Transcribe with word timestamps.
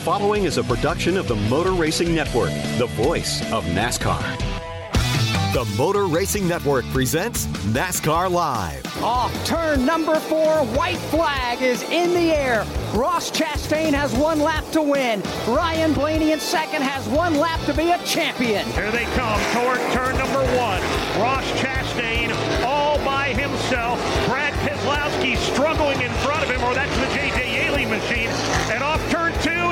following 0.00 0.44
is 0.44 0.56
a 0.56 0.64
production 0.64 1.18
of 1.18 1.28
the 1.28 1.36
Motor 1.36 1.72
Racing 1.72 2.14
Network, 2.14 2.50
the 2.78 2.86
voice 2.92 3.42
of 3.52 3.64
NASCAR. 3.66 4.38
The 5.52 5.66
Motor 5.76 6.06
Racing 6.06 6.48
Network 6.48 6.86
presents 6.86 7.46
NASCAR 7.74 8.30
Live. 8.30 8.86
Off 9.02 9.34
turn 9.44 9.84
number 9.84 10.18
four, 10.20 10.64
white 10.76 10.96
flag 11.10 11.60
is 11.60 11.82
in 11.90 12.14
the 12.14 12.32
air. 12.32 12.64
Ross 12.94 13.30
Chastain 13.30 13.92
has 13.92 14.14
one 14.14 14.40
lap 14.40 14.64
to 14.70 14.80
win. 14.80 15.22
Ryan 15.46 15.92
Blaney 15.92 16.32
in 16.32 16.40
second 16.40 16.82
has 16.82 17.06
one 17.08 17.34
lap 17.34 17.60
to 17.66 17.74
be 17.74 17.90
a 17.90 17.98
champion. 18.04 18.64
Here 18.68 18.90
they 18.90 19.04
come 19.16 19.40
toward 19.52 19.78
turn 19.92 20.16
number 20.16 20.40
one. 20.56 20.80
Ross 21.20 21.44
Chastain 21.60 22.30
all 22.64 22.96
by 23.04 23.34
himself. 23.34 23.98
Brad 24.28 24.54
Keselowski 24.64 25.36
struggling 25.36 26.00
in 26.00 26.10
front 26.22 26.42
of 26.42 26.50
him, 26.50 26.62
or 26.62 26.74
that's 26.74 26.96
the 26.96 27.06
JJ 27.06 27.52
Yeley 27.52 27.86
machine. 27.86 28.30
And 28.70 28.82
off 28.82 28.99
turn 28.99 28.99
two, 28.99 28.99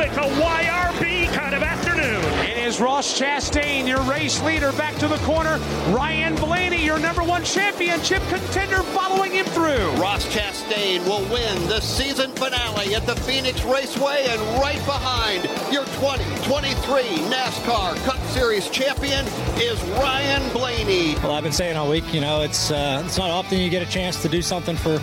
it's 0.09 0.17
a 0.17 0.20
YRB 0.20 1.31
kind 1.34 1.55
of 1.55 1.62
afternoon. 1.62 2.23
It 2.48 2.56
is 2.56 2.81
Ross 2.81 3.19
Chastain, 3.19 3.87
your 3.87 4.01
race 4.03 4.42
leader, 4.42 4.73
back 4.73 4.97
to 4.97 5.09
the 5.09 5.19
corner. 5.19 5.59
Ryan 5.89 6.34
Blaney, 6.37 6.83
your 6.83 6.98
number 6.98 7.23
one 7.23 7.45
championship 7.45 8.23
contender, 8.28 8.83
following 8.83 9.33
him 9.33 9.45
through. 9.47 9.91
Ross 10.00 10.25
Chastain 10.34 11.05
will 11.05 11.23
win 11.33 11.69
the 11.69 11.81
season 11.81 12.31
finale 12.33 12.95
at 12.95 13.06
the 13.06 13.17
Phoenix 13.17 13.62
Raceway, 13.65 14.27
and 14.28 14.41
right 14.62 14.83
behind 14.87 15.45
your 15.70 15.84
2023 15.84 17.03
NASCAR 17.28 17.97
Cup 18.05 18.20
Series 18.28 18.70
champion 18.70 19.27
is 19.56 19.83
Ryan 19.98 20.50
Blaney. 20.53 21.17
Well, 21.17 21.33
I've 21.33 21.43
been 21.43 21.53
saying 21.53 21.77
all 21.77 21.91
week, 21.91 22.15
you 22.15 22.20
know, 22.20 22.41
it's 22.41 22.70
uh, 22.70 23.03
it's 23.05 23.19
not 23.19 23.31
often 23.31 23.59
you 23.59 23.69
get 23.69 23.87
a 23.87 23.91
chance 23.91 24.22
to 24.22 24.28
do 24.28 24.41
something 24.41 24.77
for 24.77 25.00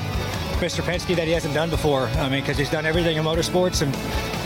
Mr. 0.65 0.81
Penske 0.81 1.15
that 1.15 1.27
he 1.27 1.33
hasn't 1.33 1.53
done 1.53 1.69
before. 1.69 2.07
I 2.17 2.27
mean, 2.27 2.41
because 2.41 2.57
he's 2.57 2.71
done 2.71 2.87
everything 2.87 3.17
in 3.17 3.23
motorsports, 3.23 3.83
and 3.83 3.95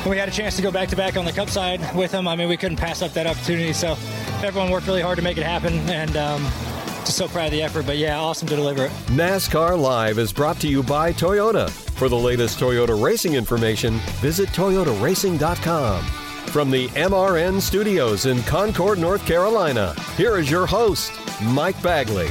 when 0.03 0.11
we 0.11 0.17
had 0.17 0.27
a 0.27 0.31
chance 0.31 0.55
to 0.57 0.61
go 0.61 0.69
back 0.69 0.89
to 0.89 0.97
back 0.97 1.15
on 1.15 1.23
the 1.23 1.31
Cup 1.31 1.49
side 1.49 1.79
with 1.95 2.11
him, 2.11 2.27
I 2.27 2.35
mean, 2.35 2.49
we 2.49 2.57
couldn't 2.57 2.77
pass 2.77 3.01
up 3.01 3.13
that 3.13 3.25
opportunity. 3.25 3.71
So 3.71 3.95
everyone 4.43 4.69
worked 4.69 4.85
really 4.85 5.01
hard 5.01 5.15
to 5.15 5.21
make 5.21 5.37
it 5.37 5.45
happen, 5.45 5.73
and 5.89 6.17
um, 6.17 6.43
just 7.05 7.17
so 7.17 7.29
proud 7.29 7.45
of 7.45 7.51
the 7.51 7.61
effort. 7.61 7.85
But 7.85 7.97
yeah, 7.97 8.19
awesome 8.19 8.49
to 8.49 8.55
deliver 8.55 8.85
it. 8.85 8.91
NASCAR 9.07 9.79
Live 9.79 10.19
is 10.19 10.33
brought 10.33 10.59
to 10.59 10.67
you 10.67 10.83
by 10.83 11.13
Toyota. 11.13 11.69
For 11.69 12.09
the 12.09 12.17
latest 12.17 12.59
Toyota 12.59 13.01
racing 13.01 13.35
information, 13.35 13.93
visit 14.19 14.49
toyotaracing.com. 14.49 16.03
From 16.49 16.71
the 16.71 16.87
MRN 16.89 17.61
studios 17.61 18.25
in 18.25 18.41
Concord, 18.43 18.99
North 18.99 19.25
Carolina, 19.25 19.95
here 20.17 20.37
is 20.37 20.51
your 20.51 20.65
host, 20.65 21.13
Mike 21.41 21.81
Bagley. 21.81 22.29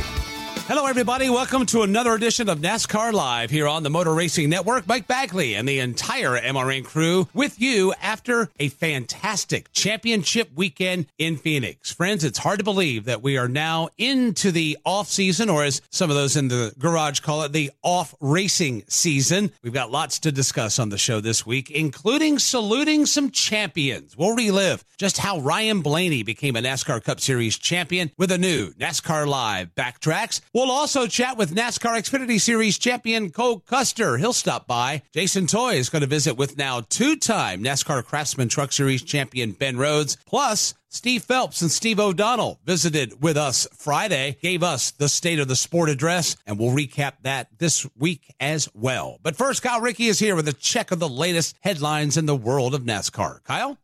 Hello, 0.69 0.85
everybody. 0.85 1.31
Welcome 1.31 1.65
to 1.65 1.81
another 1.81 2.13
edition 2.13 2.51
of 2.51 2.59
NASCAR 2.59 3.11
Live 3.15 3.49
here 3.49 3.67
on 3.67 3.85
the 3.85 3.89
Motor 3.89 4.13
Racing 4.13 4.51
Network. 4.51 4.87
Mike 4.87 5.07
Bagley 5.07 5.55
and 5.55 5.67
the 5.67 5.79
entire 5.79 6.39
MRN 6.39 6.85
crew 6.85 7.27
with 7.33 7.59
you 7.59 7.95
after 8.03 8.51
a 8.61 8.69
fantastic 8.69 9.73
championship 9.73 10.51
weekend 10.55 11.07
in 11.17 11.39
Phoenix. 11.39 11.91
Friends, 11.91 12.23
it's 12.23 12.37
hard 12.37 12.59
to 12.59 12.67
believe 12.67 13.07
that 13.07 13.23
we 13.23 13.39
are 13.39 13.49
now 13.49 13.89
into 13.97 14.53
the 14.53 14.77
off 14.85 15.09
season, 15.09 15.49
or 15.49 15.65
as 15.65 15.81
some 15.89 16.11
of 16.11 16.17
those 16.17 16.37
in 16.37 16.49
the 16.49 16.75
garage 16.79 17.21
call 17.21 17.45
it, 17.45 17.53
the 17.53 17.71
off 17.83 18.15
racing 18.21 18.85
season. 18.89 19.51
We've 19.63 19.73
got 19.73 19.91
lots 19.91 20.19
to 20.19 20.31
discuss 20.31 20.79
on 20.79 20.91
the 20.91 20.99
show 20.99 21.23
this 21.23 21.47
week, 21.47 21.71
including 21.71 22.39
saluting 22.39 23.07
some 23.07 23.31
champions. 23.31 24.19
We'll 24.19 24.37
relive 24.37 24.85
just 24.99 25.17
how 25.17 25.39
Ryan 25.39 25.81
Blaney 25.81 26.25
became 26.25 26.57
a 26.57 26.61
NASCAR 26.61 27.03
Cup 27.03 27.21
Series 27.21 27.57
champion 27.57 28.11
with 28.19 28.31
a 28.31 28.37
new 28.37 28.73
NASCAR 28.73 29.27
Live 29.27 29.75
Backtrax. 29.75 30.43
We'll 30.59 30.73
also 30.73 31.07
chat 31.07 31.37
with 31.37 31.55
NASCAR 31.55 31.97
Xfinity 31.97 32.41
Series 32.41 32.79
champion 32.79 33.31
Cole 33.31 33.61
Custer. 33.61 34.19
He'll 34.19 34.33
stop 34.33 34.67
by. 34.67 35.03
Jason 35.15 35.47
Toy 35.47 35.75
is 35.75 35.89
going 35.89 36.01
to 36.01 36.09
visit 36.09 36.37
with 36.37 36.59
now 36.59 36.81
two-time 36.81 37.63
NASCAR 37.63 38.05
Craftsman 38.05 38.49
Truck 38.49 38.73
Series 38.73 39.05
champion 39.05 39.53
Ben 39.53 39.77
Rhodes. 39.77 40.17
Plus, 40.27 40.75
Steve 40.89 41.23
Phelps 41.23 41.63
and 41.63 41.71
Steve 41.71 42.01
O'Donnell 42.01 42.59
visited 42.65 43.23
with 43.23 43.37
us 43.37 43.69
Friday, 43.73 44.37
gave 44.43 44.65
us 44.65 44.91
the 44.91 45.09
state 45.09 45.39
of 45.39 45.47
the 45.47 45.55
sport 45.55 45.91
address, 45.91 46.37
and 46.45 46.59
we'll 46.59 46.75
recap 46.75 47.13
that 47.23 47.57
this 47.59 47.87
week 47.97 48.35
as 48.41 48.69
well. 48.75 49.21
But 49.23 49.37
first, 49.37 49.63
Kyle 49.63 49.81
Rickey 49.81 50.07
is 50.07 50.19
here 50.19 50.35
with 50.35 50.49
a 50.49 50.53
check 50.53 50.91
of 50.91 50.99
the 50.99 51.09
latest 51.09 51.57
headlines 51.61 52.17
in 52.17 52.27
the 52.27 52.35
world 52.35 52.75
of 52.75 52.83
NASCAR. 52.83 53.45
Kyle? 53.45 53.79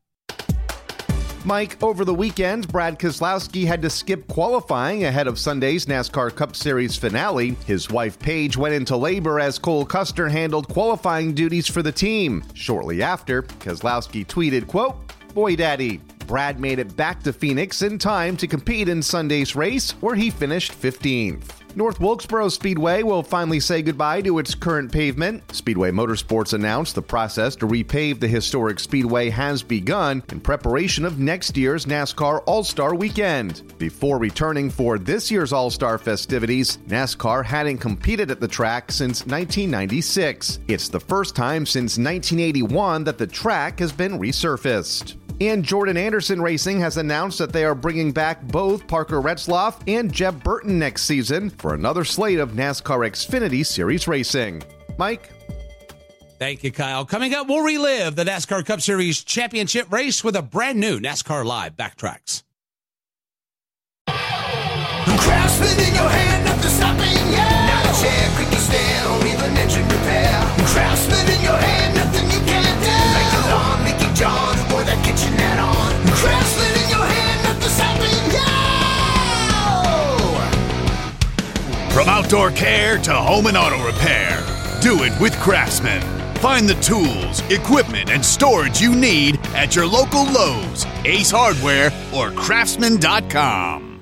Mike, 1.47 1.83
over 1.83 2.07
the 2.07 2.15
weekend, 2.15 2.67
Brad 2.69 2.99
Keselowski 2.99 3.67
had 3.67 3.83
to 3.83 3.91
skip 3.91 4.27
qualifying 4.29 5.05
ahead 5.05 5.27
of 5.27 5.39
Sunday's 5.39 5.85
NASCAR 5.85 6.35
Cup 6.35 6.57
Series 6.57 6.97
finale. 6.97 7.51
His 7.67 7.91
wife 7.91 8.19
Paige 8.19 8.57
went 8.57 8.75
into 8.75 8.97
labor 8.97 9.39
as 9.39 9.59
Cole 9.59 9.85
Custer 9.85 10.27
handled 10.27 10.69
qualifying 10.69 11.35
duties 11.35 11.69
for 11.69 11.83
the 11.83 11.93
team. 11.93 12.43
Shortly 12.55 13.03
after, 13.03 13.43
Keselowski 13.43 14.27
tweeted, 14.27 14.67
quote, 14.67 14.97
Boy 15.35 15.55
Daddy. 15.55 16.01
Brad 16.27 16.59
made 16.59 16.79
it 16.79 16.97
back 16.97 17.23
to 17.25 17.33
Phoenix 17.35 17.83
in 17.83 17.99
time 17.99 18.39
to 18.39 18.47
compete 18.47 18.89
in 18.89 19.03
Sunday's 19.03 19.55
race, 19.55 19.91
where 20.01 20.15
he 20.15 20.31
finished 20.31 20.73
15th. 20.73 21.64
North 21.77 21.99
Wilkesboro 21.99 22.49
Speedway 22.51 23.03
will 23.03 23.25
finally 23.25 23.59
say 23.59 23.83
goodbye 23.83 24.23
to 24.23 24.39
its 24.39 24.55
current 24.55 24.93
pavement. 24.93 25.43
Speedway 25.53 25.91
Motorsports 25.91 26.53
announced 26.53 26.95
the 26.95 27.03
process 27.03 27.57
to 27.57 27.67
repave 27.67 28.21
the 28.21 28.29
historic 28.29 28.79
speedway 28.79 29.29
has 29.29 29.61
begun 29.63 30.23
in 30.31 30.41
preparation 30.41 31.05
of 31.05 31.19
next 31.19 31.57
year's 31.57 31.87
NASCAR 31.87 32.45
All 32.47 32.63
Star 32.63 32.95
Weekend. 32.95 33.77
Before 33.79 34.19
returning 34.19 34.71
for 34.71 34.99
this 34.99 35.33
year's 35.33 35.53
All 35.53 35.69
Star 35.69 35.99
festivities, 35.99 36.77
NASCAR 36.87 37.45
hadn't 37.45 37.79
competed 37.79 38.31
at 38.31 38.41
the 38.41 38.47
track 38.47 38.93
since 38.93 39.27
1996. 39.27 40.61
It's 40.69 40.89
the 40.89 41.01
first 41.01 41.35
time 41.35 41.67
since 41.67 41.99
1981 41.99 43.03
that 43.05 43.19
the 43.19 43.27
track 43.27 43.81
has 43.81 43.91
been 43.91 44.21
resurfaced. 44.21 45.17
And 45.41 45.65
Jordan 45.65 45.97
Anderson 45.97 46.41
Racing 46.41 46.81
has 46.81 46.97
announced 46.97 47.39
that 47.39 47.53
they 47.53 47.65
are 47.65 47.75
bringing 47.75 48.13
back 48.13 48.43
both 48.43 48.87
Parker 48.87 49.21
Retzloff 49.21 49.83
and 49.87 50.13
Jeb 50.13 50.43
Burton 50.45 50.79
next 50.79 51.03
season 51.03 51.51
for 51.51 51.75
another 51.75 52.05
slate 52.05 52.39
of 52.39 52.53
NASCAR 52.53 53.09
Xfinity 53.09 53.67
Series 53.67 54.07
racing. 54.07 54.63
Mike? 54.97 55.31
Thank 56.39 56.63
you, 56.63 56.73
Kyle. 56.73 57.05
Coming 57.05 57.35
up, 57.35 57.49
we'll 57.49 57.65
relive 57.65 58.17
the 58.17 58.25
NASCAR 58.25 58.65
Cup 58.65 58.81
Series 58.81 59.23
championship 59.25 59.91
race 59.93 60.23
with 60.23 60.37
a 60.37 60.43
brand 60.43 60.79
new 60.79 61.01
NASCAR 61.01 61.45
Live 61.45 61.77
Backtrax. 61.77 62.43
From 81.95 82.09
outdoor 82.09 82.51
care 82.51 82.99
to 82.99 83.15
home 83.15 83.47
and 83.47 83.57
auto 83.57 83.85
repair, 83.87 84.45
do 84.81 85.05
it 85.05 85.13
with 85.21 85.33
Craftsman. 85.39 86.03
Find 86.39 86.69
the 86.69 86.75
tools, 86.75 87.41
equipment, 87.51 88.11
and 88.11 88.23
storage 88.23 88.81
you 88.81 88.95
need 88.95 89.39
at 89.55 89.75
your 89.75 89.87
local 89.87 90.25
Lowe's, 90.25 90.85
Ace 91.05 91.31
Hardware, 91.31 91.93
or 92.13 92.31
Craftsman.com. 92.33 94.01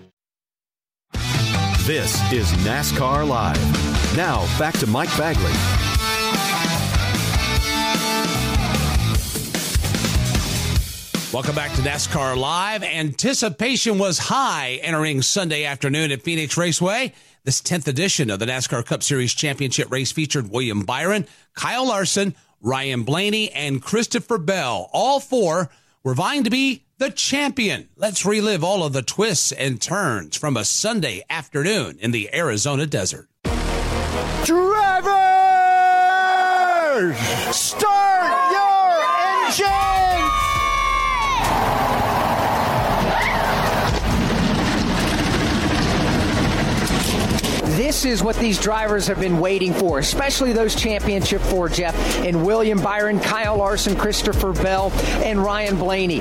This 1.84 2.32
is 2.32 2.50
NASCAR 2.64 3.28
Live. 3.28 4.16
Now, 4.16 4.46
back 4.58 4.78
to 4.78 4.86
Mike 4.86 5.16
Bagley. 5.18 5.91
Welcome 11.32 11.54
back 11.54 11.72
to 11.76 11.80
NASCAR 11.80 12.36
Live. 12.36 12.82
Anticipation 12.84 13.96
was 13.96 14.18
high 14.18 14.78
entering 14.82 15.22
Sunday 15.22 15.64
afternoon 15.64 16.12
at 16.12 16.20
Phoenix 16.20 16.58
Raceway. 16.58 17.14
This 17.44 17.62
10th 17.62 17.88
edition 17.88 18.28
of 18.28 18.38
the 18.38 18.44
NASCAR 18.44 18.84
Cup 18.84 19.02
Series 19.02 19.32
Championship 19.32 19.90
race 19.90 20.12
featured 20.12 20.50
William 20.50 20.82
Byron, 20.82 21.26
Kyle 21.54 21.88
Larson, 21.88 22.34
Ryan 22.60 23.04
Blaney, 23.04 23.50
and 23.52 23.80
Christopher 23.80 24.36
Bell. 24.36 24.90
All 24.92 25.20
four 25.20 25.70
were 26.04 26.12
vying 26.12 26.44
to 26.44 26.50
be 26.50 26.84
the 26.98 27.08
champion. 27.08 27.88
Let's 27.96 28.26
relive 28.26 28.62
all 28.62 28.84
of 28.84 28.92
the 28.92 29.00
twists 29.00 29.52
and 29.52 29.80
turns 29.80 30.36
from 30.36 30.58
a 30.58 30.66
Sunday 30.66 31.22
afternoon 31.30 31.96
in 31.98 32.10
the 32.10 32.28
Arizona 32.34 32.84
desert. 32.84 33.30
Drivers! 34.44 35.16
Start 37.56 38.52
your 38.52 39.00
engines! 39.70 39.91
This 47.82 48.04
is 48.04 48.22
what 48.22 48.36
these 48.36 48.60
drivers 48.60 49.08
have 49.08 49.18
been 49.18 49.40
waiting 49.40 49.74
for, 49.74 49.98
especially 49.98 50.52
those 50.52 50.76
championship 50.76 51.40
four, 51.40 51.68
Jeff, 51.68 51.96
and 52.18 52.46
William 52.46 52.80
Byron, 52.80 53.18
Kyle 53.18 53.56
Larson, 53.56 53.96
Christopher 53.96 54.52
Bell, 54.52 54.92
and 55.24 55.42
Ryan 55.42 55.76
Blaney. 55.76 56.20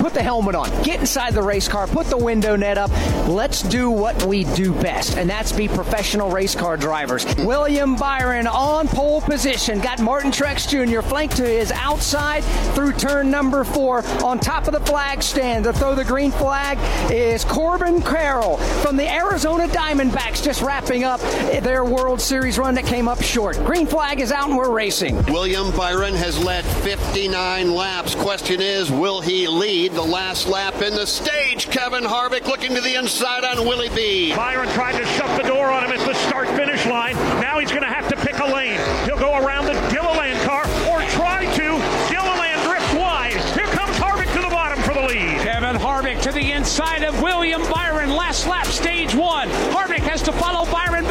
Put 0.00 0.14
the 0.14 0.22
helmet 0.22 0.54
on, 0.54 0.70
get 0.84 1.00
inside 1.00 1.34
the 1.34 1.42
race 1.42 1.66
car, 1.66 1.88
put 1.88 2.06
the 2.06 2.16
window 2.16 2.54
net 2.54 2.78
up. 2.78 2.90
Let's 3.28 3.62
do 3.62 3.90
what 3.90 4.24
we 4.24 4.44
do 4.54 4.72
best, 4.74 5.16
and 5.16 5.28
that's 5.28 5.50
be 5.50 5.66
professional 5.66 6.30
race 6.30 6.54
car 6.54 6.76
drivers. 6.76 7.24
William 7.38 7.96
Byron 7.96 8.46
on 8.46 8.86
pole 8.86 9.22
position, 9.22 9.80
got 9.80 10.00
Martin 10.00 10.30
Truex 10.30 10.68
Jr. 10.68 11.02
flanked 11.02 11.36
to 11.38 11.44
his 11.44 11.72
outside 11.72 12.44
through 12.74 12.92
turn 12.92 13.28
number 13.28 13.64
four 13.64 14.04
on 14.24 14.38
top 14.38 14.68
of 14.68 14.72
the 14.72 14.80
flag 14.80 15.20
stand. 15.20 15.64
To 15.64 15.72
throw 15.72 15.96
the 15.96 16.04
green 16.04 16.30
flag 16.30 16.78
is 17.10 17.44
Corbin 17.44 18.02
Carroll 18.02 18.56
from 18.56 18.96
the 18.96 19.08
Arizona 19.08 19.66
Diamondbacks, 19.66 20.44
just 20.44 20.62
wrapping 20.62 20.91
up 21.00 21.20
their 21.62 21.86
World 21.86 22.20
Series 22.20 22.58
run 22.58 22.74
that 22.74 22.84
came 22.84 23.08
up 23.08 23.22
short. 23.22 23.56
Green 23.64 23.86
flag 23.86 24.20
is 24.20 24.30
out 24.30 24.48
and 24.48 24.58
we're 24.58 24.70
racing. 24.70 25.16
William 25.24 25.74
Byron 25.74 26.12
has 26.14 26.38
led 26.44 26.66
59 26.66 27.72
laps. 27.72 28.14
Question 28.14 28.60
is, 28.60 28.90
will 28.90 29.22
he 29.22 29.48
lead 29.48 29.92
the 29.92 30.02
last 30.02 30.46
lap 30.46 30.82
in 30.82 30.94
the 30.94 31.06
stage? 31.06 31.70
Kevin 31.70 32.04
Harvick 32.04 32.46
looking 32.46 32.74
to 32.74 32.82
the 32.82 32.94
inside 32.94 33.42
on 33.42 33.66
Willie 33.66 33.88
B. 33.88 34.36
Byron 34.36 34.68
tried 34.74 34.98
to 34.98 35.06
shut 35.06 35.34
the 35.42 35.48
door 35.48 35.70
on 35.70 35.82
him 35.82 35.92
at 35.92 36.06
the 36.06 36.14
start 36.28 36.48
finish 36.48 36.84
line. 36.84 37.14
Now 37.40 37.58
he's 37.58 37.70
going 37.70 37.84
to 37.84 37.88
have 37.88 38.06
to 38.08 38.16
pick 38.16 38.38
a 38.38 38.46
lane. 38.46 38.78
He'll 39.06 39.18
go 39.18 39.34
around 39.42 39.64
the 39.64 39.72
Gilliland 39.90 40.38
car 40.42 40.64
or 40.92 41.00
try 41.12 41.46
to. 41.56 42.12
Gilliland 42.12 42.62
drifts 42.68 42.94
wide. 42.94 43.32
Here 43.56 43.66
comes 43.68 43.96
Harvick 43.96 44.30
to 44.34 44.42
the 44.42 44.52
bottom 44.52 44.78
for 44.82 44.92
the 44.92 45.00
lead. 45.00 45.40
Kevin 45.40 45.76
Harvick 45.76 46.20
to 46.20 46.32
the 46.32 46.52
inside 46.52 47.02
of 47.02 47.22
William 47.22 47.62
Byron. 47.70 47.91
Last 48.22 48.46
lap, 48.46 48.66
stage 48.66 49.14
one. 49.16 49.48
Harvick 49.74 50.06
has 50.08 50.22
to 50.22 50.32
follow 50.32 50.64
Byron 50.70 51.01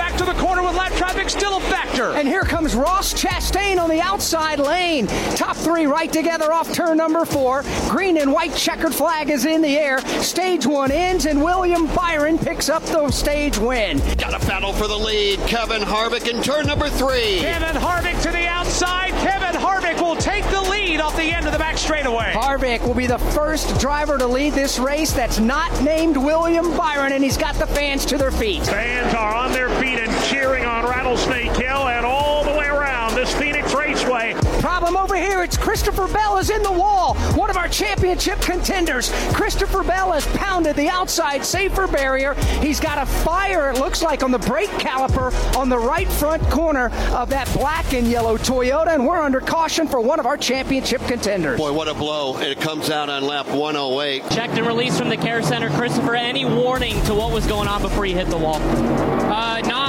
still. 2.02 2.18
And 2.18 2.28
here 2.28 2.44
comes 2.44 2.76
Ross 2.76 3.14
Chastain 3.14 3.80
on 3.80 3.90
the 3.90 4.02
outside 4.02 4.60
lane. 4.60 5.08
Top 5.36 5.56
three 5.56 5.86
right 5.86 6.12
together 6.12 6.52
off 6.52 6.72
turn 6.74 6.98
number 6.98 7.26
four. 7.26 7.64
Green 7.90 8.18
and 8.18 8.32
white 8.32 8.56
checkered 8.56 8.94
flag 8.94 9.30
is 9.30 9.46
in 9.46 9.62
the 9.62 9.78
air. 9.78 10.00
Stage 10.22 10.66
one 10.66 10.92
ends, 10.92 11.26
and 11.26 11.44
William 11.44 11.88
Byron 11.96 12.38
picks 12.38 12.70
up 12.70 12.84
the 12.84 13.10
stage 13.12 13.58
win. 13.58 14.00
Got 14.18 14.42
a 14.42 14.46
battle 14.48 14.74
for 14.74 14.88
the 14.88 14.98
lead. 14.98 15.40
Kevin 15.42 15.82
Harvick 15.82 16.28
in 16.30 16.42
turn 16.42 16.68
number 16.68 16.90
three. 16.90 17.40
Kevin 17.40 17.82
Harvick 17.82 18.22
to 18.24 18.32
the 18.32 18.48
outside. 18.48 19.12
Kevin 19.12 19.60
Harvick 19.60 20.02
will 20.02 20.16
take 20.16 20.46
the 20.46 20.62
lead 20.62 21.00
off 21.00 21.16
the 21.16 21.32
end 21.32 21.46
of 21.46 21.54
the 21.54 21.60
back 21.60 21.78
straightaway. 21.78 22.32
Harvick 22.34 22.86
will 22.86 22.94
be 22.94 23.08
the 23.08 23.18
first 23.18 23.80
driver 23.80 24.18
to 24.18 24.28
lead 24.28 24.54
this 24.54 24.80
race 24.80 25.12
that's 25.12 25.40
not 25.40 25.82
named 25.82 26.18
William 26.18 26.76
Byron, 26.76 27.14
and 27.14 27.24
he's 27.24 27.38
got 27.38 27.56
the 27.56 27.68
fans 27.68 28.06
to 28.06 28.18
their 28.18 28.32
feet. 28.32 28.64
Fans 28.66 29.14
are 29.14 29.36
on 29.36 29.52
their 29.52 29.70
feet 29.82 30.00
and 30.00 30.12
cheering 30.26 30.41
on 30.82 30.90
Rattlesnake 30.90 31.56
Hill 31.58 31.88
and 31.88 32.06
all 32.06 32.44
the 32.44 32.52
way 32.52 32.68
around 32.68 33.14
this 33.14 33.34
Phoenix 33.36 33.74
Raceway. 33.74 34.34
Problem 34.62 34.96
over 34.96 35.16
here, 35.16 35.44
it's 35.44 35.58
Christopher 35.58 36.08
Bell 36.08 36.38
is 36.38 36.50
in 36.50 36.64
the 36.64 36.72
wall. 36.72 37.16
One 37.36 37.50
of 37.50 37.58
our 37.58 37.68
championship 37.68 38.40
contenders. 38.42 39.12
Christopher 39.34 39.84
Bell 39.84 40.12
has 40.12 40.26
pounded 40.38 40.76
the 40.76 40.90
outside 40.90 41.46
safer 41.46 41.88
barrier. 41.88 42.34
He's 42.62 42.80
got 42.80 42.98
a 42.98 43.06
fire, 43.06 43.72
it 43.72 43.80
looks 43.80 44.02
like, 44.02 44.24
on 44.24 44.32
the 44.32 44.40
brake 44.40 44.70
caliper 44.72 45.32
on 45.58 45.70
the 45.70 45.78
right 45.78 46.08
front 46.08 46.42
corner 46.50 46.90
of 47.12 47.30
that 47.30 47.52
black 47.54 47.94
and 47.94 48.08
yellow 48.08 48.38
Toyota, 48.38 48.94
and 48.94 49.06
we're 49.06 49.22
under 49.22 49.42
caution 49.42 49.88
for 49.88 50.02
one 50.02 50.20
of 50.20 50.26
our 50.26 50.38
championship 50.38 51.02
contenders. 51.02 51.60
Boy, 51.60 51.74
what 51.74 51.88
a 51.88 51.94
blow. 51.94 52.40
It 52.40 52.60
comes 52.60 52.90
out 52.90 53.10
on 53.10 53.24
lap 53.24 53.48
108. 53.48 54.30
Checked 54.32 54.58
and 54.58 54.66
released 54.66 54.98
from 54.98 55.10
the 55.10 55.18
care 55.18 55.44
center. 55.44 55.70
Christopher, 55.72 56.16
any 56.16 56.46
warning 56.46 57.02
to 57.04 57.14
what 57.14 57.32
was 57.32 57.46
going 57.46 57.68
on 57.68 57.82
before 57.82 58.06
you 58.06 58.16
hit 58.16 58.28
the 58.28 58.38
wall? 58.38 58.56
Uh, 58.56 59.62
not. 59.62 59.81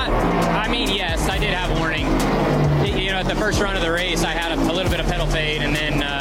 At 3.23 3.29
the 3.29 3.41
first 3.41 3.61
run 3.61 3.77
of 3.77 3.83
the 3.83 3.93
race, 3.93 4.25
I 4.25 4.33
had 4.33 4.59
a, 4.59 4.61
a 4.61 4.73
little 4.73 4.91
bit 4.91 4.99
of 4.99 5.07
pedal 5.07 5.29
fade, 5.29 5.63
and 5.63 5.77
then 5.77 6.03
uh, 6.03 6.12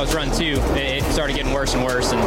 that 0.00 0.06
was 0.06 0.14
run 0.14 0.30
two. 0.34 0.58
It, 0.78 1.02
it 1.02 1.12
started 1.12 1.36
getting 1.36 1.52
worse 1.52 1.74
and 1.74 1.84
worse, 1.84 2.12
and 2.12 2.22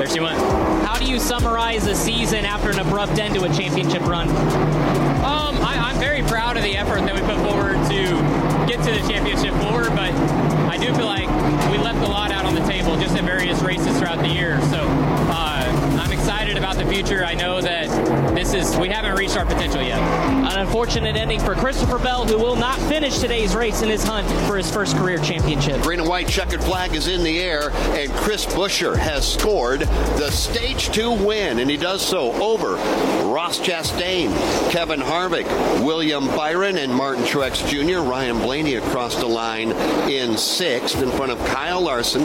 there 0.00 0.08
she 0.08 0.18
went. 0.18 0.38
How 0.86 0.98
do 0.98 1.04
you 1.04 1.18
summarize 1.18 1.86
a 1.86 1.94
season 1.94 2.46
after 2.46 2.70
an 2.70 2.78
abrupt 2.78 3.18
end 3.18 3.34
to 3.34 3.44
a 3.44 3.48
championship 3.48 4.00
run? 4.06 4.30
Um, 4.30 5.60
I, 5.60 5.76
I'm 5.90 6.00
very 6.00 6.22
proud 6.22 6.56
of 6.56 6.62
the 6.62 6.74
effort 6.74 7.00
that 7.00 7.14
we 7.14 7.20
put 7.20 7.36
forward 7.46 7.76
to 7.90 8.66
get 8.66 8.82
to 8.84 8.92
the 8.92 9.06
championship 9.12 9.52
floor, 9.60 9.90
but 9.90 10.10
I 10.70 10.78
do 10.78 10.94
feel 10.94 11.04
like 11.04 11.28
we 11.70 11.76
left 11.76 11.98
a 11.98 12.10
lot 12.10 12.30
out 12.30 12.46
on 12.46 12.54
the 12.54 12.64
table 12.66 12.96
just 12.96 13.14
at 13.14 13.24
various 13.24 13.60
races 13.60 13.98
throughout 13.98 14.20
the 14.20 14.28
year. 14.28 14.58
So 14.70 14.78
uh, 14.80 15.98
I'm 16.00 16.12
excited 16.12 16.56
about 16.56 16.76
the 16.76 16.86
future. 16.86 17.26
I 17.26 17.34
know 17.34 17.60
that 17.60 17.88
this 18.34 18.54
is 18.54 18.74
we 18.78 18.88
haven't 18.88 19.16
reached 19.16 19.36
our 19.36 19.44
potential 19.44 19.82
yet. 19.82 19.98
An 19.98 20.58
unfortunate 20.60 21.16
ending 21.16 21.40
for 21.40 21.54
Christopher 21.54 21.98
Bell, 21.98 22.24
who 22.24 22.38
will 22.38 22.56
not 22.56 22.78
finish 22.82 23.18
today's 23.18 23.54
race 23.54 23.82
in 23.82 23.88
his 23.88 24.02
hunt 24.02 24.26
for 24.46 24.56
his 24.56 24.70
first 24.70 24.96
career 24.96 25.18
championship. 25.18 25.82
Green 25.82 26.00
and 26.00 26.08
white 26.08 26.28
checkered 26.28 26.62
flag 26.62 26.94
is 26.94 27.08
in 27.08 27.17
the 27.22 27.40
air, 27.40 27.70
and 27.70 28.10
Chris 28.12 28.46
Buescher 28.46 28.96
has 28.96 29.30
scored 29.30 29.80
the 29.80 30.30
stage 30.30 30.90
two 30.90 31.12
win, 31.12 31.58
and 31.58 31.70
he 31.70 31.76
does 31.76 32.02
so 32.02 32.32
over 32.34 32.74
Ross 33.24 33.58
Chastain, 33.60 34.30
Kevin 34.70 35.00
Harvick, 35.00 35.46
William 35.84 36.26
Byron, 36.28 36.76
and 36.76 36.94
Martin 36.94 37.24
Truex 37.24 37.66
Jr. 37.68 38.00
Ryan 38.00 38.38
Blaney 38.38 38.74
across 38.74 39.16
the 39.16 39.26
line 39.26 39.72
in 40.10 40.36
sixth 40.36 41.02
in 41.02 41.10
front 41.10 41.32
of 41.32 41.38
Kyle 41.46 41.80
Larson. 41.80 42.24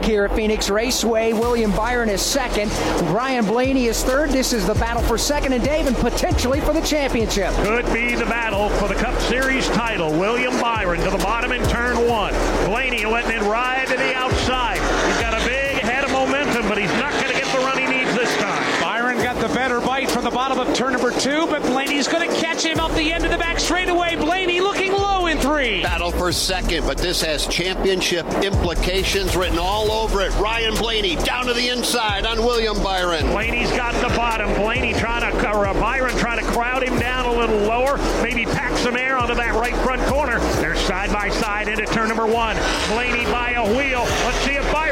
Back 0.00 0.08
here 0.08 0.24
at 0.24 0.34
Phoenix 0.34 0.70
Raceway, 0.70 1.34
William 1.34 1.72
Byron 1.72 2.08
is 2.08 2.22
second. 2.22 2.72
Ryan 3.12 3.44
Blaney 3.44 3.84
is 3.84 4.02
third. 4.02 4.30
This 4.30 4.54
is 4.54 4.66
the 4.66 4.72
battle 4.72 5.02
for 5.02 5.18
second 5.18 5.52
and 5.52 5.62
Dave, 5.62 5.86
and 5.86 5.94
potentially 5.94 6.58
for 6.62 6.72
the 6.72 6.80
championship. 6.80 7.52
Could 7.56 7.84
be 7.92 8.14
the 8.14 8.24
battle 8.24 8.70
for 8.70 8.88
the 8.88 8.94
Cup 8.94 9.14
Series 9.20 9.68
title. 9.68 10.10
William 10.18 10.58
Byron 10.58 11.00
to 11.00 11.10
the 11.10 11.18
bottom 11.18 11.52
in 11.52 11.62
turn 11.68 11.98
one. 12.08 12.32
Blaney 12.64 13.04
letting 13.04 13.32
it 13.32 13.42
ride 13.42 13.88
to 13.88 13.96
the 13.98 14.14
outside. 14.14 14.78
He's 15.06 15.20
got 15.20 15.34
a 15.34 15.44
big 15.46 15.76
head 15.82 16.02
of 16.02 16.12
momentum, 16.12 16.66
but 16.66 16.78
he's 16.78 16.92
not 16.92 17.12
going 17.12 17.34
to 17.34 17.38
get 17.38 17.52
the 17.52 17.58
run 17.58 17.76
he 17.76 17.86
needs 17.86 18.14
this 18.14 18.34
time. 18.38 18.80
Byron 18.80 19.18
got 19.18 19.36
the 19.36 19.52
better 19.52 19.82
bite 19.82 20.10
from 20.10 20.24
the 20.24 20.30
bottom 20.30 20.58
of 20.58 20.74
turn 20.74 20.94
number 20.94 21.10
two, 21.10 21.46
but 21.48 21.60
Blaney's 21.64 22.08
going 22.08 22.26
to 22.26 22.36
catch 22.40 22.64
him 22.64 22.80
up 22.80 22.90
the 22.92 23.12
end 23.12 23.26
of 23.26 23.30
the 23.30 23.38
back 23.38 23.60
straightaway. 23.60 24.16
Blaney 24.16 24.62
looking 24.62 24.92
low 24.92 25.19
in 25.19 25.19
three. 25.40 25.82
Battle 25.82 26.10
for 26.10 26.32
second, 26.32 26.86
but 26.86 26.98
this 26.98 27.22
has 27.22 27.46
championship 27.46 28.26
implications 28.42 29.36
written 29.36 29.58
all 29.58 29.90
over 29.90 30.20
it. 30.20 30.34
Ryan 30.36 30.74
Blaney 30.74 31.16
down 31.16 31.46
to 31.46 31.52
the 31.52 31.68
inside 31.68 32.26
on 32.26 32.38
William 32.38 32.82
Byron. 32.82 33.26
Blaney's 33.26 33.70
got 33.72 33.94
the 34.02 34.14
bottom. 34.16 34.52
Blaney 34.54 34.92
trying 34.94 35.30
to, 35.30 35.50
or 35.52 35.66
uh, 35.66 35.74
Byron 35.74 36.16
trying 36.16 36.44
to 36.44 36.50
crowd 36.52 36.82
him 36.82 36.98
down 36.98 37.26
a 37.26 37.32
little 37.32 37.58
lower. 37.58 37.98
Maybe 38.22 38.44
pack 38.44 38.76
some 38.78 38.96
air 38.96 39.16
onto 39.16 39.34
that 39.34 39.54
right 39.54 39.74
front 39.76 40.02
corner. 40.02 40.38
They're 40.60 40.76
side 40.76 41.12
by 41.12 41.28
side 41.30 41.68
into 41.68 41.86
turn 41.86 42.08
number 42.08 42.26
one. 42.26 42.56
Blaney 42.88 43.24
by 43.26 43.52
a 43.52 43.76
wheel. 43.76 44.02
Let's 44.24 44.38
see 44.38 44.54
if 44.54 44.72
Byron 44.72 44.89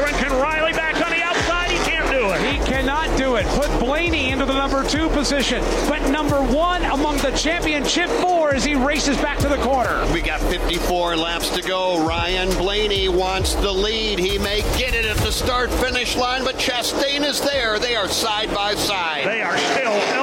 it. 3.89 3.99
Put 3.99 3.99
Blaney 3.99 4.31
into 4.31 4.45
the 4.45 4.53
number 4.53 4.87
two 4.87 5.09
position, 5.09 5.61
but 5.87 6.09
number 6.09 6.41
one 6.41 6.83
among 6.83 7.17
the 7.17 7.31
championship 7.31 8.09
four 8.21 8.53
as 8.53 8.63
he 8.63 8.75
races 8.75 9.17
back 9.17 9.37
to 9.39 9.49
the 9.49 9.57
corner. 9.57 10.05
We 10.13 10.21
got 10.21 10.39
54 10.41 11.15
laps 11.17 11.49
to 11.49 11.61
go. 11.61 12.05
Ryan 12.05 12.49
Blaney 12.57 13.09
wants 13.09 13.55
the 13.55 13.71
lead. 13.71 14.19
He 14.19 14.37
may 14.37 14.61
get 14.77 14.93
it 14.93 15.05
at 15.05 15.17
the 15.17 15.31
start 15.31 15.71
finish 15.71 16.15
line, 16.15 16.43
but 16.43 16.55
Chastain 16.55 17.25
is 17.25 17.41
there. 17.41 17.79
They 17.79 17.95
are 17.95 18.07
side 18.07 18.53
by 18.53 18.75
side. 18.75 19.25
They 19.25 19.41
are 19.41 19.57
still 19.57 20.18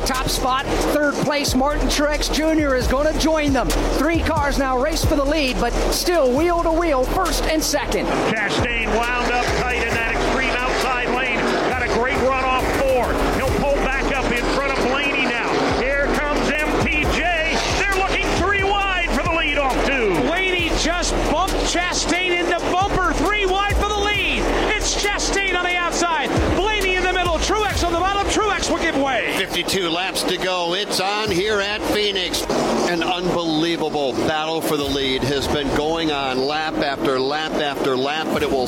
the 0.00 0.06
top 0.06 0.28
spot. 0.28 0.66
Third 0.94 1.14
place, 1.14 1.54
Martin 1.54 1.86
Truex 1.88 2.32
Jr. 2.32 2.74
is 2.74 2.86
going 2.86 3.12
to 3.12 3.18
join 3.18 3.52
them. 3.52 3.68
Three 3.98 4.20
cars 4.20 4.58
now 4.58 4.78
race 4.78 5.04
for 5.04 5.16
the 5.16 5.24
lead, 5.24 5.58
but 5.60 5.72
still 5.92 6.36
wheel 6.36 6.62
to 6.62 6.72
wheel, 6.72 7.04
first 7.04 7.44
and 7.44 7.62
second. 7.62 8.06
Chastain 8.06 8.86
wound 8.96 9.32
up 9.32 9.44
tight 9.58 9.89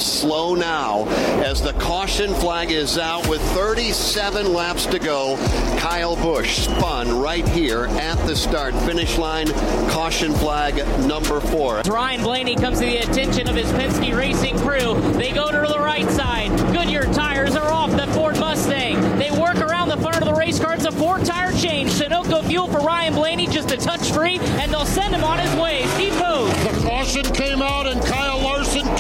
slow 0.03 0.55
now 0.55 1.07
as 1.43 1.63
the 1.63 1.73
caution 1.75 2.35
flag 2.35 2.71
is 2.71 2.99
out 2.99 3.29
with 3.29 3.41
37 3.53 4.53
laps 4.53 4.87
to 4.87 4.99
go. 4.99 5.37
Kyle 5.79 6.17
Busch 6.17 6.59
spun 6.67 7.21
right 7.21 7.47
here 7.49 7.87
at 7.87 8.17
the 8.27 8.37
start 8.37 8.75
finish 8.87 9.19
line. 9.19 9.47
Caution 9.91 10.33
flag 10.35 10.77
number 11.07 11.41
four. 11.41 11.83
Ryan 11.87 12.23
Blaney 12.23 12.57
comes 12.57 12.81
to 12.81 12.87
the 12.87 12.99
attention 12.99 13.49
of 13.49 13.57
his 13.57 13.71
Penske 13.73 14.17
Racing 14.17 14.59
crew. 14.59 14.95
They 15.13 15.33
go 15.33 15.51
to 15.51 15.73
the 15.73 15.79
right 15.79 16.09
side. 16.11 16.51
Goodyear 16.73 17.05
tires 17.13 17.57
are 17.57 17.73
off 17.73 17.91
the 17.91 18.07
Ford 18.13 18.39
Mustang. 18.39 19.01
They 19.19 19.31
work 19.31 19.57
around 19.57 19.89
the 19.89 19.97
front 19.99 20.19
of 20.19 20.25
the 20.25 20.35
race 20.35 20.59
car. 20.59 20.75
It's 20.75 20.85
a 20.85 20.93
four 20.93 21.19
tire 21.19 21.53
change. 21.53 21.91
Sunoco 21.91 22.45
fuel 22.45 22.69
for 22.69 22.79
Ryan 22.79 23.15
Blaney, 23.15 23.47
just 23.47 23.71
a 23.71 23.77
touch 23.77 24.11
free, 24.13 24.39
and 24.39 24.73
they'll 24.73 24.87
send 24.87 25.15
him 25.15 25.25
on 25.25 25.39
his 25.39 25.55
way. 25.57 25.85
Steve 25.95 26.13
Booth. 26.19 26.65
The 26.65 26.89
caution 26.89 27.25
came 27.35 27.63
out, 27.63 27.87
and 27.87 28.01
Kyle 28.03 28.32
Larson 28.32 28.32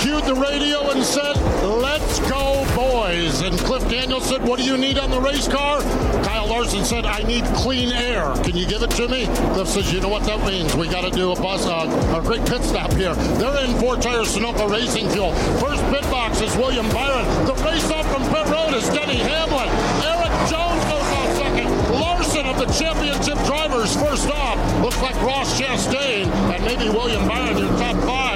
cued 0.03 0.25
the 0.25 0.35
radio 0.35 0.91
and 0.91 1.05
said, 1.05 1.37
Let's 1.63 2.19
go, 2.29 2.67
boys. 2.75 3.41
And 3.43 3.57
Cliff 3.61 3.89
Daniels 3.89 4.25
said, 4.29 4.43
What 4.43 4.59
do 4.59 4.65
you 4.65 4.77
need 4.77 4.99
on 4.99 5.11
the 5.11 5.21
race 5.21 5.47
car? 5.47 5.81
Kyle 6.27 6.49
Larson 6.49 6.85
said, 6.85 7.07
I 7.07 7.23
need 7.23 7.45
clean 7.55 7.93
air. 7.93 8.35
Can 8.43 8.57
you 8.57 8.67
give 8.67 8.83
it 8.83 8.91
to 8.99 9.07
me? 9.07 9.27
Cliff 9.55 9.69
says, 9.69 9.93
You 9.93 10.01
know 10.01 10.09
what 10.09 10.25
that 10.25 10.45
means? 10.45 10.75
We 10.75 10.89
got 10.89 11.03
to 11.05 11.11
do 11.11 11.31
a 11.31 11.37
bus, 11.37 11.67
uh, 11.67 11.87
a 12.19 12.21
great 12.21 12.45
pit 12.47 12.63
stop 12.65 12.93
here. 12.95 13.15
They're 13.39 13.65
in 13.65 13.79
four 13.79 13.95
tire 13.97 14.27
Sunoco 14.27 14.69
racing 14.69 15.09
fuel. 15.11 15.33
First 15.63 15.85
pit 15.95 16.03
box 16.11 16.41
is 16.41 16.55
William 16.57 16.89
Byron. 16.91 17.25
The 17.47 17.55
race 17.63 17.89
up 17.91 18.05
from 18.07 18.23
pit 18.35 18.47
road 18.51 18.75
is 18.75 18.89
Denny 18.91 19.23
Hamlin. 19.23 19.71
Erik 20.03 20.35
Jones 20.51 20.83
goes 20.91 21.09
out 21.15 21.31
second. 21.39 21.71
Larson 21.95 22.47
of 22.47 22.59
the 22.59 22.67
championship 22.75 23.39
drivers 23.47 23.95
first 23.95 24.29
off. 24.31 24.59
Looks 24.83 25.01
like 25.01 25.15
Ross 25.23 25.61
Chastain 25.61 26.27
and 26.51 26.65
maybe 26.65 26.89
William 26.91 27.29
Byron, 27.29 27.57
your 27.57 27.69
top 27.79 27.95
five. 28.03 28.32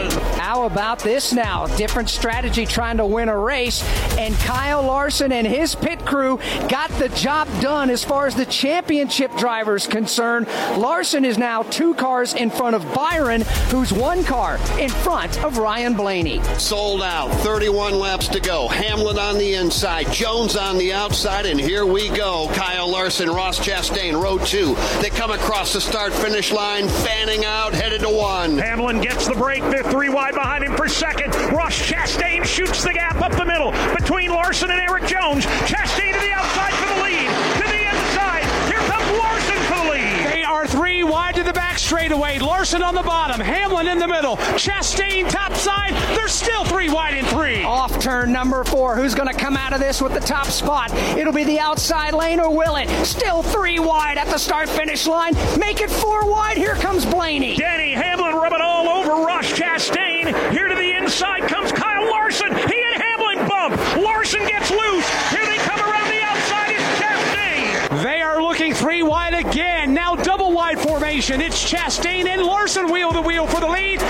How 0.67 0.73
about 0.73 0.99
this 0.99 1.33
now? 1.33 1.69
Different 1.77 2.09
strategy 2.09 2.67
trying 2.67 2.97
to 2.97 3.07
win 3.07 3.29
a 3.29 3.39
race, 3.39 3.85
and 4.19 4.35
Kyle 4.39 4.83
Larson 4.83 5.31
and 5.31 5.47
his 5.47 5.77
pit 5.77 6.05
crew 6.05 6.41
got 6.69 6.91
the 6.99 7.09
job 7.11 7.47
done 7.61 7.89
as 7.89 8.03
far 8.03 8.27
as 8.27 8.35
the 8.35 8.47
championship 8.47 9.31
drivers 9.37 9.87
concerned. 9.87 10.49
Larson 10.77 11.25
is 11.25 11.39
now 11.39 11.63
two 11.63 11.95
cars 11.95 12.35
in 12.35 12.51
front 12.51 12.75
of 12.75 12.83
Byron, 12.93 13.43
who's 13.71 13.93
one 13.93 14.25
car 14.25 14.59
in 14.77 14.91
front 14.91 15.39
of 15.45 15.59
Ryan 15.59 15.95
Blaney. 15.95 16.43
Sold 16.59 17.01
out. 17.01 17.31
31 17.43 17.97
laps 18.01 18.27
to 18.27 18.41
go. 18.41 18.67
Hamlin 18.67 19.21
on 19.21 19.39
the 19.39 19.55
inside, 19.55 20.11
Jones 20.13 20.57
on 20.57 20.79
the 20.79 20.93
outside, 20.93 21.47
and 21.47 21.61
here 21.61 21.87
we 21.87 22.09
go. 22.09 22.51
Kyle 22.55 22.91
Larson, 22.91 23.31
Ross 23.31 23.61
Chastain, 23.61 24.21
row 24.21 24.37
two. 24.39 24.75
They 25.01 25.11
come 25.11 25.31
across 25.31 25.73
the 25.73 25.81
start 25.81 26.13
finish 26.13 26.51
line, 26.51 26.89
fanning 26.89 27.45
out, 27.45 27.73
headed 27.73 28.01
to 28.01 28.11
one. 28.11 28.59
Hamlin 28.59 29.01
gets 29.01 29.29
the 29.29 29.35
break. 29.35 29.63
They're 29.63 29.85
three 29.85 30.09
wide 30.09 30.35
behind 30.35 30.56
him 30.63 30.75
for 30.77 30.89
second. 30.89 31.35
Ross 31.53 31.75
Chastain 31.79 32.45
shoots 32.45 32.83
the 32.83 32.93
gap 32.93 33.17
up 33.17 33.33
the 33.33 33.45
middle 33.45 33.73
between 33.95 34.31
Larson 34.31 34.71
and 34.71 34.81
Erik 34.81 35.07
Jones. 35.07 35.45
Chastain 35.67 36.13
to 36.13 36.21
the 36.21 36.33
outside 36.33 36.73
for 36.75 36.95
the 36.95 37.03
lead. 37.03 37.29
To 37.61 37.69
the 37.69 37.83
inside. 37.89 38.45
Here 38.69 38.83
comes 38.89 39.19
Larson 39.19 39.57
for 39.65 39.85
the 39.85 39.91
lead. 39.93 40.33
They 40.33 40.45
are 40.45 40.67
three 40.67 41.03
wide 41.03 41.35
to 41.37 41.43
the 41.43 41.53
back 41.53 41.79
straightaway. 41.79 42.39
Larson 42.39 42.83
on 42.83 42.95
the 42.95 43.03
bottom. 43.03 43.41
Hamlin 43.41 43.89
in 43.89 43.99
the 43.99 44.09
middle. 44.09 44.37
Chastain 44.57 45.29
top 45.31 45.55
side. 45.55 45.93
They're 46.17 46.29
still 46.29 46.65
three 46.65 46.89
wide 46.91 47.15
in 47.15 47.25
three. 47.27 47.63
Off 47.63 47.99
turn 48.01 48.33
number 48.33 48.65
four. 48.65 48.97
Who's 48.97 49.15
going 49.15 49.29
to 49.29 49.35
come 49.35 49.57
out 49.57 49.73
of 49.73 49.81
this 49.81 50.01
with 50.01 50.15
the 50.15 50.21
top 50.21 50.47
spot? 50.47 50.93
It'll 51.17 51.33
be 51.33 51.45
the 51.45 51.59
outside 51.59 52.15
lane, 52.15 52.41
or 52.41 52.55
will 52.55 52.77
it? 52.77 52.89
Still 53.05 53.43
three 53.43 53.79
wide 53.79 54.19
at 54.19 54.27
the 54.29 54.39
start 54.39 54.69
finish 54.69 55.07
line. 55.07 55.35
Make 55.59 55.81
it 55.81 55.91
four 55.91 56.29
wide. 56.29 56.57
Here 56.57 56.75
comes 56.75 57.05
Blaney. 57.05 57.57
Denny 57.57 57.93
Hamlin 57.93 58.35
rubbing 58.35 58.61
all 58.63 58.89
over 58.89 59.25
Ross 59.25 59.51
Chastain. 59.53 60.06
Here 60.35 60.67
to 60.67 60.75
the 60.75 60.97
inside 60.97 61.43
comes 61.43 61.71
Kyle 61.71 62.09
Larson. 62.11 62.49
He 62.49 62.83
and 62.93 63.03
Hamlin 63.03 63.49
bump. 63.49 63.77
Larson 63.97 64.45
gets 64.47 64.71
loose. 64.71 65.09
Here 65.31 65.47
they 65.47 65.59
come 65.59 65.79
around 65.79 66.11
the 66.11 66.21
outside. 66.23 66.71
It's 66.71 67.01
Chastain. 67.01 68.03
They 68.03 68.23
are 68.23 68.43
looking 68.43 68.75
three 68.75 69.03
wide 69.05 69.35
again. 69.35 69.95
Now 69.95 70.17
double 70.17 70.53
wide 70.53 70.81
formation. 70.81 71.41
It's 71.41 71.63
Chastain 71.63 72.27
and 72.27 72.43
Larson 72.43 72.91
wheel 72.91 73.13
to 73.13 73.21
wheel 73.21 73.47
for 73.47 73.61
the 73.61 73.69
lead. 73.69 74.01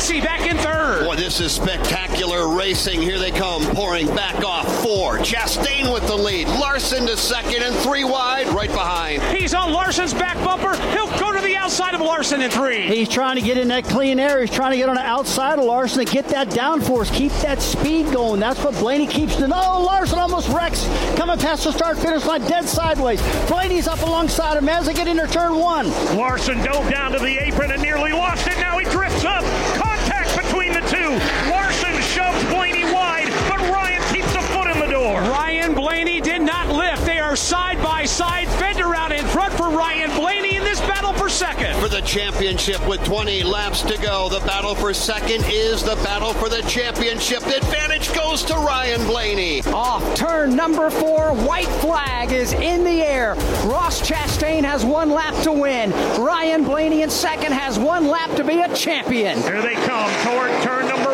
Denny 0.00 0.20
Hamlin, 0.20 0.22
Ansi 0.22 0.22
back 0.22 0.50
in 0.50 0.56
third. 0.58 1.06
Boy, 1.06 1.16
this 1.16 1.40
is 1.40 1.52
spectacular 1.52 2.56
racing. 2.56 3.00
Here 3.02 3.18
they 3.18 3.30
come, 3.30 3.62
pouring 3.74 4.06
back 4.14 4.44
off 4.44 4.66
four. 4.82 5.18
Chastain 5.18 5.92
with 5.92 6.06
the 6.06 6.16
lead. 6.16 6.48
Larson 6.48 7.06
to 7.06 7.16
second 7.16 7.62
and 7.62 7.74
three 7.76 8.04
wide, 8.04 8.48
right 8.48 8.70
behind. 8.70 9.22
He's 9.36 9.54
on 9.54 9.72
Larson's 9.72 10.14
back 10.14 10.36
bumper. 10.44 10.76
He'll 10.92 11.10
go 11.18 11.32
to 11.32 11.40
the 11.40 11.56
outside 11.56 11.94
of 11.94 12.00
Larson 12.00 12.40
in 12.40 12.50
three. 12.50 12.82
He's 12.86 13.08
trying 13.08 13.36
to 13.36 13.42
get 13.42 13.58
in 13.58 13.68
that 13.68 13.84
clean 13.84 14.18
air. 14.18 14.40
He's 14.40 14.50
trying 14.50 14.72
to 14.72 14.76
get 14.76 14.88
on 14.88 14.96
the 14.96 15.02
outside 15.02 15.58
of 15.58 15.64
Larson 15.64 16.04
to 16.04 16.12
get 16.12 16.28
that 16.28 16.48
downforce, 16.48 17.12
keep 17.12 17.32
that 17.42 17.60
speed 17.60 18.12
going. 18.12 18.40
That's 18.40 18.62
what 18.62 18.74
Blaney 18.74 19.06
keeps 19.06 19.36
doing. 19.36 19.52
Oh, 19.54 19.82
Larson 19.82 20.18
almost 20.18 20.48
wrecks 20.50 20.84
coming 21.16 21.38
past 21.38 21.64
the 21.64 21.72
start 21.72 21.98
finish 21.98 22.24
line, 22.24 22.42
dead 22.42 22.68
sideways. 22.68 23.20
Blaney's 23.48 23.86
up 23.88 24.00
alongside 24.02 24.56
him 24.56 24.68
as 24.68 24.86
they 24.86 24.94
get 24.94 25.08
into 25.08 25.26
turn 25.28 25.56
one. 25.56 25.90
Larson 26.16 26.58
dove 26.58 26.90
down 26.90 27.12
to 27.12 27.18
the 27.18 27.38
apron 27.38 27.70
and 27.72 27.82
nearly 27.82 28.12
lost 28.12 28.46
it. 28.46 28.56
Now 28.58 28.78
he 28.78 28.84
drifts 28.86 29.24
up. 29.24 29.44
Lift. 37.30 37.32
Are 37.32 37.36
side 37.36 37.82
by 37.82 38.04
side. 38.04 38.48
Fender 38.58 38.94
out 38.94 39.12
in 39.12 39.24
front 39.26 39.52
for 39.54 39.70
Ryan 39.70 40.10
Blaney 40.18 40.56
in 40.56 40.64
this 40.64 40.80
battle 40.80 41.12
for 41.12 41.28
second. 41.28 41.78
For 41.80 41.88
the 41.88 42.00
championship 42.02 42.86
with 42.88 43.02
20 43.04 43.42
laps 43.44 43.82
to 43.82 43.96
go, 43.98 44.28
the 44.28 44.40
battle 44.40 44.74
for 44.74 44.92
second 44.92 45.44
is 45.46 45.82
the 45.82 45.96
battle 45.96 46.32
for 46.34 46.48
the 46.48 46.62
championship. 46.62 47.40
The 47.40 47.56
advantage 47.56 48.12
goes 48.14 48.42
to 48.44 48.54
Ryan 48.54 49.06
Blaney. 49.06 49.62
Off 49.72 50.16
turn 50.16 50.56
number 50.56 50.90
four, 50.90 51.32
white 51.34 51.68
flag 51.80 52.32
is 52.32 52.52
in 52.52 52.84
the 52.84 53.02
air. 53.02 53.34
Ross 53.64 54.00
Chastain 54.00 54.64
has 54.64 54.84
one 54.84 55.10
lap 55.10 55.34
to 55.44 55.52
win. 55.52 55.90
Ryan 56.20 56.64
Blaney 56.64 57.02
in 57.02 57.10
second 57.10 57.52
has 57.52 57.78
one 57.78 58.08
lap 58.08 58.34
to 58.36 58.44
be 58.44 58.60
a 58.60 58.74
champion. 58.74 59.40
Here 59.42 59.62
they 59.62 59.74
come 59.74 60.10
toward 60.24 60.50
turn 60.62 60.88
number 60.88 61.09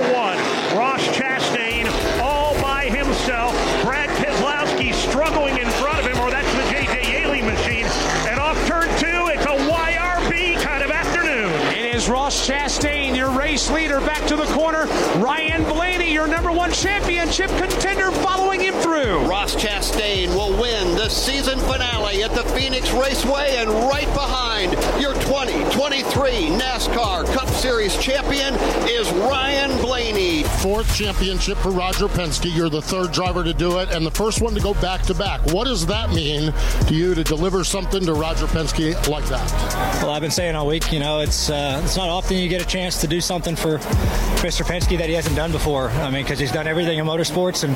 Ross 12.09 12.49
Chastain, 12.49 13.17
your 13.17 13.31
race 13.31 13.71
leader, 13.71 14.01
back 14.01 14.27
to 14.29 14.37
the 14.37 14.45
corner. 14.55 14.87
Ryan 15.17 15.65
Blaney, 15.65 16.13
your 16.13 16.29
number 16.29 16.53
one 16.53 16.71
championship 16.71 17.51
contender, 17.59 18.11
following 18.57 18.75
him 18.75 18.81
through. 18.83 19.29
Ross 19.29 19.55
Chastain 19.57 20.29
will 20.29 20.59
win 20.61 20.95
the 20.95 21.09
season 21.09 21.59
finale 21.61 22.23
at 22.23 22.33
the 22.33 22.43
Phoenix 22.55 22.91
Raceway, 22.93 23.57
and 23.57 23.69
right 23.69 24.07
behind 24.15 24.73
your 25.01 25.15
2023 25.15 26.49
NASCAR 26.59 27.27
Cup 27.35 27.49
Series 27.49 27.97
champion 27.99 28.55
is 28.89 29.11
Ryan 29.13 29.71
Blaney. 29.83 30.45
Fourth 30.45 30.95
championship 30.95 31.59
for 31.59 31.71
Roger 31.71 32.07
Penske. 32.07 32.55
You're 32.55 32.71
the 32.71 32.83
third 32.83 33.13
driver 33.13 33.45
to 33.45 33.53
do 33.53 33.79
it, 33.79 33.91
and 33.91 34.07
the 34.07 34.11
first 34.11 34.41
one 34.41 34.55
to 34.55 34.61
go 34.61 34.75
back 34.75 35.03
to 35.03 35.15
back. 35.15 35.41
What 35.53 35.65
does 35.65 35.87
that 35.87 36.11
mean 36.11 36.53
to 36.87 36.95
you 36.95 37.15
to 37.15 37.25
deliver 37.25 37.65
something 37.65 38.05
to 38.07 38.15
Roger 38.15 38.47
Penske 38.47 39.09
like 39.09 39.25
that? 39.27 40.03
Well, 40.03 40.11
I've 40.11 40.23
been 40.23 40.31
saying 40.31 40.57
all 40.57 40.67
week, 40.67 40.93
you 40.93 41.01
know, 41.01 41.21
it's 41.21 41.51
uh, 41.51 41.81
it's 41.85 41.97
not 41.97 42.09
often 42.09 42.39
you 42.39 42.49
get 42.49 42.63
a 42.63 42.67
chance 42.67 43.01
to 43.01 43.07
do 43.07 43.21
something 43.21 43.57
for 43.57 43.79
Mr. 44.39 44.65
Penske 44.65 44.97
that 44.99 45.09
he 45.09 45.15
hasn't 45.15 45.37
done 45.37 45.53
before. 45.53 45.91
I 45.91 46.11
mean, 46.11 46.23
because 46.23 46.39
he's 46.39 46.53
done 46.53 46.67
everything 46.67 46.99
in 46.99 47.07
motorsports, 47.07 47.65
and 47.65 47.75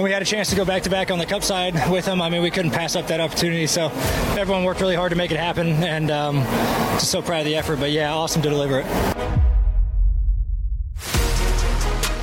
when 0.00 0.11
had 0.12 0.22
a 0.22 0.26
chance 0.26 0.50
to 0.50 0.56
go 0.56 0.64
back 0.64 0.82
to 0.82 0.90
back 0.90 1.10
on 1.10 1.18
the 1.18 1.26
Cup 1.26 1.42
side 1.42 1.90
with 1.90 2.06
him, 2.06 2.20
I 2.20 2.28
mean, 2.28 2.42
we 2.42 2.50
couldn't 2.50 2.72
pass 2.72 2.96
up 2.96 3.06
that 3.06 3.20
opportunity. 3.20 3.66
So 3.66 3.86
everyone 4.38 4.64
worked 4.64 4.80
really 4.80 4.96
hard 4.96 5.10
to 5.10 5.16
make 5.16 5.30
it 5.30 5.38
happen, 5.38 5.68
and 5.68 6.10
um, 6.10 6.36
just 6.94 7.10
so 7.10 7.22
proud 7.22 7.40
of 7.40 7.46
the 7.46 7.56
effort. 7.56 7.78
But 7.78 7.90
yeah, 7.90 8.12
awesome 8.12 8.42
to 8.42 8.50
deliver 8.50 8.80
it. 8.80 8.86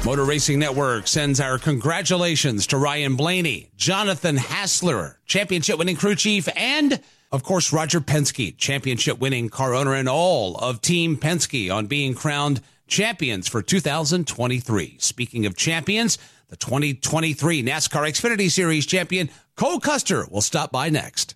Motor 0.05 0.23
Racing 0.23 0.59
Network 0.59 1.07
sends 1.07 1.39
our 1.39 1.57
congratulations 1.57 2.67
to 2.67 2.77
Ryan 2.77 3.15
Blaney, 3.15 3.69
Jonathan 3.75 4.37
Hassler, 4.37 5.19
championship 5.25 5.77
winning 5.77 5.95
crew 5.95 6.15
chief, 6.15 6.47
and 6.55 6.99
of 7.31 7.43
course, 7.43 7.71
Roger 7.71 7.99
Penske, 7.99 8.57
championship 8.57 9.19
winning 9.19 9.49
car 9.49 9.75
owner, 9.75 9.93
and 9.93 10.09
all 10.09 10.55
of 10.57 10.81
Team 10.81 11.15
Penske 11.15 11.73
on 11.73 11.85
being 11.85 12.15
crowned 12.15 12.61
champions 12.87 13.47
for 13.47 13.61
2023. 13.61 14.95
Speaking 14.97 15.45
of 15.45 15.55
champions, 15.55 16.17
the 16.49 16.57
2023 16.57 17.63
NASCAR 17.63 18.07
Xfinity 18.09 18.49
Series 18.49 18.85
champion 18.85 19.29
Cole 19.55 19.79
Custer 19.79 20.27
will 20.29 20.41
stop 20.41 20.71
by 20.71 20.89
next. 20.89 21.35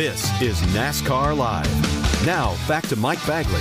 This 0.00 0.40
is 0.40 0.58
NASCAR 0.72 1.36
Live. 1.36 2.24
Now, 2.24 2.56
back 2.66 2.86
to 2.86 2.96
Mike 2.96 3.18
Bagley. 3.26 3.60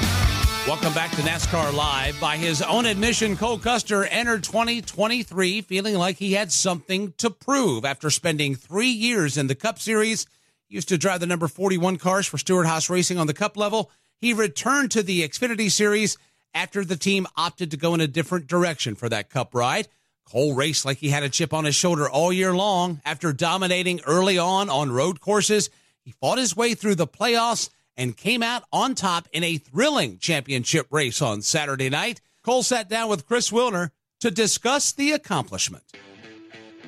Welcome 0.66 0.94
back 0.94 1.12
to 1.12 1.22
NASCAR 1.22 1.74
Live. 1.74 2.18
By 2.22 2.38
his 2.38 2.62
own 2.62 2.86
admission, 2.86 3.36
Cole 3.36 3.60
Custer 3.60 4.06
entered 4.06 4.46
2023 4.46 5.60
feeling 5.60 5.96
like 5.96 6.16
he 6.16 6.32
had 6.32 6.54
something 6.54 7.12
to 7.18 7.30
prove 7.30 7.84
after 7.84 8.10
spending 8.10 8.56
three 8.56 8.88
years 8.88 9.38
in 9.38 9.48
the 9.48 9.54
Cup 9.54 9.80
Series. 9.80 10.28
He 10.70 10.76
used 10.76 10.88
to 10.88 10.98
drive 10.98 11.20
the 11.20 11.28
number 11.28 11.50
41 11.50 11.98
cars 11.98 12.26
for 12.26 12.38
Stewart 12.38 12.68
Haas 12.68 12.90
Racing 12.90 13.18
on 13.18 13.28
the 13.28 13.34
Cup 13.34 13.58
level. 13.58 13.92
He 14.22 14.32
returned 14.32 14.92
to 14.92 15.04
the 15.04 15.28
Xfinity 15.28 15.70
Series 15.70 16.18
after 16.54 16.86
the 16.86 16.96
team 16.96 17.28
opted 17.36 17.72
to 17.72 17.78
go 17.78 17.94
in 17.94 18.00
a 18.00 18.08
different 18.08 18.48
direction 18.48 18.96
for 18.96 19.10
that 19.10 19.30
Cup 19.30 19.54
ride. 19.54 19.90
Cole 20.24 20.56
raced 20.56 20.86
like 20.86 21.00
he 21.00 21.10
had 21.10 21.24
a 21.24 21.30
chip 21.30 21.54
on 21.54 21.66
his 21.66 21.76
shoulder 21.76 22.10
all 22.10 22.32
year 22.32 22.56
long 22.56 23.02
after 23.04 23.34
dominating 23.34 24.00
early 24.08 24.38
on 24.38 24.70
on 24.70 24.90
road 24.90 25.20
courses. 25.20 25.70
He 26.10 26.16
fought 26.20 26.40
his 26.40 26.56
way 26.58 26.74
through 26.74 26.96
the 26.96 27.06
playoffs 27.06 27.70
and 27.96 28.18
came 28.18 28.42
out 28.42 28.64
on 28.74 28.96
top 28.96 29.28
in 29.32 29.44
a 29.44 29.58
thrilling 29.58 30.18
championship 30.18 30.88
race 30.90 31.22
on 31.22 31.44
Saturday 31.44 31.88
night. 31.88 32.20
Cole 32.42 32.64
sat 32.64 32.90
down 32.90 33.10
with 33.10 33.28
Chris 33.28 33.52
Wilner 33.52 33.92
to 34.22 34.32
discuss 34.32 34.92
the 34.92 35.12
accomplishment. 35.12 35.84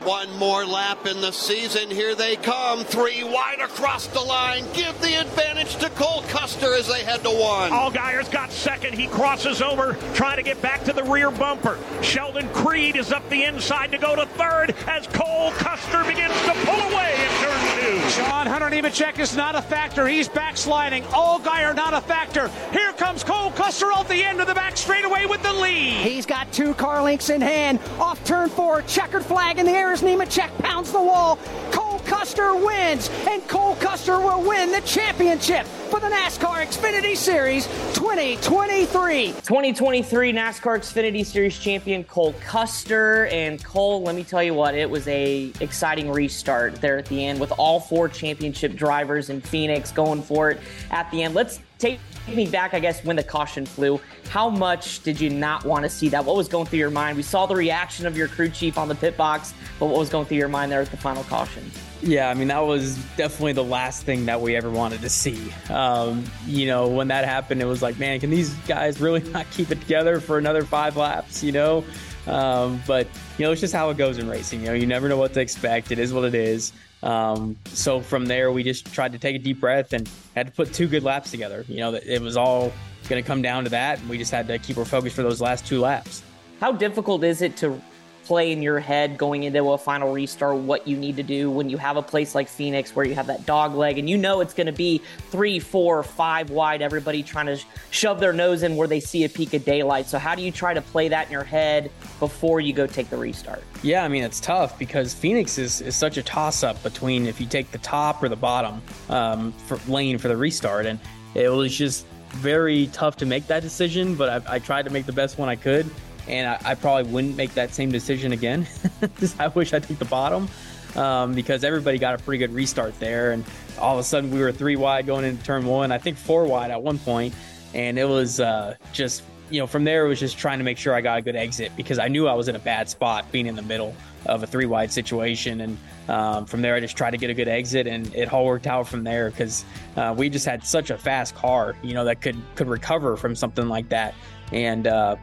One 0.03 0.35
more 0.37 0.65
lap 0.65 1.05
in 1.05 1.21
the 1.21 1.31
season. 1.31 1.91
Here 1.91 2.15
they 2.15 2.35
come. 2.35 2.83
Three 2.83 3.23
wide 3.23 3.59
across 3.61 4.07
the 4.07 4.19
line. 4.19 4.65
Give 4.73 4.99
the 4.99 5.21
advantage 5.21 5.75
to 5.75 5.91
Cole 5.91 6.23
Custer 6.23 6.73
as 6.73 6.87
they 6.87 7.03
head 7.03 7.21
to 7.23 7.29
one. 7.29 7.71
Allgaier's 7.71 8.27
got 8.27 8.51
second. 8.51 8.95
He 8.95 9.05
crosses 9.05 9.61
over, 9.61 9.95
trying 10.15 10.37
to 10.37 10.43
get 10.43 10.59
back 10.59 10.83
to 10.85 10.93
the 10.93 11.03
rear 11.03 11.29
bumper. 11.29 11.77
Sheldon 12.01 12.49
Creed 12.49 12.95
is 12.95 13.11
up 13.11 13.29
the 13.29 13.43
inside 13.43 13.91
to 13.91 13.99
go 13.99 14.15
to 14.15 14.25
third 14.25 14.73
as 14.87 15.05
Cole 15.05 15.51
Custer 15.51 16.03
begins 16.03 16.33
to 16.45 16.53
pull 16.65 16.79
away 16.91 17.13
in 17.13 17.29
turn 17.43 17.79
two. 17.79 18.09
John 18.17 18.47
Hunter 18.47 18.71
Nemechek 18.71 19.19
is 19.19 19.35
not 19.35 19.53
a 19.53 19.61
factor. 19.61 20.07
He's 20.07 20.27
backsliding. 20.27 21.03
Allgaier 21.03 21.75
not 21.75 21.93
a 21.93 22.01
factor. 22.01 22.49
Here 22.71 22.91
comes 22.93 23.23
Cole 23.23 23.51
Custer 23.51 23.91
off 23.91 24.07
the 24.07 24.23
end 24.23 24.41
of 24.41 24.47
the 24.47 24.55
back 24.55 24.77
straightaway 24.77 25.27
with 25.27 25.43
the 25.43 25.53
lead. 25.53 26.01
He's 26.01 26.25
got 26.25 26.51
two 26.51 26.73
car 26.73 27.03
links 27.03 27.29
in 27.29 27.39
hand. 27.39 27.79
Off 27.99 28.23
turn 28.25 28.49
four, 28.49 28.81
checkered 28.83 29.23
flag 29.23 29.59
in 29.59 29.67
the 29.67 29.71
air 29.71 29.90
as 29.91 30.01
Nemechek 30.01 30.57
pounds 30.59 30.91
the 30.91 31.01
wall. 31.01 31.37
Cole 31.71 31.99
Custer 31.99 32.55
wins, 32.55 33.09
and 33.27 33.45
Cole 33.47 33.75
Custer 33.75 34.19
will 34.19 34.41
win 34.41 34.71
the 34.71 34.81
championship 34.81 35.65
for 35.65 35.99
the 35.99 36.07
NASCAR 36.07 36.65
Xfinity 36.65 37.15
Series 37.15 37.65
2023. 37.93 39.27
2023 39.27 40.33
NASCAR 40.33 40.79
Xfinity 40.79 41.25
Series 41.25 41.59
champion 41.59 42.03
Cole 42.05 42.33
Custer 42.45 43.25
and 43.27 43.61
Cole. 43.63 44.01
Let 44.03 44.15
me 44.15 44.23
tell 44.23 44.41
you 44.41 44.53
what, 44.53 44.75
it 44.75 44.89
was 44.89 45.07
a 45.07 45.51
exciting 45.59 46.09
restart 46.09 46.75
there 46.75 46.97
at 46.97 47.05
the 47.07 47.25
end 47.25 47.39
with 47.39 47.51
all 47.57 47.79
four 47.79 48.07
championship 48.07 48.75
drivers 48.75 49.29
in 49.29 49.41
Phoenix 49.41 49.91
going 49.91 50.21
for 50.21 50.51
it 50.51 50.61
at 50.91 51.11
the 51.11 51.23
end. 51.23 51.33
Let's 51.33 51.59
take 51.81 51.99
me 52.27 52.47
back, 52.47 52.73
I 52.73 52.79
guess, 52.79 53.03
when 53.03 53.15
the 53.15 53.23
caution 53.23 53.65
flew. 53.65 53.99
How 54.29 54.49
much 54.49 55.01
did 55.03 55.19
you 55.19 55.29
not 55.29 55.65
want 55.65 55.83
to 55.83 55.89
see 55.89 56.07
that? 56.09 56.23
What 56.23 56.35
was 56.35 56.47
going 56.47 56.67
through 56.67 56.79
your 56.79 56.91
mind? 56.91 57.17
We 57.17 57.23
saw 57.23 57.45
the 57.45 57.55
reaction 57.55 58.05
of 58.05 58.15
your 58.15 58.27
crew 58.27 58.49
chief 58.49 58.77
on 58.77 58.87
the 58.87 58.95
pit 58.95 59.17
box, 59.17 59.53
but 59.79 59.87
what 59.87 59.97
was 59.97 60.09
going 60.09 60.25
through 60.27 60.37
your 60.37 60.47
mind 60.47 60.71
there 60.71 60.81
at 60.81 60.91
the 60.91 60.97
final 60.97 61.23
caution? 61.23 61.69
Yeah, 62.03 62.29
I 62.29 62.33
mean, 62.33 62.47
that 62.47 62.59
was 62.59 62.95
definitely 63.17 63.53
the 63.53 63.63
last 63.63 64.03
thing 64.03 64.25
that 64.25 64.39
we 64.39 64.55
ever 64.55 64.69
wanted 64.69 65.01
to 65.01 65.09
see. 65.09 65.51
Um, 65.69 66.23
you 66.47 66.65
know, 66.65 66.87
when 66.87 67.07
that 67.09 67.25
happened, 67.25 67.61
it 67.61 67.65
was 67.65 67.81
like, 67.81 67.99
man, 67.99 68.19
can 68.19 68.29
these 68.29 68.53
guys 68.67 69.01
really 69.01 69.21
not 69.31 69.49
keep 69.51 69.71
it 69.71 69.81
together 69.81 70.19
for 70.19 70.37
another 70.37 70.63
five 70.63 70.97
laps, 70.97 71.43
you 71.43 71.51
know? 71.51 71.83
Um, 72.27 72.81
but, 72.87 73.07
you 73.37 73.45
know, 73.45 73.51
it's 73.51 73.61
just 73.61 73.73
how 73.73 73.89
it 73.89 73.97
goes 73.97 74.19
in 74.19 74.29
racing. 74.29 74.61
You 74.61 74.67
know, 74.67 74.73
you 74.73 74.85
never 74.85 75.09
know 75.09 75.17
what 75.17 75.33
to 75.33 75.41
expect. 75.41 75.91
It 75.91 75.99
is 75.99 76.13
what 76.13 76.23
it 76.23 76.35
is. 76.35 76.71
Um, 77.03 77.57
so 77.65 77.99
from 77.99 78.25
there, 78.25 78.51
we 78.51 78.63
just 78.63 78.93
tried 78.93 79.11
to 79.13 79.19
take 79.19 79.35
a 79.35 79.39
deep 79.39 79.59
breath 79.59 79.93
and 79.93 80.09
had 80.35 80.47
to 80.47 80.51
put 80.51 80.73
two 80.73 80.87
good 80.87 81.03
laps 81.03 81.31
together. 81.31 81.65
You 81.67 81.77
know, 81.77 81.93
it 81.93 82.21
was 82.21 82.37
all 82.37 82.71
going 83.09 83.21
to 83.21 83.27
come 83.27 83.41
down 83.41 83.63
to 83.63 83.69
that. 83.71 83.99
And 83.99 84.09
we 84.09 84.17
just 84.17 84.31
had 84.31 84.47
to 84.47 84.59
keep 84.59 84.77
our 84.77 84.85
focus 84.85 85.13
for 85.13 85.23
those 85.23 85.41
last 85.41 85.65
two 85.65 85.79
laps. 85.79 86.23
How 86.59 86.71
difficult 86.71 87.23
is 87.23 87.41
it 87.41 87.57
to 87.57 87.81
play 88.23 88.51
in 88.51 88.61
your 88.61 88.79
head 88.79 89.17
going 89.17 89.43
into 89.43 89.71
a 89.71 89.77
final 89.77 90.13
restart 90.13 90.55
what 90.55 90.87
you 90.87 90.95
need 90.95 91.15
to 91.17 91.23
do 91.23 91.49
when 91.49 91.69
you 91.69 91.77
have 91.77 91.97
a 91.97 92.01
place 92.01 92.35
like 92.35 92.47
Phoenix 92.47 92.95
where 92.95 93.05
you 93.05 93.15
have 93.15 93.27
that 93.27 93.45
dog 93.45 93.73
leg 93.73 93.97
and 93.97 94.09
you 94.09 94.15
know 94.15 94.41
it's 94.41 94.53
going 94.53 94.67
to 94.67 94.71
be 94.71 95.01
three, 95.31 95.59
four, 95.59 96.03
five 96.03 96.49
wide, 96.49 96.81
everybody 96.81 97.23
trying 97.23 97.47
to 97.47 97.59
shove 97.89 98.19
their 98.19 98.31
nose 98.31 98.63
in 98.63 98.75
where 98.75 98.87
they 98.87 98.99
see 98.99 99.23
a 99.23 99.29
peak 99.29 99.53
of 99.53 99.65
daylight. 99.65 100.05
So, 100.05 100.19
how 100.19 100.35
do 100.35 100.43
you 100.43 100.51
try 100.51 100.73
to 100.73 100.81
play 100.81 101.07
that 101.07 101.25
in 101.25 101.31
your 101.31 101.43
head 101.43 101.91
before 102.21 102.61
you 102.61 102.71
go 102.71 102.85
take 102.85 103.09
the 103.09 103.17
restart? 103.17 103.63
Yeah, 103.81 104.05
I 104.05 104.07
mean, 104.07 104.23
it's 104.23 104.39
tough 104.39 104.77
because 104.77 105.11
Phoenix 105.13 105.57
is, 105.57 105.81
is 105.81 105.95
such 105.95 106.17
a 106.17 106.23
toss 106.23 106.63
up 106.63 106.81
between 106.83 107.25
if 107.25 107.41
you 107.41 107.47
take 107.47 107.71
the 107.71 107.79
top 107.79 108.21
or 108.21 108.29
the 108.29 108.35
bottom 108.35 108.79
um, 109.09 109.51
for 109.51 109.79
lane 109.91 110.19
for 110.19 110.27
the 110.27 110.37
restart. 110.37 110.85
And 110.85 110.99
it 111.33 111.49
was 111.49 111.75
just 111.75 112.05
very 112.29 112.87
tough 112.93 113.17
to 113.17 113.25
make 113.25 113.47
that 113.47 113.63
decision, 113.63 114.13
but 114.15 114.47
I, 114.47 114.55
I 114.55 114.59
tried 114.59 114.83
to 114.83 114.91
make 114.91 115.07
the 115.07 115.13
best 115.13 115.39
one 115.39 115.49
I 115.49 115.55
could 115.55 115.89
and 116.27 116.47
I, 116.47 116.59
I, 116.63 116.75
probably 116.75 117.11
wouldn't 117.11 117.35
make 117.35 117.55
that 117.55 117.73
same 117.73 117.91
decision 117.91 118.31
again. 118.31 118.67
I 119.39 119.47
wish 119.47 119.73
I 119.73 119.79
took 119.79 119.97
the 119.97 120.05
bottom 120.05 120.47
um, 120.95 121.33
because 121.33 121.63
everybody 121.63 121.97
got 121.97 122.13
a 122.13 122.23
pretty 122.23 122.37
good 122.37 122.53
restart 122.53 122.97
there, 122.99 123.31
and 123.31 123.43
all 123.79 123.95
of 123.95 123.99
a 123.99 124.03
sudden 124.03 124.29
we 124.31 124.39
were 124.39 124.51
three 124.51 124.75
wide 124.75 125.05
going 125.07 125.25
into 125.25 125.43
turn 125.43 125.65
one. 125.65 125.91
I 125.91 125.97
think 125.97 126.17
four 126.17 126.45
wide 126.45 126.71
at 126.71 126.81
one 126.81 126.99
point, 126.99 127.33
and 127.73 127.97
it 127.97 128.05
was 128.05 128.39
uh, 128.39 128.75
just 128.93 129.23
you 129.51 129.59
know 129.59 129.67
from 129.67 129.83
there 129.83 130.05
it 130.05 130.09
was 130.09 130.19
just 130.19 130.37
trying 130.37 130.57
to 130.57 130.63
make 130.63 130.77
sure 130.77 130.95
I 130.95 131.01
got 131.01 131.19
a 131.19 131.21
good 131.21 131.35
exit 131.35 131.71
because 131.75 131.99
I 131.99 132.07
knew 132.07 132.27
I 132.27 132.33
was 132.33 132.47
in 132.47 132.55
a 132.55 132.59
bad 132.59 132.89
spot 132.89 133.31
being 133.31 133.47
in 133.47 133.55
the 133.55 133.61
middle 133.61 133.95
of 134.25 134.43
a 134.43 134.47
three 134.47 134.65
wide 134.65 134.91
situation, 134.91 135.61
and 135.61 135.77
um, 136.07 136.45
from 136.45 136.61
there 136.61 136.75
I 136.75 136.79
just 136.79 136.95
tried 136.95 137.11
to 137.11 137.17
get 137.17 137.29
a 137.29 137.33
good 137.33 137.47
exit, 137.47 137.87
and 137.87 138.13
it 138.15 138.31
all 138.31 138.45
worked 138.45 138.67
out 138.67 138.87
from 138.87 139.03
there 139.03 139.29
because 139.29 139.65
uh, 139.97 140.13
we 140.17 140.29
just 140.29 140.45
had 140.45 140.65
such 140.65 140.89
a 140.89 140.97
fast 140.97 141.35
car, 141.35 141.75
you 141.83 141.93
know, 141.93 142.05
that 142.05 142.21
could 142.21 142.37
could 142.55 142.67
recover 142.67 143.17
from 143.17 143.35
something 143.35 143.67
like 143.67 143.89
that, 143.89 144.15
and 144.51 144.87
uh, 144.87 145.15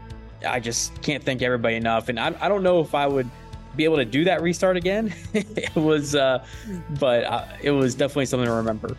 I 0.47 0.61
just 0.61 1.01
can't 1.03 1.23
thank 1.23 1.43
everybody 1.43 1.77
enough. 1.77 2.09
And 2.09 2.21
I, 2.21 2.35
I 2.41 2.49
don't 2.49 2.63
know 2.63 2.81
if 2.81 2.95
I 2.95 3.07
would 3.07 3.29
be 3.77 3.85
able 3.85 3.97
to 3.97 4.05
do 4.05 4.25
that 4.25 4.43
restart 4.43 4.77
again. 4.77 5.15
it 5.33 5.75
was, 5.75 6.15
uh, 6.15 6.45
but 6.99 7.25
uh, 7.25 7.45
it 7.63 7.71
was 7.71 7.95
definitely 7.95 8.27
something 8.27 8.47
to 8.47 8.53
remember. 8.53 8.97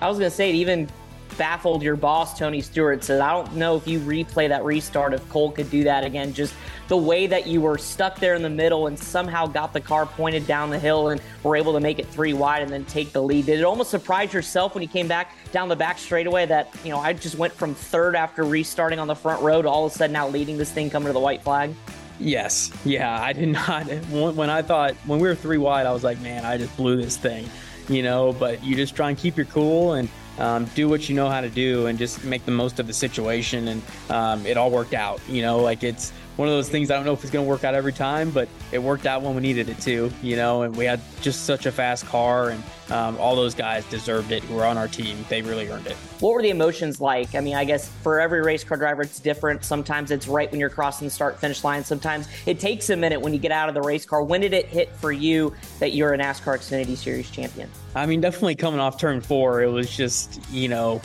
I 0.00 0.08
was 0.08 0.18
to 0.18 0.30
say, 0.30 0.52
even 0.52 0.88
baffled 1.36 1.82
your 1.82 1.96
boss, 1.96 2.38
Tony 2.38 2.60
Stewart, 2.60 3.04
said, 3.04 3.20
I 3.20 3.32
don't 3.32 3.54
know 3.56 3.76
if 3.76 3.86
you 3.86 4.00
replay 4.00 4.48
that 4.48 4.64
restart, 4.64 5.12
if 5.12 5.28
Cole 5.28 5.50
could 5.52 5.70
do 5.70 5.84
that 5.84 6.04
again. 6.04 6.32
Just 6.32 6.54
the 6.88 6.96
way 6.96 7.26
that 7.26 7.46
you 7.46 7.60
were 7.60 7.76
stuck 7.76 8.18
there 8.18 8.34
in 8.34 8.42
the 8.42 8.48
middle 8.48 8.86
and 8.86 8.98
somehow 8.98 9.46
got 9.46 9.72
the 9.72 9.80
car 9.80 10.06
pointed 10.06 10.46
down 10.46 10.70
the 10.70 10.78
hill 10.78 11.10
and 11.10 11.20
were 11.42 11.54
able 11.54 11.74
to 11.74 11.80
make 11.80 11.98
it 11.98 12.06
three 12.06 12.32
wide 12.32 12.62
and 12.62 12.72
then 12.72 12.84
take 12.86 13.12
the 13.12 13.22
lead. 13.22 13.46
Did 13.46 13.58
it 13.58 13.64
almost 13.64 13.90
surprise 13.90 14.32
yourself 14.32 14.74
when 14.74 14.82
you 14.82 14.88
came 14.88 15.06
back 15.06 15.36
down 15.52 15.68
the 15.68 15.76
back 15.76 15.98
straightaway 15.98 16.46
that, 16.46 16.74
you 16.84 16.90
know, 16.90 16.98
I 16.98 17.12
just 17.12 17.36
went 17.36 17.52
from 17.52 17.74
third 17.74 18.16
after 18.16 18.44
restarting 18.44 18.98
on 18.98 19.06
the 19.06 19.14
front 19.14 19.42
row 19.42 19.60
to 19.60 19.68
all 19.68 19.84
of 19.84 19.92
a 19.92 19.94
sudden 19.94 20.12
now 20.12 20.28
leading 20.28 20.56
this 20.56 20.72
thing 20.72 20.88
coming 20.88 21.08
to 21.08 21.12
the 21.12 21.20
white 21.20 21.42
flag? 21.42 21.74
Yes. 22.18 22.72
Yeah, 22.84 23.20
I 23.22 23.32
did 23.32 23.50
not. 23.50 23.84
When 23.84 24.50
I 24.50 24.62
thought, 24.62 24.94
when 25.06 25.20
we 25.20 25.28
were 25.28 25.34
three 25.34 25.58
wide, 25.58 25.86
I 25.86 25.92
was 25.92 26.02
like, 26.02 26.20
man, 26.20 26.44
I 26.44 26.56
just 26.56 26.76
blew 26.76 26.96
this 26.96 27.16
thing, 27.16 27.48
you 27.88 28.02
know, 28.02 28.32
but 28.32 28.64
you 28.64 28.74
just 28.74 28.96
try 28.96 29.10
and 29.10 29.18
keep 29.18 29.36
your 29.36 29.46
cool 29.46 29.92
and 29.92 30.08
um, 30.38 30.64
do 30.66 30.88
what 30.88 31.08
you 31.08 31.14
know 31.14 31.28
how 31.28 31.40
to 31.40 31.50
do 31.50 31.86
and 31.86 31.98
just 31.98 32.24
make 32.24 32.44
the 32.44 32.50
most 32.50 32.78
of 32.78 32.86
the 32.86 32.92
situation. 32.92 33.68
And 33.68 33.82
um, 34.10 34.46
it 34.46 34.56
all 34.56 34.70
worked 34.70 34.94
out. 34.94 35.20
You 35.28 35.42
know, 35.42 35.58
like 35.60 35.82
it's 35.82 36.12
one 36.38 36.46
of 36.46 36.54
those 36.54 36.68
things 36.68 36.88
I 36.92 36.94
don't 36.94 37.04
know 37.04 37.12
if 37.12 37.24
it's 37.24 37.32
going 37.32 37.44
to 37.44 37.48
work 37.48 37.64
out 37.64 37.74
every 37.74 37.92
time, 37.92 38.30
but 38.30 38.48
it 38.70 38.78
worked 38.78 39.06
out 39.06 39.22
when 39.22 39.34
we 39.34 39.42
needed 39.42 39.68
it 39.68 39.80
to, 39.80 40.08
you 40.22 40.36
know, 40.36 40.62
and 40.62 40.74
we 40.76 40.84
had 40.84 41.00
just 41.20 41.46
such 41.46 41.66
a 41.66 41.72
fast 41.72 42.06
car 42.06 42.50
and 42.50 42.62
um, 42.92 43.16
all 43.18 43.34
those 43.34 43.56
guys 43.56 43.84
deserved 43.86 44.30
it 44.30 44.44
who 44.44 44.54
were 44.54 44.64
on 44.64 44.78
our 44.78 44.86
team. 44.86 45.24
They 45.28 45.42
really 45.42 45.68
earned 45.68 45.88
it. 45.88 45.96
What 46.20 46.34
were 46.34 46.40
the 46.40 46.50
emotions 46.50 47.00
like? 47.00 47.34
I 47.34 47.40
mean, 47.40 47.56
I 47.56 47.64
guess 47.64 47.88
for 47.88 48.20
every 48.20 48.40
race 48.40 48.62
car 48.62 48.76
driver, 48.76 49.02
it's 49.02 49.18
different. 49.18 49.64
Sometimes 49.64 50.12
it's 50.12 50.28
right 50.28 50.48
when 50.48 50.60
you're 50.60 50.70
crossing 50.70 51.08
the 51.08 51.10
start 51.10 51.40
finish 51.40 51.64
line. 51.64 51.82
Sometimes 51.82 52.28
it 52.46 52.60
takes 52.60 52.88
a 52.90 52.96
minute 52.96 53.20
when 53.20 53.32
you 53.32 53.40
get 53.40 53.50
out 53.50 53.68
of 53.68 53.74
the 53.74 53.82
race 53.82 54.06
car. 54.06 54.22
When 54.22 54.40
did 54.40 54.52
it 54.52 54.66
hit 54.66 54.94
for 54.94 55.10
you 55.10 55.52
that 55.80 55.92
you're 55.92 56.14
a 56.14 56.18
NASCAR 56.18 56.58
Xfinity 56.58 56.96
Series 56.96 57.28
champion? 57.32 57.68
I 57.96 58.06
mean, 58.06 58.20
definitely 58.20 58.54
coming 58.54 58.78
off 58.78 58.96
turn 58.96 59.20
four, 59.20 59.60
it 59.60 59.72
was 59.72 59.94
just, 59.94 60.40
you 60.52 60.68
know, 60.68 61.02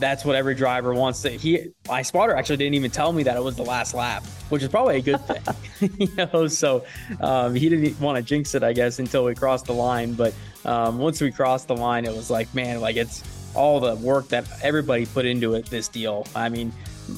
that's 0.00 0.24
what 0.24 0.34
every 0.34 0.54
driver 0.54 0.94
wants 0.94 1.22
to. 1.22 1.30
He, 1.30 1.68
my 1.86 2.02
spotter 2.02 2.34
actually 2.34 2.56
didn't 2.56 2.74
even 2.74 2.90
tell 2.90 3.12
me 3.12 3.22
that 3.24 3.36
it 3.36 3.44
was 3.44 3.56
the 3.56 3.62
last 3.62 3.94
lap, 3.94 4.24
which 4.48 4.62
is 4.62 4.68
probably 4.68 4.96
a 4.96 5.02
good 5.02 5.20
thing, 5.26 5.90
you 5.98 6.08
know. 6.16 6.48
So 6.48 6.84
um, 7.20 7.54
he 7.54 7.68
didn't 7.68 8.00
want 8.00 8.16
to 8.16 8.22
jinx 8.22 8.54
it, 8.54 8.62
I 8.62 8.72
guess, 8.72 8.98
until 8.98 9.24
we 9.24 9.34
crossed 9.34 9.66
the 9.66 9.74
line. 9.74 10.14
But 10.14 10.34
um, 10.64 10.98
once 10.98 11.20
we 11.20 11.30
crossed 11.30 11.68
the 11.68 11.76
line, 11.76 12.04
it 12.04 12.14
was 12.14 12.30
like, 12.30 12.52
man, 12.54 12.80
like 12.80 12.96
it's 12.96 13.22
all 13.54 13.80
the 13.80 13.94
work 13.96 14.28
that 14.28 14.46
everybody 14.62 15.06
put 15.06 15.26
into 15.26 15.54
it. 15.54 15.66
This 15.66 15.88
deal, 15.88 16.26
I 16.34 16.48
mean, 16.48 16.72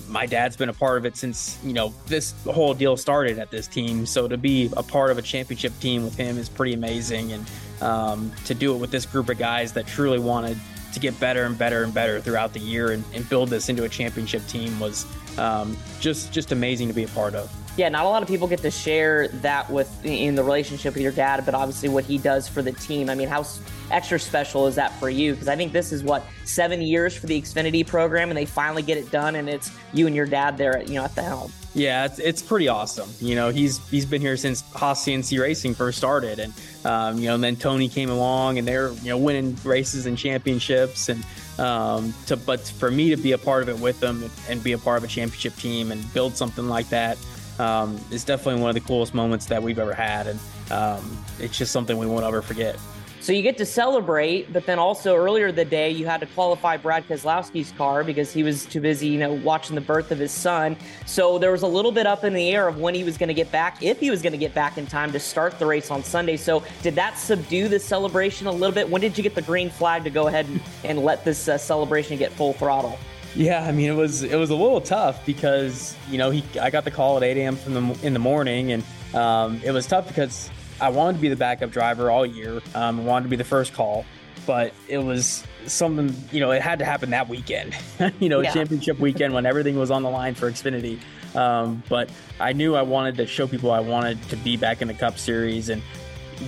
my 0.08 0.26
dad's 0.26 0.56
been 0.56 0.68
a 0.68 0.74
part 0.74 0.98
of 0.98 1.06
it 1.06 1.16
since 1.16 1.58
you 1.64 1.72
know 1.72 1.94
this 2.06 2.34
whole 2.44 2.74
deal 2.74 2.96
started 2.96 3.38
at 3.38 3.50
this 3.50 3.66
team. 3.66 4.06
So 4.06 4.28
to 4.28 4.36
be 4.36 4.70
a 4.76 4.82
part 4.82 5.10
of 5.10 5.18
a 5.18 5.22
championship 5.22 5.78
team 5.80 6.04
with 6.04 6.16
him 6.16 6.38
is 6.38 6.48
pretty 6.48 6.74
amazing, 6.74 7.32
and 7.32 7.50
um, 7.80 8.32
to 8.44 8.54
do 8.54 8.74
it 8.74 8.78
with 8.78 8.90
this 8.90 9.06
group 9.06 9.28
of 9.28 9.38
guys 9.38 9.72
that 9.74 9.86
truly 9.86 10.18
wanted 10.18 10.58
to 10.92 11.00
get 11.00 11.18
better 11.18 11.44
and 11.44 11.56
better 11.56 11.82
and 11.84 11.92
better 11.92 12.20
throughout 12.20 12.52
the 12.52 12.60
year 12.60 12.92
and, 12.92 13.04
and 13.14 13.28
build 13.28 13.48
this 13.48 13.68
into 13.68 13.84
a 13.84 13.88
championship 13.88 14.46
team 14.46 14.78
was 14.78 15.06
um, 15.38 15.76
just 16.00 16.32
just 16.32 16.52
amazing 16.52 16.88
to 16.88 16.94
be 16.94 17.04
a 17.04 17.08
part 17.08 17.34
of. 17.34 17.50
Yeah, 17.76 17.88
not 17.88 18.04
a 18.04 18.08
lot 18.08 18.22
of 18.22 18.28
people 18.28 18.46
get 18.46 18.60
to 18.60 18.70
share 18.70 19.28
that 19.28 19.70
with 19.70 20.04
in 20.04 20.34
the 20.34 20.44
relationship 20.44 20.92
with 20.92 21.02
your 21.02 21.12
dad, 21.12 21.44
but 21.46 21.54
obviously 21.54 21.88
what 21.88 22.04
he 22.04 22.18
does 22.18 22.46
for 22.46 22.60
the 22.60 22.72
team. 22.72 23.08
I 23.08 23.14
mean, 23.14 23.28
how 23.28 23.46
extra 23.90 24.18
special 24.18 24.66
is 24.66 24.74
that 24.74 24.92
for 24.98 25.08
you? 25.08 25.32
Because 25.32 25.48
I 25.48 25.56
think 25.56 25.72
this 25.72 25.90
is 25.90 26.02
what 26.02 26.22
seven 26.44 26.82
years 26.82 27.16
for 27.16 27.26
the 27.26 27.40
Xfinity 27.40 27.86
program, 27.86 28.30
and 28.30 28.36
they 28.36 28.44
finally 28.44 28.82
get 28.82 28.98
it 28.98 29.10
done, 29.10 29.36
and 29.36 29.48
it's 29.48 29.70
you 29.94 30.06
and 30.06 30.14
your 30.14 30.26
dad 30.26 30.58
there, 30.58 30.76
at, 30.76 30.88
you 30.88 30.96
know, 30.96 31.04
at 31.04 31.14
the 31.14 31.22
helm. 31.22 31.50
Yeah, 31.74 32.04
it's, 32.04 32.18
it's 32.18 32.42
pretty 32.42 32.68
awesome. 32.68 33.08
You 33.20 33.36
know, 33.36 33.48
he's 33.48 33.78
he's 33.88 34.04
been 34.04 34.20
here 34.20 34.36
since 34.36 34.60
Haas 34.72 35.06
CNC 35.06 35.40
Racing 35.40 35.72
first 35.72 35.96
started, 35.96 36.40
and 36.40 36.52
um, 36.84 37.16
you 37.16 37.28
know, 37.28 37.36
and 37.36 37.42
then 37.42 37.56
Tony 37.56 37.88
came 37.88 38.10
along, 38.10 38.58
and 38.58 38.68
they're 38.68 38.92
you 38.92 39.08
know 39.08 39.16
winning 39.16 39.56
races 39.64 40.04
and 40.04 40.18
championships, 40.18 41.08
and 41.08 41.24
um, 41.58 42.12
to 42.26 42.36
but 42.36 42.60
for 42.60 42.90
me 42.90 43.08
to 43.08 43.16
be 43.16 43.32
a 43.32 43.38
part 43.38 43.62
of 43.62 43.70
it 43.70 43.78
with 43.78 43.98
them 44.00 44.30
and 44.50 44.62
be 44.62 44.72
a 44.72 44.78
part 44.78 44.98
of 44.98 45.04
a 45.04 45.06
championship 45.06 45.56
team 45.56 45.90
and 45.90 46.12
build 46.12 46.36
something 46.36 46.68
like 46.68 46.90
that 46.90 47.16
um, 47.62 47.98
is 48.10 48.24
definitely 48.24 48.60
one 48.60 48.70
of 48.70 48.74
the 48.74 48.80
coolest 48.80 49.14
moments 49.14 49.46
that 49.46 49.62
we've 49.62 49.78
ever 49.78 49.94
had, 49.94 50.26
and 50.26 50.40
um, 50.70 51.24
it's 51.38 51.56
just 51.56 51.72
something 51.72 51.96
we 51.96 52.06
won't 52.06 52.24
ever 52.24 52.42
forget. 52.42 52.76
So 53.20 53.32
you 53.32 53.42
get 53.42 53.56
to 53.58 53.66
celebrate, 53.66 54.52
but 54.52 54.66
then 54.66 54.80
also 54.80 55.14
earlier 55.14 55.52
the 55.52 55.64
day 55.64 55.88
you 55.90 56.06
had 56.06 56.18
to 56.22 56.26
qualify 56.26 56.76
Brad 56.76 57.06
Keselowski's 57.06 57.70
car 57.70 58.02
because 58.02 58.32
he 58.32 58.42
was 58.42 58.66
too 58.66 58.80
busy, 58.80 59.06
you 59.06 59.20
know, 59.20 59.32
watching 59.32 59.76
the 59.76 59.80
birth 59.80 60.10
of 60.10 60.18
his 60.18 60.32
son. 60.32 60.76
So 61.06 61.38
there 61.38 61.52
was 61.52 61.62
a 61.62 61.68
little 61.68 61.92
bit 61.92 62.04
up 62.04 62.24
in 62.24 62.32
the 62.34 62.50
air 62.50 62.66
of 62.66 62.78
when 62.78 62.96
he 62.96 63.04
was 63.04 63.16
going 63.16 63.28
to 63.28 63.34
get 63.34 63.52
back, 63.52 63.80
if 63.80 64.00
he 64.00 64.10
was 64.10 64.22
going 64.22 64.32
to 64.32 64.38
get 64.38 64.54
back 64.54 64.76
in 64.76 64.88
time 64.88 65.12
to 65.12 65.20
start 65.20 65.56
the 65.60 65.66
race 65.66 65.88
on 65.92 66.02
Sunday. 66.02 66.36
So 66.36 66.64
did 66.82 66.96
that 66.96 67.16
subdue 67.16 67.68
the 67.68 67.78
celebration 67.78 68.48
a 68.48 68.52
little 68.52 68.74
bit? 68.74 68.90
When 68.90 69.00
did 69.00 69.16
you 69.16 69.22
get 69.22 69.36
the 69.36 69.42
green 69.42 69.70
flag 69.70 70.02
to 70.02 70.10
go 70.10 70.26
ahead 70.26 70.46
and, 70.48 70.60
and 70.82 70.98
let 71.04 71.24
this 71.24 71.46
uh, 71.46 71.56
celebration 71.56 72.18
get 72.18 72.32
full 72.32 72.54
throttle? 72.54 72.98
Yeah, 73.34 73.64
I 73.64 73.72
mean 73.72 73.88
it 73.88 73.96
was 73.96 74.22
it 74.22 74.36
was 74.36 74.50
a 74.50 74.54
little 74.54 74.80
tough 74.80 75.24
because 75.24 75.96
you 76.10 76.18
know 76.18 76.30
he 76.30 76.44
I 76.58 76.70
got 76.70 76.84
the 76.84 76.90
call 76.90 77.16
at 77.16 77.22
8 77.22 77.36
a.m. 77.38 77.56
from 77.56 77.74
the 77.74 78.06
in 78.06 78.12
the 78.12 78.18
morning 78.18 78.72
and 78.72 78.84
um, 79.14 79.60
it 79.64 79.72
was 79.72 79.86
tough 79.86 80.06
because 80.06 80.50
I 80.80 80.88
wanted 80.88 81.18
to 81.18 81.22
be 81.22 81.28
the 81.28 81.36
backup 81.36 81.70
driver 81.70 82.10
all 82.10 82.26
year. 82.26 82.60
Um, 82.74 83.00
I 83.00 83.02
wanted 83.04 83.24
to 83.24 83.28
be 83.28 83.36
the 83.36 83.44
first 83.44 83.72
call, 83.72 84.04
but 84.46 84.72
it 84.88 84.98
was 84.98 85.44
something, 85.66 86.14
you 86.32 86.40
know, 86.40 86.50
it 86.50 86.60
had 86.60 86.80
to 86.80 86.84
happen 86.84 87.10
that 87.10 87.28
weekend, 87.28 87.76
you 88.20 88.28
know, 88.28 88.40
yeah. 88.40 88.52
championship 88.52 88.98
weekend 88.98 89.32
when 89.32 89.46
everything 89.46 89.78
was 89.78 89.90
on 89.90 90.02
the 90.02 90.10
line 90.10 90.34
for 90.34 90.50
Xfinity. 90.50 90.98
Um, 91.36 91.82
but 91.88 92.10
I 92.40 92.52
knew 92.52 92.74
I 92.74 92.82
wanted 92.82 93.16
to 93.18 93.26
show 93.26 93.46
people 93.46 93.70
I 93.70 93.80
wanted 93.80 94.20
to 94.30 94.36
be 94.36 94.56
back 94.56 94.82
in 94.82 94.88
the 94.88 94.94
Cup 94.94 95.18
Series 95.18 95.68
and 95.68 95.82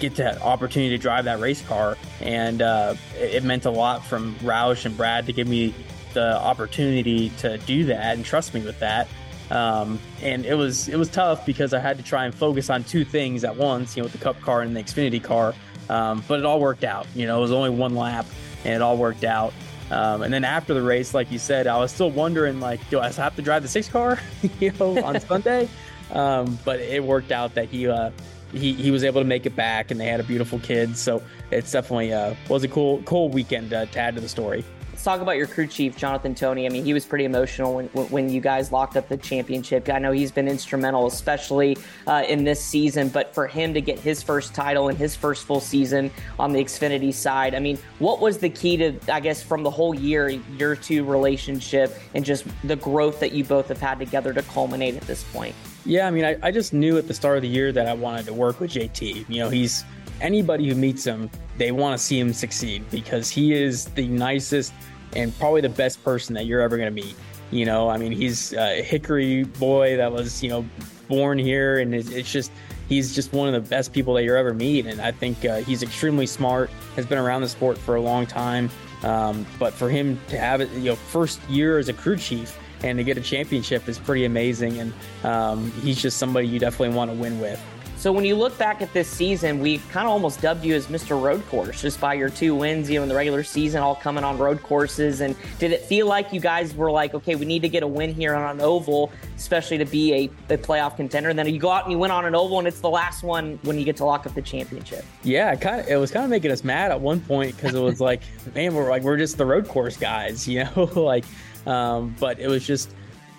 get 0.01 0.16
that 0.16 0.42
opportunity 0.42 0.97
to 0.97 1.01
drive 1.01 1.27
that 1.27 1.38
race 1.38 1.62
car. 1.62 1.97
And 2.20 2.61
uh, 2.61 2.97
it, 3.16 3.35
it 3.35 3.44
meant 3.44 3.66
a 3.66 3.70
lot 3.70 4.05
from 4.05 4.35
Roush 4.37 4.85
and 4.85 4.97
Brad 4.97 5.27
to 5.27 5.33
give 5.33 5.47
me 5.47 5.75
the 6.14 6.38
opportunity 6.38 7.31
to 7.38 7.59
do 7.59 7.85
that 7.85 8.16
and 8.16 8.24
trust 8.24 8.55
me 8.55 8.61
with 8.61 8.79
that. 8.81 9.09
Um, 9.50 9.98
and 10.22 10.46
it 10.46 10.55
was 10.55 10.88
it 10.88 10.96
was 10.96 11.09
tough 11.09 11.44
because 11.44 11.74
I 11.74 11.79
had 11.79 11.98
to 11.98 12.03
try 12.03 12.24
and 12.24 12.35
focus 12.35 12.70
on 12.70 12.85
two 12.85 13.05
things 13.05 13.44
at 13.44 13.57
once, 13.57 13.96
you 13.96 14.03
know, 14.03 14.05
with 14.05 14.12
the 14.12 14.18
Cup 14.18 14.40
car 14.40 14.62
and 14.62 14.74
the 14.74 14.83
Xfinity 14.83 15.22
car. 15.22 15.55
Um, 15.90 16.24
but 16.27 16.38
it 16.38 16.46
all 16.46 16.61
worked 16.61 16.85
out. 16.85 17.07
You 17.14 17.27
know, 17.27 17.38
it 17.38 17.42
was 17.42 17.53
only 17.53 17.70
one 17.70 17.94
lap, 17.94 18.27
and 18.64 18.72
it 18.72 18.81
all 18.81 18.96
worked 18.96 19.24
out. 19.24 19.53
Um, 19.90 20.22
and 20.22 20.33
then 20.33 20.44
after 20.44 20.72
the 20.72 20.81
race, 20.81 21.12
like 21.12 21.31
you 21.31 21.38
said, 21.38 21.66
I 21.66 21.77
was 21.79 21.92
still 21.92 22.11
wondering, 22.11 22.59
like, 22.59 22.81
do 22.88 23.00
I 23.00 23.12
have 23.12 23.37
to 23.37 23.42
drive 23.42 23.62
the 23.62 23.68
six 23.68 23.87
car, 23.87 24.18
you 24.61 24.72
know, 24.72 25.05
on 25.05 25.20
Sunday? 25.20 25.68
Um, 26.11 26.59
but 26.64 26.81
it 26.81 27.05
worked 27.05 27.33
out 27.33 27.55
that 27.55 27.68
he 27.68 27.87
uh, 27.87 28.11
he 28.53 28.72
he 28.72 28.90
was 28.90 29.05
able 29.05 29.20
to 29.20 29.27
make 29.27 29.44
it 29.44 29.55
back, 29.55 29.90
and 29.90 30.00
they 30.00 30.07
had 30.07 30.20
a 30.20 30.24
beautiful 30.24 30.59
kid. 30.59 30.96
So 30.96 31.22
it's 31.50 31.70
definitely 31.70 32.12
uh, 32.14 32.35
was 32.48 32.64
a 32.64 32.68
cool 32.68 33.03
cool 33.03 33.29
weekend 33.29 33.74
uh, 33.74 33.87
to 33.87 33.98
add 33.98 34.14
to 34.14 34.20
the 34.20 34.29
story 34.29 34.64
talk 35.05 35.21
about 35.21 35.37
your 35.37 35.47
crew 35.47 35.67
chief, 35.67 35.97
Jonathan 35.97 36.35
Tony. 36.35 36.67
I 36.67 36.71
mean, 36.71 36.85
he 36.85 36.95
was 36.95 37.05
pretty 37.05 37.27
emotional 37.27 37.75
when, 37.75 37.88
when 37.88 38.31
you 38.31 38.40
guys 38.40 38.73
locked 38.73 38.97
up 38.97 39.09
the 39.09 39.17
championship. 39.17 39.88
I 39.88 39.99
know 39.99 40.12
he's 40.12 40.33
been 40.33 40.49
instrumental, 40.49 41.07
especially 41.07 41.77
uh, 42.07 42.25
in 42.27 42.45
this 42.45 42.64
season, 42.64 43.11
but 43.11 43.35
for 43.35 43.47
him 43.47 43.75
to 43.75 43.81
get 43.81 43.99
his 43.99 44.23
first 44.23 44.55
title 44.55 44.88
and 44.88 44.97
his 44.97 45.14
first 45.14 45.45
full 45.45 45.61
season 45.61 46.11
on 46.38 46.53
the 46.53 46.64
Xfinity 46.64 47.12
side, 47.12 47.55
I 47.55 47.61
mean, 47.61 47.79
what 47.99 48.21
was 48.21 48.38
the 48.38 48.49
key 48.49 48.77
to, 48.79 48.99
I 49.12 49.21
guess, 49.21 49.43
from 49.43 49.62
the 49.62 49.71
whole 49.71 49.95
year, 49.95 50.29
your 50.29 50.75
two 50.75 51.05
relationship 51.05 51.99
and 52.14 52.25
just 52.25 52.47
the 52.64 52.77
growth 52.77 53.21
that 53.21 53.33
you 53.33 53.45
both 53.45 53.69
have 53.69 53.81
had 53.81 53.99
together 53.99 54.33
to 54.33 54.43
culminate 54.43 54.97
at 54.97 55.03
this 55.03 55.23
point? 55.25 55.55
Yeah, 55.85 56.07
I 56.07 56.11
mean, 56.11 56.25
I, 56.25 56.38
I 56.43 56.51
just 56.51 56.73
knew 56.73 56.97
at 56.97 57.09
the 57.09 57.14
start 57.14 57.37
of 57.37 57.43
the 57.43 57.49
year 57.49 57.71
that 57.73 57.87
I 57.87 57.93
wanted 57.93 58.25
to 58.27 58.33
work 58.33 58.59
with 58.59 58.73
JT. 58.73 59.29
You 59.29 59.40
know, 59.40 59.51
he's 59.51 59.85
anybody 60.23 60.67
who 60.69 60.75
meets 60.75 61.05
him, 61.05 61.31
they 61.59 61.73
want 61.73 61.99
to 61.99 62.03
see 62.03 62.19
him 62.19 62.33
succeed 62.33 62.88
because 62.90 63.29
he 63.29 63.53
is 63.53 63.85
the 63.87 64.09
nicest 64.09 64.73
and 65.14 65.37
probably 65.38 65.61
the 65.61 65.68
best 65.68 66.03
person 66.05 66.35
that 66.35 66.46
you're 66.46 66.61
ever 66.61 66.77
going 66.77 66.94
to 66.94 67.03
meet. 67.03 67.14
You 67.50 67.64
know, 67.64 67.88
I 67.88 67.98
mean, 67.98 68.12
he's 68.12 68.53
a 68.53 68.83
Hickory 68.83 69.44
boy 69.44 69.96
that 69.96 70.12
was, 70.12 70.42
you 70.42 70.48
know, 70.48 70.64
born 71.09 71.38
here, 71.38 71.79
and 71.79 71.94
it's, 71.94 72.11
it's 72.11 72.31
just 72.31 72.50
he's 72.88 73.14
just 73.14 73.33
one 73.33 73.53
of 73.53 73.55
the 73.55 73.68
best 73.68 73.92
people 73.92 74.14
that 74.14 74.24
you 74.24 74.35
ever 74.37 74.55
meet. 74.55 74.87
And 74.87 75.00
I 75.00 75.12
think 75.12 75.44
uh, 75.44 75.59
he's 75.59 75.83
extremely 75.83 76.27
smart, 76.27 76.70
has 76.96 77.07
been 77.07 77.18
around 77.18 77.42
the 77.42 77.48
sport 77.48 77.79
for 77.79 77.96
a 77.96 78.00
long 78.00 78.27
time. 78.27 78.70
Um, 79.03 79.46
but 79.59 79.74
for 79.74 79.90
him 79.90 80.18
to 80.29 80.38
have 80.38 80.61
it, 80.61 80.70
you 80.72 80.90
know, 80.90 80.96
first 80.96 81.40
year 81.48 81.79
as 81.79 81.88
a 81.88 81.92
crew 81.92 82.16
chief 82.16 82.59
and 82.83 82.98
to 82.98 83.05
get 83.05 83.18
a 83.18 83.20
championship 83.20 83.88
is 83.88 83.98
pretty 83.98 84.24
amazing. 84.24 84.79
And 84.79 84.92
um, 85.24 85.70
he's 85.83 86.00
just 86.00 86.16
somebody 86.16 86.48
you 86.48 86.59
definitely 86.59 86.96
want 86.96 87.11
to 87.11 87.16
win 87.16 87.38
with. 87.38 87.61
So 88.05 88.12
when 88.12 88.27
you 88.27 88.37
look 88.37 88.59
back 88.59 88.83
at 88.83 88.93
this 88.93 89.09
season, 89.09 89.61
we 89.61 89.79
kind 89.79 90.07
of 90.07 90.12
almost 90.12 90.43
dubbed 90.43 90.62
you 90.62 90.75
as 90.75 90.88
Mr. 90.88 91.19
Road 91.19 91.43
Course 91.49 91.81
just 91.81 91.99
by 91.99 92.12
your 92.12 92.29
two 92.29 92.55
wins, 92.55 92.90
you 92.90 92.99
know, 92.99 93.03
in 93.05 93.09
the 93.09 93.14
regular 93.14 93.43
season, 93.43 93.83
all 93.83 93.95
coming 93.95 94.23
on 94.23 94.37
road 94.37 94.62
courses. 94.62 95.23
And 95.23 95.35
did 95.59 95.73
it 95.73 95.81
feel 95.81 96.07
like 96.07 96.31
you 96.31 96.38
guys 96.38 96.75
were 96.75 96.90
like, 96.90 97.14
okay, 97.14 97.35
we 97.35 97.47
need 97.47 97.62
to 97.62 97.69
get 97.71 97.83
a 97.83 97.87
win 97.87 98.12
here 98.12 98.35
on 98.35 98.57
an 98.57 98.61
oval, 98.61 99.11
especially 99.38 99.79
to 99.79 99.87
be 99.87 100.12
a, 100.12 100.53
a 100.53 100.59
playoff 100.59 100.97
contender? 100.97 101.31
And 101.31 101.38
then 101.38 101.49
you 101.49 101.59
go 101.59 101.71
out 101.71 101.85
and 101.85 101.93
you 101.93 101.99
win 101.99 102.11
on 102.11 102.27
an 102.27 102.35
oval, 102.35 102.59
and 102.59 102.69
it's 102.69 102.81
the 102.81 102.90
last 102.90 103.23
one 103.23 103.59
when 103.62 103.79
you 103.79 103.87
get 103.87 103.97
to 103.97 104.05
lock 104.05 104.27
up 104.27 104.35
the 104.35 104.43
championship. 104.43 105.03
Yeah, 105.23 105.55
it 105.55 105.62
kind 105.62 105.81
of 105.81 105.88
it 105.88 105.97
was 105.97 106.11
kind 106.11 106.25
of 106.25 106.31
making 106.31 106.51
us 106.51 106.62
mad 106.62 106.90
at 106.90 107.01
one 107.01 107.21
point 107.21 107.57
because 107.57 107.75
it 107.75 107.81
was 107.81 108.01
like, 108.03 108.21
man, 108.55 108.75
we're 108.75 108.90
like 108.90 109.03
we're 109.03 109.17
just 109.17 109.38
the 109.38 109.47
road 109.47 109.67
course 109.67 109.97
guys, 109.97 110.47
you 110.47 110.64
know, 110.64 110.90
like. 110.95 111.25
Um, 111.67 112.14
but 112.21 112.38
it 112.38 112.49
was 112.49 112.67
just 112.67 112.95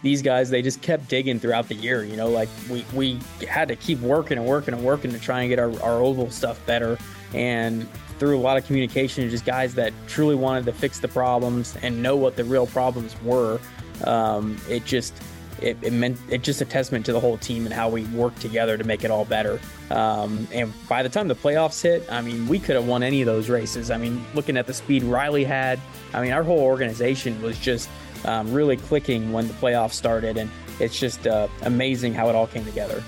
these 0.06 0.22
guys 0.22 0.52
they 0.52 0.62
just 0.62 0.84
kept 0.84 1.08
digging 1.10 1.40
throughout 1.40 1.68
the 1.68 1.74
year 1.74 2.04
you 2.04 2.16
know 2.16 2.30
like 2.30 2.48
we 2.70 2.86
we 2.94 3.20
had 3.50 3.68
to 3.68 3.76
keep 3.76 4.00
working 4.02 4.38
and 4.38 4.46
working 4.46 4.74
and 4.74 4.84
working 4.84 5.12
to 5.12 5.20
try 5.20 5.42
and 5.42 5.50
get 5.50 5.58
our, 5.58 5.72
our 5.82 6.00
oval 6.00 6.30
stuff 6.30 6.64
better 6.68 6.96
and 7.34 7.90
through 8.20 8.38
a 8.38 8.40
lot 8.40 8.56
of 8.56 8.64
communication 8.68 9.28
just 9.32 9.46
guys 9.46 9.74
that 9.74 9.92
truly 10.06 10.36
wanted 10.36 10.64
to 10.64 10.72
fix 10.72 11.00
the 11.00 11.08
problems 11.08 11.76
and 11.82 12.04
know 12.04 12.16
what 12.16 12.36
the 12.36 12.44
real 12.44 12.68
problems 12.68 13.20
were 13.24 13.60
um, 14.04 14.56
it 14.70 14.86
just 14.86 15.20
it, 15.62 15.76
it, 15.82 15.94
meant 15.94 16.20
it 16.30 16.44
just 16.44 16.62
a 16.62 16.66
testament 16.66 17.06
to 17.06 17.14
the 17.14 17.20
whole 17.20 17.38
team 17.38 17.66
and 17.66 17.74
how 17.74 17.90
we 17.90 18.04
worked 18.06 18.42
together 18.42 18.78
to 18.78 18.84
make 18.84 19.06
it 19.06 19.10
all 19.10 19.24
better. 19.24 19.60
Um, 19.90 20.48
and 20.52 20.74
by 20.90 21.02
the 21.02 21.08
time 21.08 21.30
the 21.30 21.36
playoffs 21.36 21.82
hit, 21.82 22.06
I 22.12 22.20
mean, 22.20 22.46
we 22.48 22.60
could 22.60 22.76
have 22.76 22.86
won 22.86 23.04
any 23.04 23.22
of 23.22 23.26
those 23.26 23.50
races. 23.50 23.90
I 23.90 23.98
mean, 23.98 24.24
looking 24.34 24.58
at 24.58 24.68
the 24.68 24.74
speed 24.74 25.04
Riley 25.04 25.46
had, 25.46 25.80
I 26.14 26.22
mean, 26.22 26.34
our 26.34 26.44
whole 26.44 26.60
organization 26.60 27.42
was 27.42 27.58
just 27.58 27.90
um, 28.26 28.52
really 28.52 28.78
clicking 28.78 29.32
when 29.32 29.48
the 29.48 29.54
playoffs 29.56 29.94
started. 29.94 30.38
And 30.38 30.50
it's 30.80 31.00
just 31.00 31.28
uh, 31.28 31.48
amazing 31.64 32.14
how 32.14 32.30
it 32.30 32.36
all 32.36 32.48
came 32.48 32.66
together. 32.66 33.04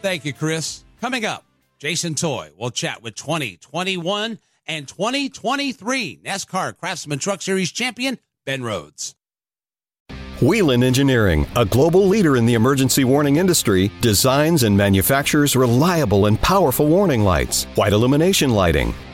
Thank 0.00 0.24
you, 0.24 0.32
Chris. 0.32 0.84
Coming 1.00 1.24
up, 1.24 1.44
Jason 1.78 2.14
Toy 2.14 2.50
will 2.56 2.70
chat 2.70 3.02
with 3.02 3.14
2021 3.14 4.38
and 4.66 4.88
2023 4.88 6.20
NASCAR 6.24 6.76
Craftsman 6.76 7.18
Truck 7.18 7.42
Series 7.42 7.72
champion 7.72 8.18
Ben 8.44 8.62
Rhodes. 8.62 9.14
Whelen 10.40 10.82
Engineering, 10.82 11.46
a 11.54 11.64
global 11.64 12.04
leader 12.08 12.36
in 12.36 12.46
the 12.46 12.54
emergency 12.54 13.04
warning 13.04 13.36
industry, 13.36 13.92
designs 14.00 14.64
and 14.64 14.76
manufactures 14.76 15.54
reliable 15.54 16.26
and 16.26 16.40
powerful 16.40 16.88
warning 16.88 17.22
lights, 17.22 17.64
white 17.76 17.92
illumination 17.92 18.50
lighting, 18.50 18.92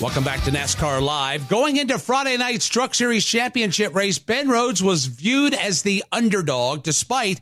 Welcome 0.00 0.22
back 0.22 0.44
to 0.44 0.52
NASCAR 0.52 1.02
Live. 1.02 1.48
Going 1.48 1.76
into 1.76 1.98
Friday 1.98 2.36
night's 2.36 2.68
Truck 2.68 2.94
Series 2.94 3.24
Championship 3.24 3.96
race, 3.96 4.20
Ben 4.20 4.48
Rhodes 4.48 4.80
was 4.80 5.06
viewed 5.06 5.54
as 5.54 5.82
the 5.82 6.04
underdog 6.12 6.84
despite 6.84 7.40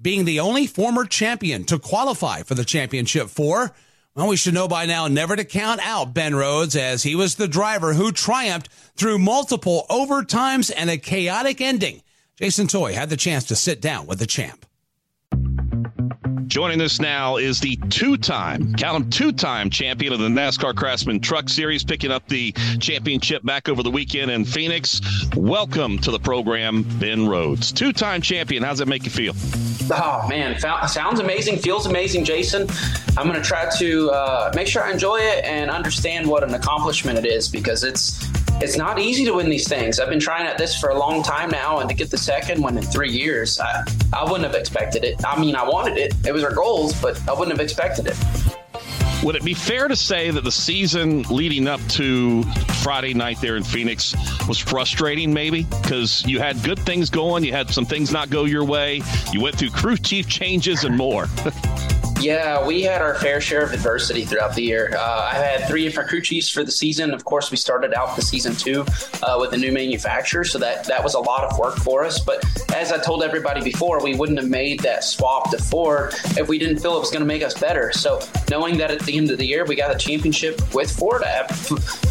being 0.00 0.26
the 0.26 0.40
only 0.40 0.66
former 0.66 1.06
champion 1.06 1.64
to 1.64 1.78
qualify 1.78 2.42
for 2.42 2.54
the 2.54 2.64
championship 2.64 3.28
four. 3.28 3.74
Well, 4.14 4.28
we 4.28 4.36
should 4.36 4.52
know 4.52 4.68
by 4.68 4.84
now 4.84 5.08
never 5.08 5.34
to 5.34 5.46
count 5.46 5.80
out 5.82 6.12
Ben 6.12 6.34
Rhodes 6.34 6.76
as 6.76 7.04
he 7.04 7.14
was 7.14 7.36
the 7.36 7.48
driver 7.48 7.94
who 7.94 8.12
triumphed 8.12 8.68
through 8.96 9.18
multiple 9.18 9.86
overtimes 9.88 10.70
and 10.76 10.90
a 10.90 10.98
chaotic 10.98 11.62
ending. 11.62 12.02
Jason 12.36 12.66
Toy 12.66 12.92
had 12.92 13.08
the 13.08 13.16
chance 13.16 13.44
to 13.44 13.56
sit 13.56 13.80
down 13.80 14.06
with 14.06 14.18
the 14.18 14.26
champ. 14.26 14.66
Joining 16.46 16.80
us 16.80 17.00
now 17.00 17.36
is 17.36 17.60
the 17.60 17.76
two-time, 17.90 18.74
count 18.74 19.04
him, 19.04 19.10
two-time 19.10 19.70
champion 19.70 20.12
of 20.12 20.18
the 20.18 20.28
NASCAR 20.28 20.74
Craftsman 20.74 21.20
Truck 21.20 21.48
Series, 21.48 21.84
picking 21.84 22.10
up 22.10 22.28
the 22.28 22.52
championship 22.80 23.44
back 23.44 23.68
over 23.68 23.82
the 23.82 23.90
weekend 23.90 24.30
in 24.30 24.44
Phoenix. 24.44 25.00
Welcome 25.36 25.98
to 26.00 26.10
the 26.10 26.18
program, 26.18 26.82
Ben 26.98 27.26
Rhodes, 27.26 27.72
two-time 27.72 28.20
champion. 28.20 28.62
How's 28.62 28.78
that 28.78 28.88
make 28.88 29.04
you 29.04 29.10
feel? 29.10 29.34
Oh 29.90 30.26
man, 30.28 30.58
sounds 30.58 31.20
amazing, 31.20 31.58
feels 31.58 31.86
amazing, 31.86 32.24
Jason. 32.24 32.68
I'm 33.16 33.28
going 33.28 33.40
to 33.40 33.46
try 33.46 33.68
to 33.78 34.10
uh, 34.10 34.52
make 34.54 34.66
sure 34.66 34.82
I 34.82 34.92
enjoy 34.92 35.16
it 35.16 35.44
and 35.44 35.70
understand 35.70 36.26
what 36.26 36.42
an 36.42 36.54
accomplishment 36.54 37.18
it 37.18 37.26
is 37.26 37.48
because 37.48 37.84
it's 37.84 38.28
it's 38.60 38.76
not 38.76 38.98
easy 39.00 39.24
to 39.24 39.34
win 39.34 39.50
these 39.50 39.68
things. 39.68 39.98
I've 39.98 40.08
been 40.08 40.20
trying 40.20 40.46
at 40.46 40.58
this 40.58 40.78
for 40.78 40.90
a 40.90 40.98
long 40.98 41.22
time 41.22 41.50
now, 41.50 41.80
and 41.80 41.88
to 41.88 41.94
get 41.94 42.10
the 42.10 42.18
second 42.18 42.62
one 42.62 42.78
in 42.78 42.84
three 42.84 43.10
years, 43.10 43.58
I, 43.58 43.84
I 44.12 44.22
wouldn't 44.24 44.44
have 44.44 44.54
expected 44.54 45.04
it. 45.04 45.16
I 45.26 45.40
mean, 45.40 45.56
I 45.56 45.68
wanted 45.68 45.98
it. 45.98 46.14
It 46.24 46.32
was 46.34 46.44
our 46.44 46.52
goals, 46.54 47.00
but 47.00 47.18
I 47.28 47.32
wouldn't 47.32 47.56
have 47.56 47.64
expected 47.64 48.06
it. 48.08 48.16
Would 49.24 49.36
it 49.36 49.44
be 49.44 49.54
fair 49.54 49.88
to 49.88 49.96
say 49.96 50.30
that 50.30 50.44
the 50.44 50.52
season 50.52 51.22
leading 51.30 51.66
up 51.66 51.80
to 51.90 52.42
Friday 52.82 53.14
night 53.14 53.40
there 53.40 53.56
in 53.56 53.64
Phoenix 53.64 54.14
was 54.46 54.58
frustrating, 54.58 55.32
maybe? 55.32 55.62
Because 55.62 56.22
you 56.26 56.40
had 56.40 56.62
good 56.62 56.78
things 56.80 57.08
going, 57.08 57.42
you 57.42 57.52
had 57.52 57.70
some 57.70 57.86
things 57.86 58.12
not 58.12 58.28
go 58.28 58.44
your 58.44 58.64
way, 58.64 59.00
you 59.32 59.40
went 59.40 59.56
through 59.56 59.70
crew 59.70 59.96
chief 59.96 60.28
changes 60.28 60.84
and 60.84 60.94
more. 60.94 61.26
Yeah, 62.20 62.66
we 62.66 62.82
had 62.82 63.02
our 63.02 63.16
fair 63.16 63.40
share 63.40 63.62
of 63.62 63.72
adversity 63.72 64.24
throughout 64.24 64.54
the 64.54 64.62
year. 64.62 64.94
Uh, 64.96 65.30
I 65.30 65.34
had 65.34 65.68
three 65.68 65.84
different 65.84 66.08
crew 66.08 66.22
chiefs 66.22 66.48
for 66.48 66.64
the 66.64 66.70
season. 66.70 67.12
Of 67.12 67.24
course, 67.24 67.50
we 67.50 67.56
started 67.58 67.92
out 67.92 68.16
the 68.16 68.22
season 68.22 68.54
two 68.54 68.86
uh, 69.22 69.36
with 69.38 69.52
a 69.52 69.58
new 69.58 69.72
manufacturer, 69.72 70.44
so 70.44 70.58
that 70.58 70.84
that 70.84 71.04
was 71.04 71.14
a 71.14 71.20
lot 71.20 71.44
of 71.44 71.58
work 71.58 71.76
for 71.76 72.04
us. 72.04 72.18
But 72.18 72.42
as 72.74 72.92
I 72.92 72.98
told 72.98 73.22
everybody 73.22 73.62
before, 73.62 74.02
we 74.02 74.14
wouldn't 74.14 74.38
have 74.38 74.48
made 74.48 74.80
that 74.80 75.04
swap 75.04 75.50
to 75.50 75.58
Ford 75.58 76.14
if 76.38 76.48
we 76.48 76.58
didn't 76.58 76.78
feel 76.78 76.96
it 76.96 77.00
was 77.00 77.10
going 77.10 77.20
to 77.22 77.26
make 77.26 77.42
us 77.42 77.58
better. 77.58 77.92
So 77.92 78.20
knowing 78.50 78.78
that 78.78 78.90
at 78.90 79.00
the 79.00 79.16
end 79.16 79.30
of 79.30 79.36
the 79.38 79.46
year 79.46 79.64
we 79.66 79.74
got 79.74 79.94
a 79.94 79.98
championship 79.98 80.74
with 80.74 80.90
Ford, 80.90 81.22
I, 81.24 81.46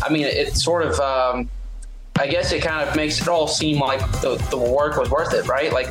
I 0.04 0.12
mean, 0.12 0.26
it 0.26 0.56
sort 0.56 0.84
of. 0.84 1.00
Um, 1.00 1.50
I 2.16 2.28
guess 2.28 2.52
it 2.52 2.62
kind 2.62 2.88
of 2.88 2.96
makes 2.96 3.20
it 3.20 3.28
all 3.28 3.48
seem 3.48 3.80
like 3.80 4.00
the, 4.22 4.36
the 4.52 4.58
work 4.58 4.98
was 4.98 5.10
worth 5.10 5.34
it, 5.34 5.48
right? 5.48 5.74
Like 5.74 5.88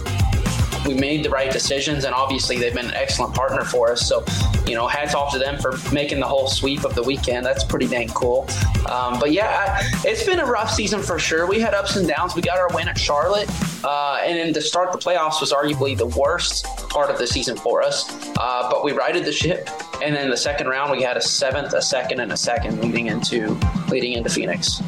we 0.86 0.94
made 0.94 1.24
the 1.24 1.30
right 1.30 1.50
decisions, 1.50 2.04
and 2.04 2.14
obviously 2.14 2.58
they've 2.58 2.74
been 2.74 2.86
an 2.86 2.94
excellent 2.94 3.34
partner 3.34 3.64
for 3.64 3.92
us. 3.92 4.06
So, 4.06 4.24
you 4.66 4.74
know, 4.74 4.86
hats 4.86 5.14
off 5.14 5.32
to 5.32 5.38
them 5.38 5.58
for 5.58 5.78
making 5.92 6.20
the 6.20 6.26
whole 6.26 6.48
sweep 6.48 6.84
of 6.84 6.94
the 6.94 7.02
weekend. 7.02 7.46
That's 7.46 7.64
pretty 7.64 7.86
dang 7.86 8.08
cool. 8.08 8.48
Um, 8.88 9.18
but 9.18 9.32
yeah, 9.32 9.80
it's 10.04 10.24
been 10.24 10.40
a 10.40 10.46
rough 10.46 10.70
season 10.70 11.02
for 11.02 11.18
sure. 11.18 11.46
We 11.46 11.60
had 11.60 11.74
ups 11.74 11.96
and 11.96 12.06
downs. 12.08 12.34
We 12.34 12.42
got 12.42 12.58
our 12.58 12.68
win 12.74 12.88
at 12.88 12.98
Charlotte, 12.98 13.48
uh, 13.84 14.20
and 14.24 14.36
then 14.36 14.52
to 14.54 14.60
start 14.60 14.92
the 14.92 14.98
playoffs 14.98 15.40
was 15.40 15.52
arguably 15.52 15.96
the 15.96 16.06
worst 16.06 16.64
part 16.88 17.10
of 17.10 17.18
the 17.18 17.26
season 17.26 17.56
for 17.56 17.82
us. 17.82 18.10
Uh, 18.38 18.68
but 18.70 18.84
we 18.84 18.92
righted 18.92 19.24
the 19.24 19.32
ship, 19.32 19.68
and 20.02 20.14
then 20.14 20.30
the 20.30 20.36
second 20.36 20.68
round 20.68 20.90
we 20.90 21.02
had 21.02 21.16
a 21.16 21.22
seventh, 21.22 21.72
a 21.74 21.82
second, 21.82 22.20
and 22.20 22.32
a 22.32 22.36
second 22.36 22.80
leading 22.80 23.06
into 23.06 23.58
leading 23.88 24.12
into 24.12 24.30
Phoenix 24.30 24.80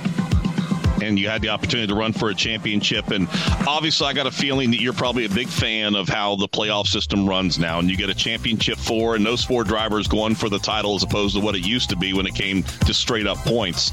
and 1.02 1.18
you 1.18 1.28
had 1.28 1.42
the 1.42 1.48
opportunity 1.48 1.88
to 1.88 1.94
run 1.94 2.12
for 2.12 2.30
a 2.30 2.34
championship. 2.34 3.10
And 3.10 3.28
obviously, 3.66 4.06
I 4.06 4.12
got 4.12 4.26
a 4.26 4.30
feeling 4.30 4.70
that 4.70 4.80
you're 4.80 4.92
probably 4.92 5.24
a 5.24 5.28
big 5.28 5.48
fan 5.48 5.94
of 5.94 6.08
how 6.08 6.36
the 6.36 6.48
playoff 6.48 6.86
system 6.86 7.28
runs 7.28 7.58
now. 7.58 7.78
And 7.78 7.90
you 7.90 7.96
get 7.96 8.10
a 8.10 8.14
championship 8.14 8.78
four, 8.78 9.16
and 9.16 9.24
those 9.24 9.44
four 9.44 9.64
drivers 9.64 10.08
going 10.08 10.34
for 10.34 10.48
the 10.48 10.58
title 10.58 10.94
as 10.94 11.02
opposed 11.02 11.34
to 11.36 11.40
what 11.40 11.54
it 11.54 11.66
used 11.66 11.90
to 11.90 11.96
be 11.96 12.12
when 12.12 12.26
it 12.26 12.34
came 12.34 12.62
to 12.62 12.94
straight 12.94 13.26
up 13.26 13.38
points. 13.38 13.92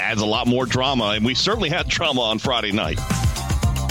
Adds 0.00 0.20
a 0.20 0.26
lot 0.26 0.46
more 0.46 0.66
drama, 0.66 1.10
and 1.16 1.24
we 1.24 1.34
certainly 1.34 1.68
had 1.68 1.88
drama 1.88 2.20
on 2.20 2.38
Friday 2.38 2.72
night. 2.72 2.98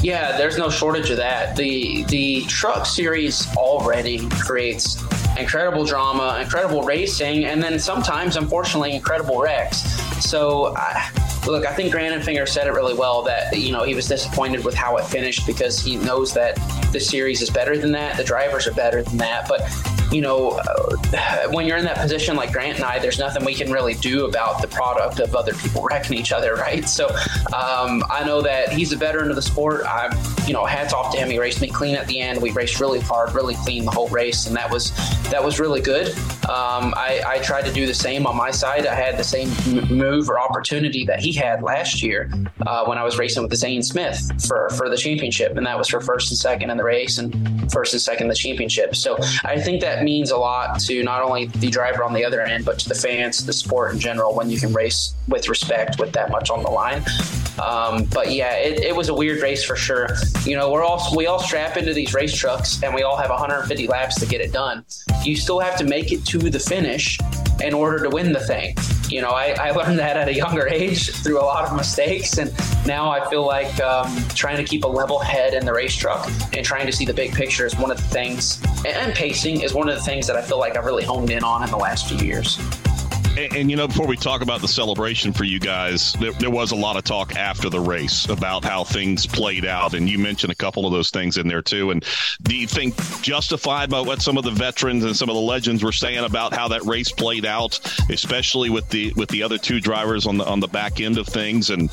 Yeah, 0.02 0.38
there's 0.38 0.58
no 0.58 0.70
shortage 0.70 1.10
of 1.10 1.18
that. 1.18 1.56
The 1.56 2.04
the 2.04 2.46
truck 2.46 2.86
series 2.86 3.48
already 3.56 4.30
creates 4.30 5.02
incredible 5.38 5.86
drama, 5.86 6.40
incredible 6.42 6.84
racing, 6.84 7.46
and 7.46 7.62
then 7.62 7.80
sometimes, 7.80 8.38
unfortunately, 8.38 8.96
incredible 8.96 9.42
wrecks. 9.42 9.80
So. 10.24 10.76
I, 10.76 11.12
look, 11.48 11.66
I 11.66 11.74
think 11.74 11.92
Grant 11.92 12.20
Enfinger 12.20 12.48
said 12.48 12.66
it 12.66 12.72
really 12.72 12.96
well 12.96 13.22
that 13.22 13.56
you 13.56 13.72
know 13.72 13.84
he 13.84 13.94
was 13.94 14.08
disappointed 14.08 14.66
with 14.66 14.74
how 14.74 14.98
it 14.98 15.06
finished 15.06 15.46
because 15.46 15.80
he 15.80 15.96
knows 15.96 16.34
that 16.34 16.56
the 16.92 17.00
series 17.00 17.42
is 17.42 17.52
better 17.52 17.78
than 17.78 17.92
that, 17.92 18.18
the 18.18 18.24
drivers 18.24 18.66
are 18.66 18.74
better 18.74 19.04
than 19.04 19.18
that, 19.18 19.48
but 19.48 19.62
you 20.12 20.22
know, 20.22 20.52
uh, 20.52 21.48
when 21.50 21.66
you're 21.66 21.78
in 21.78 21.86
that 21.86 21.98
position 21.98 22.36
like 22.36 22.52
Grant 22.52 22.76
and 22.76 22.86
I, 22.86 23.00
there's 23.00 23.20
nothing 23.20 23.44
we 23.44 23.54
can 23.54 23.72
really 23.72 23.96
do 23.96 24.26
about 24.26 24.62
the 24.62 24.68
product 24.68 25.20
of 25.20 25.36
other 25.36 25.54
people 25.54 25.84
wrecking 25.84 26.18
each 26.18 26.32
other, 26.32 26.56
right? 26.56 26.88
So 26.88 27.08
um, 27.08 28.04
I 28.10 28.24
know 28.26 28.42
that 28.42 28.72
he's 28.72 28.92
a 28.94 28.96
veteran 28.96 29.30
of 29.30 29.36
the 29.36 29.42
sport. 29.42 29.86
I'm, 29.86 30.12
you 30.48 30.54
know, 30.54 30.66
hats 30.66 30.94
off 30.94 31.12
to 31.14 31.18
him. 31.18 31.30
He 31.30 31.40
raced 31.40 31.62
me 31.62 31.68
clean 31.68 31.96
at 31.96 32.08
the 32.08 32.20
end. 32.20 32.42
We 32.42 32.52
raced 32.52 32.80
really 32.80 33.00
hard, 33.00 33.34
really 33.34 33.56
clean 33.56 33.86
the 33.86 33.92
whole 33.92 34.08
race, 34.10 34.48
and 34.48 34.56
that 34.56 34.70
was 34.70 34.92
that 35.30 35.44
was 35.44 35.60
really 35.60 35.82
good. 35.82 36.10
Um, 36.48 36.94
I, 36.96 37.24
I, 37.26 37.40
tried 37.40 37.66
to 37.66 37.74
do 37.74 37.88
the 37.88 37.94
same 37.94 38.28
on 38.28 38.38
my 38.38 38.52
side. 38.52 38.86
I 38.86 38.94
had 38.94 39.18
the 39.18 39.24
same 39.24 39.50
move 39.90 40.30
or 40.30 40.40
opportunity 40.40 41.04
that 41.06 41.20
he 41.20 41.32
had 41.34 41.64
last 41.64 42.04
year 42.04 42.32
uh, 42.68 42.86
when 42.86 43.00
I 43.00 43.04
was 43.04 43.18
racing 43.18 43.42
with 43.42 43.54
Zane 43.56 43.82
Smith 43.82 44.22
for 44.48 44.70
for 44.70 44.90
the 44.90 44.98
championship, 44.98 45.58
and 45.58 45.66
that 45.66 45.78
was 45.78 45.90
for 45.90 46.00
first 46.00 46.30
and 46.32 46.38
second 46.38 46.70
in 46.70 46.78
the 46.78 46.84
race 46.84 47.18
and 47.18 47.72
first 47.72 47.94
and 47.94 48.02
second 48.02 48.26
in 48.26 48.30
the 48.30 48.36
championship. 48.36 48.96
So 48.96 49.18
I 49.44 49.60
think 49.60 49.82
that 49.82 50.04
means 50.04 50.32
a 50.32 50.38
lot 50.38 50.80
to 50.82 51.04
not 51.04 51.22
only 51.24 51.48
the 51.48 51.70
driver 51.70 52.04
on 52.04 52.14
the 52.14 52.24
other 52.24 52.42
end, 52.42 52.66
but 52.66 52.80
to 52.80 52.90
the 52.90 52.96
fans, 52.96 53.46
the 53.46 53.54
sport 53.54 53.94
in 53.94 54.00
general, 54.00 54.36
when 54.36 54.50
you 54.50 54.60
can 54.60 54.74
race 54.74 55.16
with 55.28 55.50
respect 55.50 56.00
with 56.00 56.12
that 56.14 56.30
much 56.30 56.50
on 56.50 56.64
the 56.64 56.70
line. 56.70 57.04
Um, 57.60 58.06
but 58.06 58.32
yeah, 58.32 58.54
it, 58.56 58.80
it, 58.82 58.96
was 58.96 59.10
a 59.10 59.14
weird 59.14 59.42
race 59.42 59.64
for 59.64 59.76
sure. 59.76 60.10
You 60.44 60.56
know, 60.56 60.72
we're 60.72 60.84
all 60.84 61.16
we 61.16 61.28
all 61.28 61.40
strap 61.40 61.78
into 61.78 61.94
these 61.94 62.14
race 62.14 62.36
trucks 62.36 62.82
and 62.84 62.94
we 62.94 63.04
all 63.04 63.18
have 63.18 63.30
150 63.30 63.88
laps 63.88 64.20
to 64.20 64.26
get 64.26 64.42
it 64.42 64.52
done. 64.52 64.86
You 65.24 65.36
still 65.36 65.60
have 65.60 65.78
to 65.78 65.84
make 65.84 66.12
it 66.12 66.26
to 66.28 66.38
the 66.38 66.60
finish 66.60 67.20
in 67.64 67.74
order 67.74 68.04
to 68.04 68.10
win 68.10 68.32
the 68.32 68.40
thing. 68.40 68.76
You 69.10 69.22
know, 69.22 69.30
I, 69.30 69.56
I 69.60 69.72
learned 69.76 70.00
that 70.00 70.18
at 70.18 70.28
a 70.28 70.34
younger 70.34 70.68
age 70.68 71.12
through 71.12 71.40
a 71.40 71.46
lot 71.46 71.66
of 71.66 71.76
mistakes, 71.76 72.38
and 72.38 72.52
now 72.86 73.10
I 73.10 73.28
feel 73.30 73.46
like 73.46 73.80
um, 73.82 74.16
trying 74.30 74.58
to 74.58 74.64
keep 74.64 74.84
a 74.84 74.88
level 74.88 75.20
head 75.20 75.54
in 75.54 75.66
the 75.66 75.74
race 75.74 75.96
truck 75.96 76.30
and 76.54 76.66
trying 76.66 76.86
to 76.86 76.92
see 76.92 77.06
the 77.06 77.14
big 77.14 77.34
picture 77.34 77.66
is 77.66 77.76
one 77.78 77.92
of 77.92 77.98
the 77.98 78.04
things, 78.04 78.62
and 78.86 79.14
pacing 79.14 79.62
is 79.62 79.74
one 79.74 79.90
of 79.90 79.96
the 79.96 80.02
things 80.02 80.28
that 80.28 80.36
I 80.36 80.42
feel 80.42 80.60
like 80.60 80.78
I've 80.78 80.86
really 80.86 81.04
honed 81.04 81.30
in 81.30 81.44
on 81.44 81.64
in 81.64 81.70
the 81.70 81.78
last 81.78 82.10
few 82.10 82.26
years. 82.26 82.60
And, 83.38 83.56
and, 83.56 83.70
you 83.72 83.76
know, 83.76 83.88
before 83.88 84.08
we 84.08 84.16
talk 84.16 84.42
about 84.42 84.62
the 84.62 84.68
celebration 84.68 85.34
for 85.34 85.44
you 85.44 85.60
guys, 85.60 86.14
there, 86.14 86.32
there, 86.34 86.50
was 86.50 86.72
a 86.72 86.76
lot 86.76 86.96
of 86.96 87.04
talk 87.04 87.36
after 87.36 87.70
the 87.70 87.80
race 87.82 88.30
about 88.30 88.64
how 88.64 88.86
things 88.86 89.28
played 89.28 89.66
out, 89.66 89.94
and 89.94 90.08
you 90.08 90.18
mentioned 90.18 90.54
a 90.54 90.56
couple 90.56 90.86
of 90.86 90.94
those 90.94 91.10
things 91.10 91.38
in 91.38 91.48
there 91.48 91.62
too. 91.62 91.92
And 91.92 92.06
do 92.44 92.56
you 92.56 92.66
think 92.66 92.96
justified 93.22 93.90
by 93.90 94.00
what 94.00 94.22
some 94.22 94.38
of 94.38 94.46
the 94.46 94.52
veterans 94.52 95.04
and 95.04 95.16
some 95.16 95.28
of 95.28 95.36
the 95.36 95.42
legends 95.42 95.84
were 95.84 95.92
saying 95.92 96.24
about 96.24 96.54
how 96.54 96.70
that 96.70 96.84
race 96.84 97.12
played 97.12 97.46
out, 97.46 97.80
especially 98.10 98.70
with 98.70 98.88
the 98.90 99.12
with 99.14 99.28
the 99.30 99.44
other 99.44 99.58
two 99.58 99.82
drivers 99.82 100.26
on 100.26 100.38
the 100.38 100.46
on 100.46 100.62
the 100.62 100.68
back 100.68 101.02
end 101.02 101.18
of 101.18 101.28
things, 101.28 101.72
and 101.72 101.90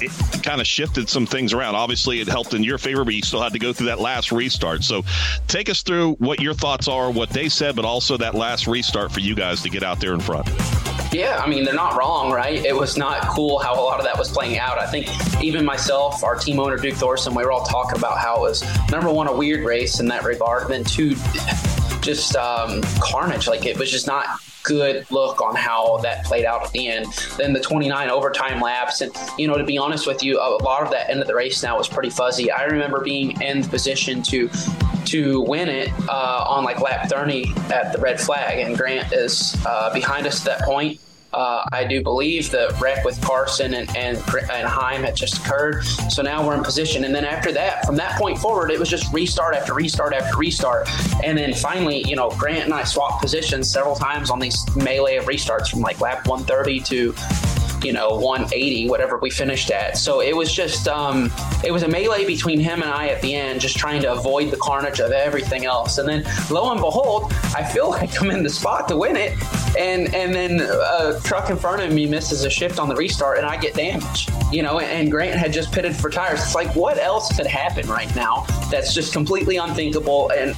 it 0.00 0.42
kind 0.42 0.62
of 0.62 0.66
shifted 0.66 1.10
some 1.10 1.26
things 1.26 1.52
around. 1.52 1.74
Obviously, 1.74 2.20
it 2.20 2.28
helped 2.28 2.54
in 2.54 2.64
your 2.64 2.78
favor, 2.78 3.04
but 3.04 3.12
you 3.12 3.22
still 3.22 3.42
had 3.42 3.52
to 3.52 3.58
go 3.58 3.72
through 3.72 3.88
that 3.88 4.00
last 4.00 4.32
restart. 4.32 4.82
So, 4.82 5.04
take 5.46 5.68
us 5.68 5.82
through 5.82 6.14
what 6.14 6.40
your 6.40 6.54
thoughts 6.54 6.88
are, 6.88 7.10
what 7.10 7.30
they 7.30 7.50
said, 7.50 7.76
but 7.76 7.84
also 7.84 8.16
that 8.16 8.34
last 8.34 8.66
restart 8.66 9.12
for 9.12 9.20
you 9.20 9.34
guys 9.34 9.60
to 9.62 9.68
get 9.68 9.82
out 9.82 10.00
there 10.00 10.14
in 10.14 10.20
front. 10.20 10.46
Yeah, 11.12 11.40
I 11.42 11.48
mean, 11.48 11.64
they're 11.64 11.74
not 11.74 11.96
wrong, 11.96 12.32
right? 12.32 12.64
It 12.64 12.74
was 12.74 12.96
not 12.98 13.28
cool 13.28 13.58
how 13.58 13.74
a 13.74 13.80
lot 13.80 13.98
of 13.98 14.04
that 14.04 14.18
was 14.18 14.30
playing 14.30 14.58
out. 14.58 14.78
I 14.78 14.86
think 14.86 15.08
even 15.42 15.64
myself, 15.64 16.22
our 16.24 16.36
team 16.36 16.60
owner, 16.60 16.76
Duke 16.76 16.96
Thorson, 16.96 17.34
we 17.34 17.44
were 17.44 17.52
all 17.52 17.64
talking 17.64 17.96
about 17.96 18.18
how 18.18 18.36
it 18.36 18.40
was 18.40 18.90
number 18.90 19.10
one, 19.10 19.28
a 19.28 19.32
weird 19.34 19.64
race 19.64 20.00
in 20.00 20.08
that 20.08 20.24
regard, 20.24 20.64
and 20.64 20.72
then 20.72 20.84
two, 20.84 21.14
just 22.00 22.36
um, 22.36 22.82
carnage. 23.00 23.46
Like 23.46 23.66
it 23.66 23.78
was 23.78 23.90
just 23.90 24.06
not 24.06 24.26
good 24.66 25.08
look 25.12 25.40
on 25.40 25.54
how 25.54 25.98
that 25.98 26.24
played 26.24 26.44
out 26.44 26.64
at 26.64 26.72
the 26.72 26.88
end. 26.88 27.06
Then 27.36 27.52
the 27.52 27.60
29 27.60 28.10
overtime 28.10 28.60
laps, 28.60 29.00
and 29.00 29.14
you 29.38 29.46
know, 29.46 29.56
to 29.56 29.64
be 29.64 29.78
honest 29.78 30.06
with 30.06 30.22
you, 30.22 30.38
a 30.38 30.62
lot 30.62 30.82
of 30.82 30.90
that 30.90 31.08
end 31.08 31.20
of 31.20 31.26
the 31.26 31.34
race 31.34 31.62
now 31.62 31.78
was 31.78 31.88
pretty 31.88 32.10
fuzzy. 32.10 32.50
I 32.50 32.64
remember 32.64 33.00
being 33.02 33.40
in 33.40 33.62
the 33.62 33.68
position 33.68 34.22
to 34.24 34.50
to 35.06 35.40
win 35.42 35.68
it 35.68 35.90
uh, 36.08 36.44
on 36.48 36.64
like 36.64 36.80
lap 36.80 37.08
30 37.08 37.52
at 37.72 37.92
the 37.92 37.98
red 37.98 38.20
flag, 38.20 38.58
and 38.58 38.76
Grant 38.76 39.12
is 39.12 39.56
uh, 39.66 39.92
behind 39.92 40.26
us 40.26 40.46
at 40.46 40.58
that 40.58 40.66
point. 40.66 41.00
Uh, 41.36 41.68
I 41.70 41.84
do 41.84 42.02
believe 42.02 42.50
the 42.50 42.74
wreck 42.80 43.04
with 43.04 43.20
Carson 43.20 43.74
and, 43.74 43.94
and, 43.94 44.16
and 44.50 44.66
Heim 44.66 45.02
had 45.02 45.14
just 45.14 45.44
occurred. 45.44 45.84
So 45.84 46.22
now 46.22 46.46
we're 46.46 46.54
in 46.54 46.62
position. 46.62 47.04
And 47.04 47.14
then 47.14 47.26
after 47.26 47.52
that, 47.52 47.84
from 47.84 47.96
that 47.96 48.18
point 48.18 48.38
forward, 48.38 48.70
it 48.70 48.78
was 48.78 48.88
just 48.88 49.12
restart 49.12 49.54
after 49.54 49.74
restart 49.74 50.14
after 50.14 50.38
restart. 50.38 50.88
And 51.22 51.36
then 51.36 51.52
finally, 51.52 52.02
you 52.08 52.16
know, 52.16 52.30
Grant 52.30 52.64
and 52.64 52.72
I 52.72 52.84
swapped 52.84 53.20
positions 53.20 53.70
several 53.70 53.94
times 53.94 54.30
on 54.30 54.38
these 54.38 54.64
melee 54.76 55.16
of 55.16 55.26
restarts 55.26 55.68
from 55.68 55.80
like 55.80 56.00
lap 56.00 56.26
130 56.26 56.80
to 56.80 57.14
you 57.82 57.92
know 57.92 58.16
180 58.16 58.88
whatever 58.88 59.18
we 59.18 59.30
finished 59.30 59.70
at. 59.70 59.96
So 59.96 60.20
it 60.20 60.34
was 60.34 60.52
just 60.52 60.88
um, 60.88 61.32
it 61.64 61.70
was 61.70 61.82
a 61.82 61.88
melee 61.88 62.24
between 62.24 62.60
him 62.60 62.82
and 62.82 62.90
i 62.90 63.08
at 63.08 63.22
the 63.22 63.34
end 63.34 63.60
just 63.60 63.76
trying 63.76 64.02
to 64.02 64.12
avoid 64.12 64.50
the 64.50 64.56
carnage 64.56 65.00
of 65.00 65.12
everything 65.12 65.64
else. 65.64 65.98
And 65.98 66.08
then 66.08 66.24
lo 66.50 66.70
and 66.70 66.80
behold 66.80 67.32
i 67.54 67.64
feel 67.64 67.90
like 67.96 68.20
i'm 68.20 68.30
in 68.30 68.42
the 68.42 68.50
spot 68.50 68.88
to 68.88 68.96
win 68.96 69.16
it. 69.16 69.32
And 69.78 70.14
and 70.14 70.34
then 70.34 70.60
a 70.60 71.20
truck 71.24 71.50
in 71.50 71.56
front 71.56 71.82
of 71.82 71.92
me 71.92 72.06
misses 72.06 72.44
a 72.44 72.50
shift 72.50 72.78
on 72.78 72.88
the 72.88 72.96
restart 72.96 73.38
and 73.38 73.46
i 73.46 73.56
get 73.56 73.74
damaged 73.74 74.30
you 74.52 74.62
know 74.62 74.78
and 74.80 75.10
grant 75.10 75.36
had 75.38 75.52
just 75.52 75.72
pitted 75.72 75.94
for 75.94 76.10
tires. 76.10 76.40
It's 76.40 76.54
like 76.54 76.74
what 76.74 76.98
else 76.98 77.34
could 77.36 77.46
happen 77.46 77.86
right 77.88 78.14
now 78.14 78.46
that's 78.70 78.94
just 78.94 79.12
completely 79.12 79.56
unthinkable? 79.56 80.30
And 80.32 80.54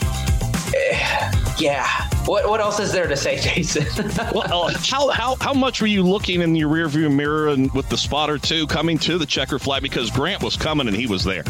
yeah 1.58 2.08
what 2.28 2.46
what 2.46 2.60
else 2.60 2.78
is 2.78 2.92
there 2.92 3.08
to 3.08 3.16
say, 3.16 3.38
Jason? 3.40 3.86
well, 4.34 4.68
how, 4.76 5.08
how 5.08 5.34
how 5.36 5.54
much 5.54 5.80
were 5.80 5.86
you 5.86 6.02
looking 6.02 6.42
in 6.42 6.54
your 6.54 6.68
rearview 6.68 7.10
mirror 7.10 7.48
and 7.48 7.72
with 7.72 7.88
the 7.88 7.96
spotter 7.96 8.36
too 8.36 8.66
coming 8.66 8.98
to 8.98 9.16
the 9.16 9.24
checker 9.24 9.58
flag 9.58 9.82
because 9.82 10.10
Grant 10.10 10.42
was 10.42 10.54
coming 10.54 10.88
and 10.88 10.96
he 10.96 11.06
was 11.06 11.24
there. 11.24 11.42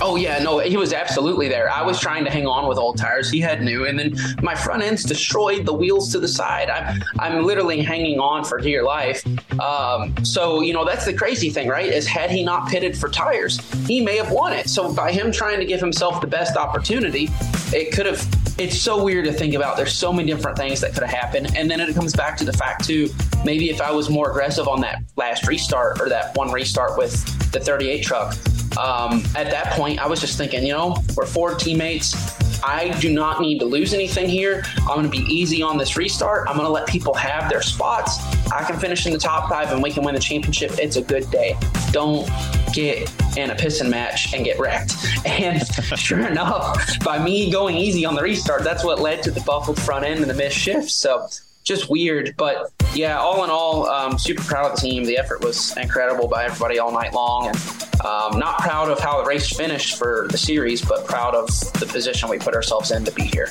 Oh 0.00 0.16
yeah, 0.16 0.42
no, 0.42 0.58
he 0.58 0.76
was 0.76 0.92
absolutely 0.92 1.48
there. 1.48 1.70
I 1.70 1.82
was 1.82 2.00
trying 2.00 2.24
to 2.24 2.30
hang 2.30 2.46
on 2.46 2.68
with 2.68 2.78
old 2.78 2.98
tires. 2.98 3.30
He 3.30 3.40
had 3.40 3.62
new, 3.62 3.86
and 3.86 3.98
then 3.98 4.16
my 4.42 4.54
front 4.54 4.82
end's 4.82 5.04
destroyed. 5.04 5.66
The 5.66 5.72
wheels 5.72 6.10
to 6.12 6.20
the 6.20 6.28
side. 6.28 6.70
I'm 6.70 7.02
I'm 7.18 7.44
literally 7.44 7.82
hanging 7.82 8.20
on 8.20 8.44
for 8.44 8.58
dear 8.58 8.84
life. 8.84 9.24
Um, 9.60 10.14
so 10.24 10.60
you 10.60 10.72
know 10.72 10.84
that's 10.84 11.04
the 11.04 11.14
crazy 11.14 11.50
thing, 11.50 11.68
right? 11.68 11.86
Is 11.86 12.06
had 12.06 12.30
he 12.30 12.44
not 12.44 12.68
pitted 12.68 12.96
for 12.96 13.08
tires, 13.08 13.58
he 13.86 14.00
may 14.00 14.16
have 14.16 14.30
won 14.30 14.52
it. 14.52 14.68
So 14.68 14.92
by 14.92 15.12
him 15.12 15.32
trying 15.32 15.58
to 15.58 15.66
give 15.66 15.80
himself 15.80 16.20
the 16.20 16.26
best 16.26 16.56
opportunity, 16.56 17.28
it 17.72 17.92
could 17.92 18.06
have. 18.06 18.24
It's 18.58 18.78
so 18.78 19.02
weird 19.02 19.24
to 19.24 19.32
think 19.32 19.54
about. 19.54 19.76
There's 19.76 19.94
so 19.94 20.12
many 20.12 20.30
different 20.30 20.58
things 20.58 20.80
that 20.82 20.92
could 20.92 21.02
have 21.02 21.10
happened, 21.10 21.56
and 21.56 21.70
then 21.70 21.80
it 21.80 21.94
comes 21.94 22.14
back 22.14 22.36
to 22.38 22.44
the 22.44 22.52
fact 22.52 22.84
too. 22.84 23.08
Maybe 23.44 23.70
if 23.70 23.80
I 23.80 23.90
was 23.90 24.10
more 24.10 24.30
aggressive 24.30 24.68
on 24.68 24.80
that 24.82 25.02
last 25.16 25.46
restart 25.46 26.00
or 26.00 26.08
that 26.08 26.36
one 26.36 26.52
restart 26.52 26.98
with 26.98 27.12
the 27.50 27.60
38 27.60 28.02
truck, 28.02 28.34
um, 28.78 29.22
at 29.36 29.50
that 29.50 29.72
point, 29.72 29.98
I 29.98 30.06
was 30.06 30.20
just 30.20 30.38
thinking, 30.38 30.64
you 30.64 30.72
know, 30.72 30.96
we're 31.16 31.26
four 31.26 31.54
teammates. 31.54 32.14
I 32.64 32.96
do 33.00 33.12
not 33.12 33.40
need 33.40 33.58
to 33.60 33.64
lose 33.64 33.94
anything 33.94 34.28
here. 34.28 34.62
I'm 34.80 34.86
going 34.86 35.04
to 35.04 35.10
be 35.10 35.24
easy 35.32 35.62
on 35.62 35.78
this 35.78 35.96
restart. 35.96 36.48
I'm 36.48 36.56
going 36.56 36.66
to 36.66 36.72
let 36.72 36.86
people 36.86 37.14
have 37.14 37.50
their 37.50 37.62
spots. 37.62 38.18
I 38.52 38.64
can 38.64 38.78
finish 38.78 39.06
in 39.06 39.12
the 39.12 39.18
top 39.18 39.48
five 39.48 39.72
and 39.72 39.82
we 39.82 39.90
can 39.90 40.04
win 40.04 40.14
the 40.14 40.20
championship. 40.20 40.72
It's 40.78 40.96
a 40.96 41.02
good 41.02 41.30
day. 41.30 41.56
Don't 41.90 42.28
get 42.72 43.10
in 43.36 43.50
a 43.50 43.54
pissing 43.54 43.90
match 43.90 44.32
and 44.34 44.44
get 44.44 44.58
wrecked. 44.58 44.94
And 45.24 45.64
sure 45.98 46.26
enough, 46.26 46.98
by 47.04 47.22
me 47.22 47.50
going 47.50 47.76
easy 47.76 48.04
on 48.04 48.14
the 48.14 48.22
restart, 48.22 48.64
that's 48.64 48.84
what 48.84 49.00
led 49.00 49.22
to 49.22 49.30
the 49.30 49.40
buffled 49.42 49.80
front 49.80 50.04
end 50.04 50.20
and 50.20 50.28
the 50.28 50.34
missed 50.34 50.58
shift. 50.58 50.90
So 50.90 51.28
just 51.62 51.88
weird. 51.88 52.34
But 52.36 52.70
yeah, 52.94 53.18
all 53.18 53.44
in 53.44 53.50
all, 53.50 53.88
um, 53.88 54.18
super 54.18 54.42
proud 54.42 54.70
of 54.70 54.76
the 54.76 54.80
team. 54.80 55.04
The 55.04 55.18
effort 55.18 55.42
was 55.44 55.76
incredible 55.76 56.28
by 56.28 56.44
everybody 56.44 56.78
all 56.78 56.92
night 56.92 57.12
long, 57.12 57.48
and 57.48 57.56
um, 58.04 58.38
not 58.38 58.58
proud 58.58 58.90
of 58.90 58.98
how 58.98 59.22
the 59.22 59.28
race 59.28 59.54
finished 59.54 59.98
for 59.98 60.28
the 60.30 60.38
series, 60.38 60.84
but 60.84 61.06
proud 61.06 61.34
of 61.34 61.48
the 61.80 61.86
position 61.86 62.28
we 62.28 62.38
put 62.38 62.54
ourselves 62.54 62.90
in 62.90 63.04
to 63.04 63.12
be 63.12 63.24
here. 63.24 63.48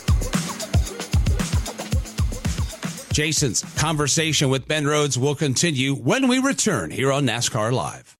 Jason's 3.11 3.61
conversation 3.75 4.49
with 4.49 4.67
Ben 4.69 4.87
Rhodes 4.87 5.17
will 5.17 5.35
continue 5.35 5.93
when 5.93 6.29
we 6.29 6.39
return 6.39 6.91
here 6.91 7.11
on 7.11 7.25
NASCAR 7.25 7.73
Live. 7.73 8.17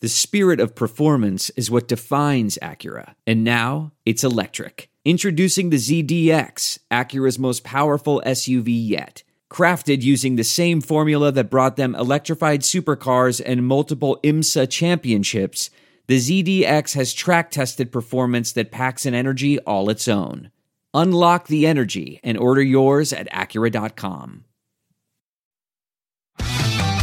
The 0.00 0.08
spirit 0.08 0.60
of 0.60 0.74
performance 0.74 1.50
is 1.50 1.70
what 1.70 1.88
defines 1.88 2.58
Acura, 2.62 3.14
and 3.26 3.44
now 3.44 3.92
it's 4.04 4.24
electric. 4.24 4.88
Introducing 5.06 5.70
the 5.70 5.76
ZDX, 5.76 6.80
Acura's 6.90 7.38
most 7.38 7.62
powerful 7.62 8.20
SUV 8.26 8.64
yet. 8.66 9.22
Crafted 9.48 10.02
using 10.02 10.34
the 10.34 10.42
same 10.42 10.80
formula 10.80 11.30
that 11.30 11.48
brought 11.48 11.76
them 11.76 11.94
electrified 11.94 12.62
supercars 12.62 13.40
and 13.46 13.64
multiple 13.64 14.18
IMSA 14.24 14.68
championships, 14.68 15.70
the 16.08 16.16
ZDX 16.16 16.96
has 16.96 17.14
track 17.14 17.52
tested 17.52 17.92
performance 17.92 18.50
that 18.50 18.72
packs 18.72 19.06
an 19.06 19.14
energy 19.14 19.60
all 19.60 19.90
its 19.90 20.08
own. 20.08 20.50
Unlock 20.92 21.46
the 21.46 21.68
energy 21.68 22.18
and 22.24 22.36
order 22.36 22.62
yours 22.62 23.12
at 23.12 23.30
Acura.com. 23.30 24.44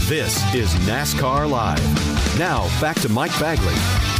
This 0.10 0.54
is 0.54 0.74
NASCAR 0.86 1.50
Live. 1.50 2.38
Now, 2.38 2.64
back 2.82 3.00
to 3.00 3.08
Mike 3.08 3.40
Bagley. 3.40 4.13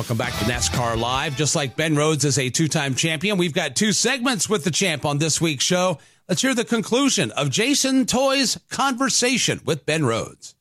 Welcome 0.00 0.16
back 0.16 0.32
to 0.38 0.44
NASCAR 0.46 0.98
Live. 0.98 1.36
Just 1.36 1.54
like 1.54 1.76
Ben 1.76 1.94
Rhodes 1.94 2.24
is 2.24 2.38
a 2.38 2.48
two 2.48 2.68
time 2.68 2.94
champion, 2.94 3.36
we've 3.36 3.52
got 3.52 3.76
two 3.76 3.92
segments 3.92 4.48
with 4.48 4.64
the 4.64 4.70
champ 4.70 5.04
on 5.04 5.18
this 5.18 5.42
week's 5.42 5.62
show. 5.62 5.98
Let's 6.26 6.40
hear 6.40 6.54
the 6.54 6.64
conclusion 6.64 7.32
of 7.32 7.50
Jason 7.50 8.06
Toy's 8.06 8.58
conversation 8.70 9.60
with 9.66 9.84
Ben 9.84 10.06
Rhodes. 10.06 10.54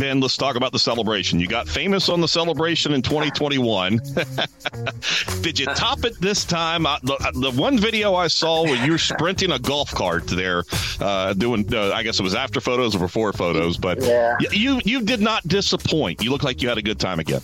Ben, 0.00 0.18
let's 0.18 0.38
talk 0.38 0.56
about 0.56 0.72
the 0.72 0.78
celebration. 0.78 1.38
You 1.40 1.46
got 1.46 1.68
famous 1.68 2.08
on 2.08 2.22
the 2.22 2.26
celebration 2.26 2.94
in 2.94 3.02
2021. 3.02 3.98
Did 5.42 5.58
you 5.58 5.66
top 5.66 6.06
it 6.06 6.18
this 6.22 6.46
time? 6.46 6.84
the, 6.84 7.30
the, 7.34 7.50
one 7.50 7.78
video 7.78 8.14
I 8.14 8.28
saw 8.28 8.62
where 8.62 8.82
you're 8.86 8.96
sprinting 8.96 9.52
a 9.52 9.58
golf 9.58 9.94
cart 9.94 10.26
there, 10.26 10.64
uh, 11.00 11.34
doing, 11.34 11.72
uh, 11.74 11.92
I 11.92 12.02
guess 12.02 12.18
it 12.18 12.22
was 12.22 12.34
after 12.34 12.62
photos 12.62 12.96
or 12.96 13.00
before 13.00 13.34
photos, 13.34 13.76
but 13.76 14.00
yeah. 14.00 14.38
you 14.50 14.80
you 14.86 15.02
did 15.02 15.20
not 15.20 15.46
disappoint. 15.46 16.24
You 16.24 16.30
look 16.30 16.44
like 16.44 16.62
you 16.62 16.70
had 16.70 16.78
a 16.78 16.82
good 16.82 16.98
time 16.98 17.20
again. 17.20 17.42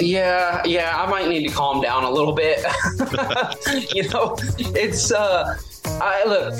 Yeah, 0.00 0.60
yeah, 0.64 1.00
I 1.00 1.08
might 1.08 1.28
need 1.28 1.46
to 1.46 1.54
calm 1.54 1.82
down 1.82 2.02
a 2.02 2.10
little 2.10 2.32
bit. 2.32 2.58
you 3.94 4.08
know, 4.08 4.36
it's 4.58 5.12
uh 5.12 5.56
I 5.84 6.24
look, 6.24 6.54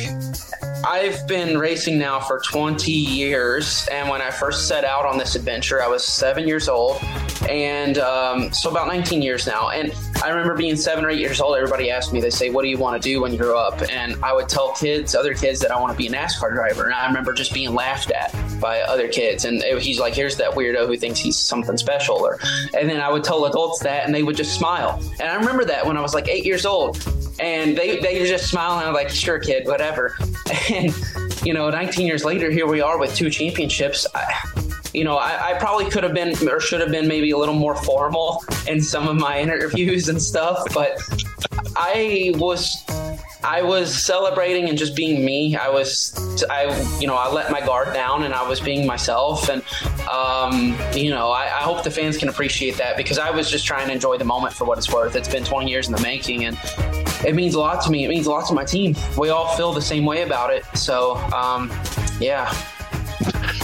I've 0.85 1.26
been 1.26 1.58
racing 1.58 1.98
now 1.98 2.20
for 2.20 2.40
20 2.40 2.90
years, 2.90 3.88
and 3.90 4.08
when 4.08 4.20
I 4.20 4.30
first 4.30 4.68
set 4.68 4.85
out 4.85 5.06
on 5.06 5.18
this 5.18 5.35
adventure, 5.35 5.82
I 5.82 5.88
was 5.88 6.04
seven 6.04 6.46
years 6.46 6.68
old, 6.68 6.98
and 7.48 7.98
um, 7.98 8.52
so 8.52 8.70
about 8.70 8.88
19 8.88 9.22
years 9.22 9.46
now. 9.46 9.70
And 9.70 9.92
I 10.22 10.28
remember 10.28 10.54
being 10.54 10.76
seven 10.76 11.04
or 11.04 11.11
eight 11.11 11.18
years 11.18 11.40
old. 11.40 11.56
Everybody 11.56 11.90
asked 11.90 12.12
me, 12.12 12.20
they 12.20 12.30
say, 12.30 12.50
"What 12.50 12.62
do 12.62 12.68
you 12.68 12.78
want 12.78 13.00
to 13.00 13.08
do 13.08 13.20
when 13.20 13.32
you 13.32 13.38
grow 13.38 13.58
up?" 13.58 13.82
And 13.90 14.16
I 14.22 14.32
would 14.32 14.48
tell 14.48 14.72
kids, 14.72 15.14
other 15.14 15.35
kids, 15.35 15.61
that 15.61 15.72
I 15.72 15.80
want 15.80 15.92
to 15.92 15.98
be 15.98 16.06
a 16.06 16.11
NASCAR 16.11 16.54
driver. 16.54 16.85
And 16.85 16.94
I 16.94 17.06
remember 17.06 17.32
just 17.32 17.52
being 17.52 17.74
laughed 17.74 18.11
at 18.11 18.35
by 18.61 18.80
other 18.82 19.08
kids, 19.08 19.44
and 19.44 19.62
it, 19.62 19.82
he's 19.82 19.98
like, 19.98 20.14
"Here's 20.14 20.37
that 20.37 20.52
weirdo 20.52 20.87
who 20.87 20.96
thinks 20.96 21.18
he's 21.18 21.37
something 21.37 21.76
special," 21.76 22.16
or, 22.16 22.38
and 22.78 22.88
then 22.88 23.00
I 23.00 23.11
would 23.11 23.24
tell 23.24 23.44
adults 23.46 23.80
that, 23.80 24.04
and 24.06 24.14
they 24.14 24.22
would 24.22 24.37
just 24.37 24.54
smile. 24.56 25.02
And 25.18 25.28
I 25.28 25.35
remember 25.35 25.64
that 25.64 25.85
when 25.85 25.96
I 25.96 26.00
was 26.00 26.14
like 26.14 26.28
eight 26.28 26.44
years 26.44 26.64
old, 26.64 27.02
and 27.40 27.76
they 27.76 27.98
they 27.98 28.20
were 28.20 28.26
just 28.26 28.48
smiling. 28.48 28.87
I'm 28.87 28.94
like, 28.94 29.11
"Sure, 29.11 29.38
kid, 29.38 29.66
whatever." 29.66 30.16
And 30.70 30.94
you 31.44 31.52
know, 31.52 31.68
19 31.70 32.06
years 32.06 32.24
later, 32.24 32.48
here 32.50 32.68
we 32.68 32.80
are 32.80 32.96
with 32.96 33.16
two 33.16 33.28
championships. 33.30 34.06
I, 34.14 34.32
you 34.92 35.05
know, 35.05 35.16
I, 35.16 35.50
I, 35.50 35.59
probably 35.59 35.88
could 35.90 36.05
have 36.05 36.14
been 36.14 36.35
or 36.48 36.61
should 36.61 36.81
have 36.81 36.90
been 36.90 37.09
maybe 37.09 37.31
a 37.31 37.38
little 37.38 37.55
more 37.55 37.74
formal 37.74 38.44
in 38.68 38.81
some 38.81 39.09
of 39.09 39.16
my 39.16 39.40
interviews 39.46 40.09
and 40.09 40.20
stuff, 40.20 40.66
but 40.74 41.00
I 41.76 42.33
was 42.37 42.85
I 43.44 43.62
was 43.62 43.92
celebrating 43.92 44.68
and 44.68 44.78
just 44.78 44.94
being 44.94 45.24
me. 45.24 45.57
I 45.57 45.68
was, 45.68 46.44
I, 46.48 46.64
you 47.00 47.09
know, 47.09 47.16
I 47.16 47.31
let 47.31 47.50
my 47.50 47.61
guard 47.61 47.92
down 47.92 48.22
and 48.22 48.33
I 48.33 48.48
was 48.48 48.61
being 48.61 48.87
myself. 48.87 49.48
And, 49.48 49.62
um, 50.09 50.76
you 50.94 51.11
know, 51.11 51.31
I, 51.31 51.46
I, 51.46 51.62
hope 51.62 51.83
the 51.83 51.90
fans 51.90 52.16
can 52.16 52.28
appreciate 52.28 52.76
that 52.76 52.97
because 52.97 53.18
I 53.18 53.30
was 53.30 53.51
just 53.51 53.66
trying 53.66 53.88
to 53.88 53.93
enjoy 53.93 54.16
the 54.16 54.24
moment 54.24 54.55
for 54.55 54.64
what 54.64 54.78
it's 54.78 54.93
worth. 54.93 55.16
It's 55.16 55.28
been 55.28 55.45
20 55.45 55.68
years 55.68 55.88
in 55.88 55.93
the 55.93 56.01
making 56.03 56.45
and 56.45 56.57
it 57.26 57.34
means 57.34 57.55
a 57.55 57.61
lot 57.61 57.82
to 57.84 57.90
me. 57.90 58.05
It 58.05 58.09
means 58.09 58.26
a 58.26 58.30
lot 58.30 58.47
to 58.47 58.55
my 58.55 58.64
team. 58.64 58.95
We 59.18 59.30
all 59.30 59.57
feel 59.57 59.72
the 59.72 59.82
same 59.82 60.05
way 60.05 60.22
about 60.22 60.53
it. 60.53 60.64
So, 60.74 61.16
um, 61.32 61.72
yeah. 62.20 62.55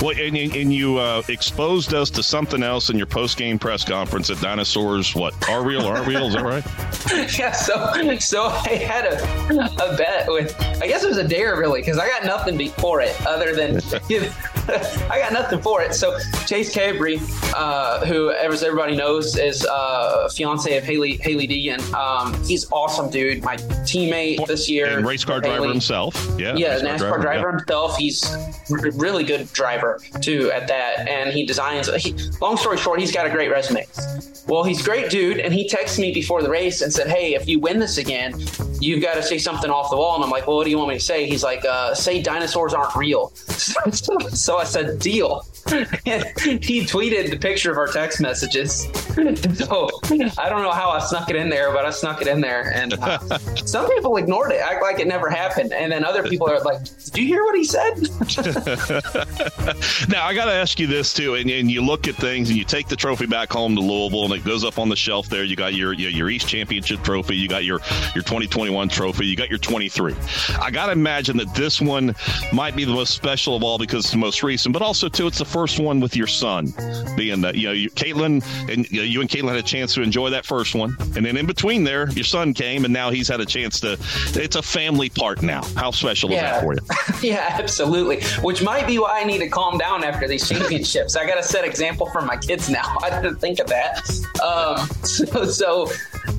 Well, 0.01 0.17
and, 0.17 0.37
and 0.37 0.73
you 0.73 0.99
uh, 0.99 1.23
exposed 1.29 1.93
us 1.93 2.09
to 2.11 2.23
something 2.23 2.63
else 2.63 2.89
in 2.89 2.97
your 2.97 3.09
post-game 3.09 3.59
press 3.59 3.85
conference 3.85 4.29
that 4.29 4.41
dinosaurs, 4.41 5.13
what, 5.17 5.35
are 5.49 5.65
real, 5.65 5.83
aren't 5.87 6.07
real? 6.07 6.27
Is 6.27 6.35
that 6.35 6.45
right? 6.45 6.65
yeah, 7.39 7.51
so 7.51 8.17
so 8.19 8.47
I 8.47 8.77
had 8.77 9.07
a, 9.07 9.65
a 9.85 9.97
bet 9.97 10.29
with, 10.29 10.55
I 10.81 10.87
guess 10.87 11.03
it 11.03 11.09
was 11.09 11.17
a 11.17 11.27
dare 11.27 11.57
really, 11.57 11.81
because 11.81 11.99
I 11.99 12.09
got 12.09 12.25
nothing 12.25 12.57
before 12.57 13.01
it 13.01 13.21
other 13.27 13.57
than 13.57 13.81
I 15.11 15.19
got 15.19 15.33
nothing 15.33 15.63
for 15.63 15.81
it. 15.81 15.95
So 15.95 16.19
Chase 16.47 16.73
Cabre, 16.73 17.17
uh, 17.55 18.05
who 18.05 18.31
as 18.31 18.63
everybody 18.63 18.97
knows 18.97 19.37
is 19.39 19.65
uh, 19.65 20.29
fiance 20.29 20.77
of 20.77 20.85
Hailie 20.85 21.17
Hailie 21.19 21.49
Deegan, 21.49 21.81
um, 21.95 22.35
he's 22.45 22.71
awesome 22.71 23.11
dude. 23.11 23.43
My 23.43 23.57
teammate 23.57 24.47
this 24.47 24.69
year, 24.69 24.99
and 24.99 25.07
race 25.07 25.25
car 25.25 25.41
driver 25.41 25.69
himself. 25.69 26.15
Yeah, 26.39 26.55
Yeah, 26.55 26.79
NASCAR 26.81 27.21
driver, 27.21 27.51
yeah. 27.51 27.57
himself. 27.59 27.97
He's 27.97 28.31
a 28.71 28.91
really 28.93 29.25
good 29.25 29.51
driver 29.53 30.01
too 30.21 30.51
at 30.53 30.69
that, 30.69 31.09
and 31.09 31.33
he 31.33 31.47
designs. 31.47 31.89
He, 32.03 32.15
long 32.41 32.57
story 32.59 32.77
short, 32.77 33.01
he's 33.01 33.13
got 33.13 33.27
a 33.27 33.31
great 33.31 33.51
resume. 33.51 33.87
Well, 34.47 34.65
he's 34.65 34.81
a 34.81 34.85
great 34.85 35.11
dude, 35.11 35.39
and 35.39 35.53
he 35.53 35.69
texted 35.69 36.01
me 36.01 36.13
before 36.13 36.43
the 36.43 36.51
race 36.51 36.83
and 36.83 36.93
said, 36.93 37.09
"Hey, 37.09 37.35
if 37.35 37.49
you 37.49 37.59
win 37.59 37.79
this 37.79 37.97
again, 37.99 38.35
you've 38.81 39.03
got 39.03 39.15
to 39.15 39.23
say 39.23 39.39
something 39.39 39.71
off 39.71 39.91
the 39.91 39.97
wall." 39.97 40.15
And 40.17 40.25
I'm 40.25 40.31
like, 40.31 40.47
"Well, 40.47 40.57
what 40.57 40.65
do 40.65 40.71
you 40.71 40.79
want 40.79 40.91
me 40.91 40.99
to 40.99 41.05
say?" 41.05 41.27
He's 41.27 41.43
like, 41.43 41.65
uh, 41.65 41.95
"Say 41.95 42.23
dinosaurs 42.23 42.75
aren't 42.75 42.95
real." 42.95 43.33
so 43.49 44.58
I 44.59 44.65
said, 44.65 44.99
"Deal." 44.99 45.45
He 45.69 46.85
tweeted 46.85 47.31
the 47.31 47.39
picture 47.39 47.71
of 47.71 47.79
our 47.79 47.87
text 47.87 48.21
messages. 48.21 48.83
so 49.55 49.89
I 50.39 50.49
don't 50.49 50.63
know 50.63 50.71
how 50.71 50.91
I 50.91 51.01
snuck 51.01 51.29
it 51.29 51.37
in 51.37 51.49
there, 51.49 51.73
but 51.73 51.85
I 51.85 51.91
snuck 51.91 52.23
it 52.23 52.29
in 52.29 52.41
there, 52.41 52.73
and 52.73 52.95
uh, 52.95 53.19
some 53.57 53.89
people 53.91 54.17
ignored 54.17 54.53
it, 54.53 54.61
act 54.61 54.83
like 54.83 55.01
it 55.01 55.07
never 55.07 55.29
happened, 55.29 55.73
and 55.73 55.93
then 55.93 56.05
other 56.05 56.23
people 56.23 56.49
are 56.49 56.61
like, 56.61 56.83
"Did 56.83 57.19
you 57.19 57.27
hear 57.27 57.45
what 57.45 57.57
he 57.57 57.65
said?" 57.65 57.99
now 60.09 60.25
I 60.25 60.35
got 60.35 60.47
to 60.47 60.53
ask 60.53 60.79
you 60.79 60.87
this 60.87 61.13
too, 61.13 61.35
and, 61.35 61.51
and 61.51 61.71
you 61.71 61.85
look 61.85 62.09
at 62.09 62.15
things 62.15 62.49
and 62.49 62.59
you 62.59 62.65
take 62.65 62.89
the 62.89 62.97
trophy 62.97 63.27
back 63.27 63.53
home 63.53 63.75
to 63.75 63.83
Louisville, 63.83 64.25
and 64.25 64.33
it 64.33 64.45
goes 64.45 64.65
up 64.65 64.79
on 64.79 64.89
the 64.89 64.97
shelf 64.97 65.29
there. 65.29 65.45
You 65.45 65.57
got 65.57 65.75
your 65.75 65.93
your, 65.93 66.11
your 66.11 66.31
East 66.31 66.49
Championship 66.49 67.03
trophy, 67.03 67.37
you 67.37 67.49
got 67.49 67.65
your 67.65 67.81
your 68.15 68.25
2021 68.25 68.89
trophy, 68.89 69.27
you 69.27 69.37
got 69.37 69.51
your 69.51 69.59
23. 69.59 70.15
I 70.61 70.71
got 70.71 70.87
to 70.87 70.93
imagine 70.93 71.37
that 71.39 71.55
this 71.55 71.81
one 71.81 72.15
might 72.53 72.75
be 72.75 72.85
the 72.85 72.93
most 72.93 73.15
special 73.15 73.57
of 73.57 73.63
all 73.63 73.79
because 73.79 74.05
it's 74.05 74.13
the 74.13 74.19
most 74.19 74.43
recent, 74.43 74.73
but 74.73 74.83
also 74.83 75.09
too 75.09 75.27
it's 75.27 75.39
the 75.39 75.45
first 75.45 75.58
one 75.67 76.01
with 76.01 76.15
your 76.17 76.27
son, 76.27 76.73
being 77.17 77.41
that 77.41 77.55
you 77.55 77.67
know 77.67 77.73
you, 77.73 77.91
Caitlin 77.91 78.45
and 78.71 78.91
you, 78.91 79.01
know, 79.01 79.05
you 79.05 79.21
and 79.21 79.29
Caitlin 79.29 79.49
had 79.49 79.59
a 79.59 79.63
chance 79.63 79.95
to 79.95 80.03
enjoy 80.03 80.31
that 80.31 80.47
first 80.47 80.75
one, 80.75 80.97
and 81.17 81.25
then 81.25 81.37
in 81.37 81.47
between 81.47 81.85
there, 81.85 82.11
your 82.11 82.25
son 82.25 82.55
came, 82.55 82.85
and 82.85 82.93
now 82.93 83.11
he's 83.11 83.29
had 83.29 83.41
a 83.41 83.47
chance 83.47 83.81
to. 83.81 83.99
It's 84.35 84.57
a 84.57 84.63
family 84.63 85.09
part 85.09 85.43
now. 85.43 85.63
How 85.77 85.91
special 85.91 86.31
is 86.33 86.41
that 86.41 86.63
for 86.63 86.75
you? 86.75 86.81
yeah, 87.31 87.57
absolutely. 87.59 88.23
Which 88.43 88.63
might 88.63 88.87
be 88.87 88.99
why 88.99 89.21
I 89.21 89.25
need 89.25 89.39
to 89.39 89.49
calm 89.49 89.79
down 89.79 90.05
after 90.05 90.29
these 90.29 90.49
championships. 90.49 91.17
I 91.17 91.27
got 91.27 91.37
to 91.37 91.43
set 91.43 91.65
example 91.65 92.07
for 92.11 92.23
my 92.23 92.37
kids 92.37 92.69
now. 92.69 92.99
I 93.03 93.11
didn't 93.11 93.37
think 93.37 93.59
of 93.59 93.67
that. 93.69 94.09
Um, 94.43 94.87
so, 95.05 95.45
so 95.45 95.91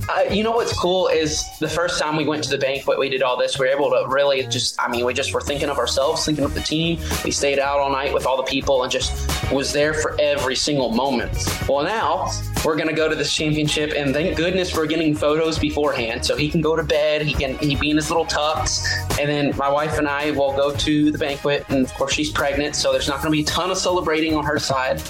uh, 0.10 0.24
you 0.32 0.43
know 0.43 0.51
what's 0.51 0.78
cool 0.78 1.07
is 1.07 1.45
the 1.60 1.68
first 1.68 1.99
time 1.99 2.16
we 2.16 2.26
went 2.26 2.43
to 2.43 2.49
the 2.49 2.57
banquet, 2.57 2.97
we 2.97 3.10
did 3.10 3.22
all 3.22 3.38
this. 3.38 3.60
We 3.60 3.68
were 3.68 3.72
able 3.72 3.91
to 3.91 4.05
really 4.07 4.45
just, 4.47 4.82
I 4.82 4.88
mean, 4.88 5.05
we 5.05 5.14
just 5.14 5.34
were 5.34 5.41
thinking 5.41 5.70
of 5.70 5.78
ourselves, 5.78 6.26
thinking 6.26 6.43
of 6.43 6.55
the 6.55 6.62
team. 6.62 6.99
We 7.24 7.30
stayed 7.30 7.60
out 7.60 7.80
all 7.80 7.91
night 7.91 8.12
with 8.12 8.26
all 8.26 8.36
the 8.36 8.43
people 8.43 8.82
and 8.82 8.91
just 8.91 9.14
was 9.51 9.72
there 9.72 9.93
for 9.93 10.20
every 10.20 10.55
single 10.55 10.91
moment. 10.91 11.32
Well, 11.68 11.84
now 11.84 12.32
we're 12.66 12.76
going 12.76 12.89
to 12.89 12.95
go 12.95 13.07
to 13.07 13.16
this 13.16 13.34
championship, 13.34 13.93
and 13.95 14.14
thank 14.14 14.36
goodness 14.36 14.76
we're 14.76 14.88
getting 14.88 15.16
photos 15.16 15.60
beforehand 15.60 16.26
so 16.26 16.36
he 16.36 16.49
can 16.49 16.62
go 16.62 16.76
to 16.76 16.84
bed. 16.84 17.22
He 17.22 17.34
can 17.34 17.57
he 17.60 17.76
be 17.76 17.91
in 17.91 17.95
his 17.95 18.10
little 18.10 18.26
tux, 18.26 18.84
and 19.20 19.30
then 19.30 19.55
my 19.57 19.70
wife 19.70 19.99
and 19.99 20.07
I 20.07 20.32
will 20.32 20.53
go 20.53 20.76
to 20.76 21.12
the 21.12 21.18
banquet. 21.18 21.66
And 21.70 21.86
of 21.86 21.93
course, 21.93 22.14
she's 22.14 22.32
pregnant, 22.32 22.76
so 22.76 22.91
there's 22.91 23.07
not 23.07 23.22
going 23.22 23.32
to 23.32 23.38
be 23.38 23.43
a 23.43 23.45
ton 23.45 23.70
of 23.70 23.78
celebrating 23.78 24.36
on 24.36 24.43
her 24.43 24.57
side. 24.60 25.01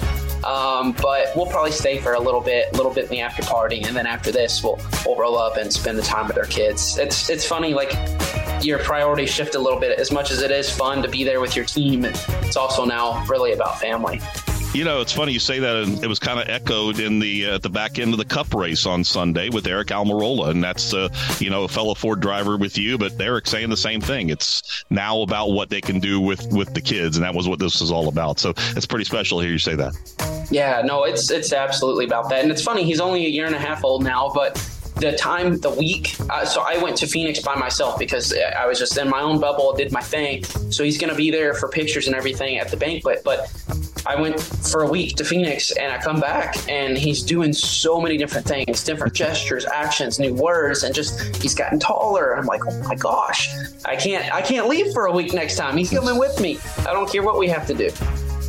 Um, 0.44 0.92
but 0.92 1.28
we'll 1.36 1.46
probably 1.46 1.72
stay 1.72 1.98
for 1.98 2.14
a 2.14 2.20
little 2.20 2.40
bit, 2.40 2.68
a 2.72 2.76
little 2.76 2.92
bit 2.92 3.04
in 3.04 3.10
the 3.10 3.20
after 3.20 3.42
party, 3.42 3.82
and 3.82 3.94
then 3.94 4.06
after 4.06 4.32
this, 4.32 4.62
we'll 4.62 4.80
we'll 5.04 5.16
roll 5.16 5.38
up 5.38 5.56
and 5.56 5.72
spend 5.72 5.98
the 5.98 6.02
time 6.02 6.26
with 6.28 6.38
our 6.38 6.46
kids. 6.46 6.98
It's 6.98 7.28
it's 7.28 7.44
funny, 7.44 7.74
like 7.74 7.92
your 8.62 8.78
priorities 8.78 9.30
shift 9.30 9.54
a 9.54 9.58
little 9.58 9.80
bit. 9.80 9.98
As 9.98 10.10
much 10.10 10.30
as 10.30 10.42
it 10.42 10.50
is 10.50 10.70
fun 10.70 11.02
to 11.02 11.08
be 11.08 11.24
there 11.24 11.40
with 11.40 11.56
your 11.56 11.64
team, 11.64 12.04
it's 12.04 12.56
also 12.56 12.84
now 12.84 13.24
really 13.26 13.52
about 13.52 13.80
family. 13.80 14.20
You 14.72 14.84
know, 14.84 15.00
it's 15.00 15.12
funny 15.12 15.32
you 15.32 15.40
say 15.40 15.58
that, 15.58 15.74
and 15.74 16.04
it 16.04 16.06
was 16.06 16.20
kind 16.20 16.38
of 16.38 16.48
echoed 16.48 17.00
in 17.00 17.18
the 17.18 17.46
uh, 17.46 17.54
at 17.56 17.62
the 17.62 17.68
back 17.68 17.98
end 17.98 18.12
of 18.12 18.18
the 18.18 18.24
Cup 18.24 18.54
race 18.54 18.86
on 18.86 19.02
Sunday 19.02 19.48
with 19.48 19.64
Aric 19.64 19.86
Almirola, 19.86 20.50
and 20.50 20.62
that's 20.62 20.94
uh, 20.94 21.08
you 21.40 21.50
know 21.50 21.64
a 21.64 21.68
fellow 21.68 21.92
Ford 21.92 22.20
driver 22.20 22.56
with 22.56 22.78
you, 22.78 22.96
but 22.96 23.10
Aric 23.14 23.48
saying 23.48 23.68
the 23.68 23.76
same 23.76 24.00
thing. 24.00 24.30
It's 24.30 24.84
now 24.88 25.22
about 25.22 25.50
what 25.50 25.70
they 25.70 25.80
can 25.80 25.98
do 25.98 26.20
with 26.20 26.52
with 26.52 26.72
the 26.72 26.80
kids, 26.80 27.16
and 27.16 27.24
that 27.24 27.34
was 27.34 27.48
what 27.48 27.58
this 27.58 27.80
was 27.80 27.90
all 27.90 28.06
about. 28.06 28.38
So 28.38 28.54
it's 28.56 28.86
pretty 28.86 29.04
special 29.04 29.40
hear 29.40 29.50
you 29.50 29.58
say 29.58 29.74
that. 29.74 30.46
Yeah, 30.52 30.82
no, 30.84 31.02
it's 31.02 31.32
it's 31.32 31.52
absolutely 31.52 32.04
about 32.04 32.28
that, 32.30 32.44
and 32.44 32.52
it's 32.52 32.62
funny. 32.62 32.84
He's 32.84 33.00
only 33.00 33.26
a 33.26 33.28
year 33.28 33.46
and 33.46 33.56
a 33.56 33.60
half 33.60 33.82
old 33.82 34.04
now, 34.04 34.30
but 34.32 34.56
the 35.00 35.16
time, 35.16 35.58
the 35.58 35.70
week. 35.70 36.14
Uh, 36.28 36.44
so 36.44 36.62
I 36.62 36.78
went 36.82 36.96
to 36.98 37.06
Phoenix 37.06 37.40
by 37.40 37.54
myself 37.54 37.98
because 37.98 38.34
I 38.34 38.66
was 38.66 38.78
just 38.78 38.96
in 38.96 39.08
my 39.08 39.20
own 39.20 39.40
bubble, 39.40 39.74
did 39.74 39.92
my 39.92 40.00
thing. 40.00 40.44
So 40.70 40.84
he's 40.84 40.98
going 40.98 41.10
to 41.10 41.16
be 41.16 41.30
there 41.30 41.54
for 41.54 41.68
pictures 41.68 42.06
and 42.06 42.14
everything 42.14 42.58
at 42.58 42.68
the 42.68 42.76
banquet. 42.76 43.22
But 43.24 43.50
I 44.06 44.20
went 44.20 44.40
for 44.40 44.82
a 44.82 44.86
week 44.86 45.16
to 45.16 45.24
Phoenix 45.24 45.72
and 45.72 45.92
I 45.92 45.98
come 45.98 46.20
back 46.20 46.56
and 46.68 46.96
he's 46.96 47.22
doing 47.22 47.52
so 47.52 48.00
many 48.00 48.16
different 48.16 48.46
things, 48.46 48.82
different 48.84 49.14
gestures, 49.14 49.64
actions, 49.66 50.18
new 50.18 50.34
words, 50.34 50.84
and 50.84 50.94
just 50.94 51.36
he's 51.36 51.54
gotten 51.54 51.78
taller. 51.78 52.36
I'm 52.36 52.46
like, 52.46 52.62
oh 52.66 52.82
my 52.82 52.94
gosh, 52.94 53.50
I 53.84 53.96
can't, 53.96 54.32
I 54.34 54.42
can't 54.42 54.68
leave 54.68 54.92
for 54.92 55.06
a 55.06 55.12
week 55.12 55.32
next 55.32 55.56
time. 55.56 55.76
He's 55.76 55.90
coming 55.90 56.18
with 56.18 56.40
me. 56.40 56.58
I 56.78 56.92
don't 56.92 57.10
care 57.10 57.22
what 57.22 57.38
we 57.38 57.48
have 57.48 57.66
to 57.66 57.74
do. 57.74 57.90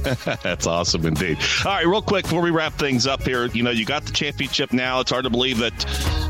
That's 0.41 0.65
awesome 0.65 1.05
indeed. 1.05 1.37
All 1.63 1.73
right, 1.73 1.85
real 1.85 2.01
quick 2.01 2.23
before 2.23 2.41
we 2.41 2.49
wrap 2.49 2.73
things 2.73 3.05
up 3.05 3.23
here, 3.23 3.45
you 3.47 3.61
know, 3.61 3.69
you 3.69 3.85
got 3.85 4.05
the 4.05 4.11
championship 4.11 4.73
now. 4.73 4.99
It's 4.99 5.11
hard 5.11 5.25
to 5.25 5.29
believe 5.29 5.59
that 5.59 5.85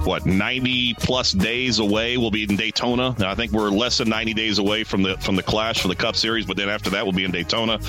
what 0.05 0.25
90 0.25 0.95
plus 0.95 1.31
days 1.31 1.79
away 1.79 2.17
we'll 2.17 2.31
be 2.31 2.43
in 2.43 2.55
Daytona. 2.55 3.15
I 3.19 3.35
think 3.35 3.51
we're 3.51 3.69
less 3.69 3.97
than 3.97 4.09
90 4.09 4.33
days 4.33 4.57
away 4.59 4.83
from 4.83 5.03
the 5.03 5.17
from 5.17 5.35
the 5.35 5.43
clash 5.43 5.81
for 5.81 5.87
the 5.87 5.95
Cup 5.95 6.15
Series, 6.15 6.45
but 6.45 6.57
then 6.57 6.69
after 6.69 6.89
that 6.91 7.03
we'll 7.03 7.13
be 7.13 7.23
in 7.23 7.31
Daytona. 7.31 7.79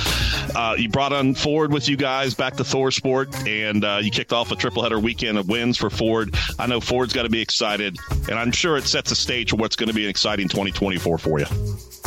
Uh, 0.54 0.74
you 0.78 0.88
brought 0.88 1.12
on 1.12 1.34
Ford 1.34 1.72
with 1.72 1.88
you 1.88 1.96
guys 1.96 2.34
back 2.34 2.56
to 2.56 2.62
ThorSport, 2.62 3.46
and 3.48 3.84
uh, 3.84 4.00
you 4.02 4.10
kicked 4.10 4.32
off 4.32 4.52
a 4.52 4.56
triple 4.56 4.82
header 4.82 4.98
weekend 4.98 5.38
of 5.38 5.48
wins 5.48 5.76
for 5.76 5.90
Ford. 5.90 6.34
I 6.58 6.66
know 6.66 6.80
Ford's 6.80 7.12
got 7.12 7.22
to 7.22 7.30
be 7.30 7.40
excited, 7.40 7.96
and 8.28 8.38
I'm 8.38 8.52
sure 8.52 8.76
it 8.76 8.84
sets 8.84 9.10
a 9.10 9.16
stage 9.16 9.50
for 9.50 9.56
what's 9.56 9.76
going 9.76 9.88
to 9.88 9.94
be 9.94 10.04
an 10.04 10.10
exciting 10.10 10.48
2024 10.48 11.18
for 11.18 11.40
you. 11.40 11.46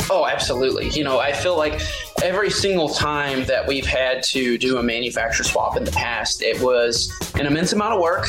Oh, 0.08 0.26
absolutely. 0.26 0.88
You 0.90 1.02
know, 1.02 1.18
I 1.18 1.32
feel 1.32 1.56
like 1.56 1.80
every 2.22 2.50
single 2.50 2.88
time 2.88 3.44
that 3.46 3.66
we've 3.66 3.86
had 3.86 4.22
to 4.24 4.56
do 4.56 4.78
a 4.78 4.82
manufacturer 4.82 5.44
swap 5.44 5.76
in 5.76 5.84
the 5.84 5.90
past, 5.92 6.42
it 6.42 6.60
was 6.60 7.12
an 7.34 7.46
immense 7.46 7.72
amount 7.72 7.94
of 7.94 8.00
work, 8.00 8.26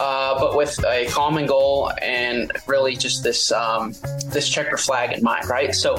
uh, 0.00 0.40
but 0.40 0.56
with 0.56 0.82
a 0.86 1.06
common 1.10 1.46
goal 1.46 1.92
and 2.00 2.50
really 2.66 2.96
just 2.96 3.22
this 3.22 3.52
um, 3.52 3.94
this 4.26 4.48
checker 4.48 4.78
flag 4.78 5.12
in 5.12 5.22
mind, 5.22 5.48
right? 5.48 5.74
So, 5.74 5.96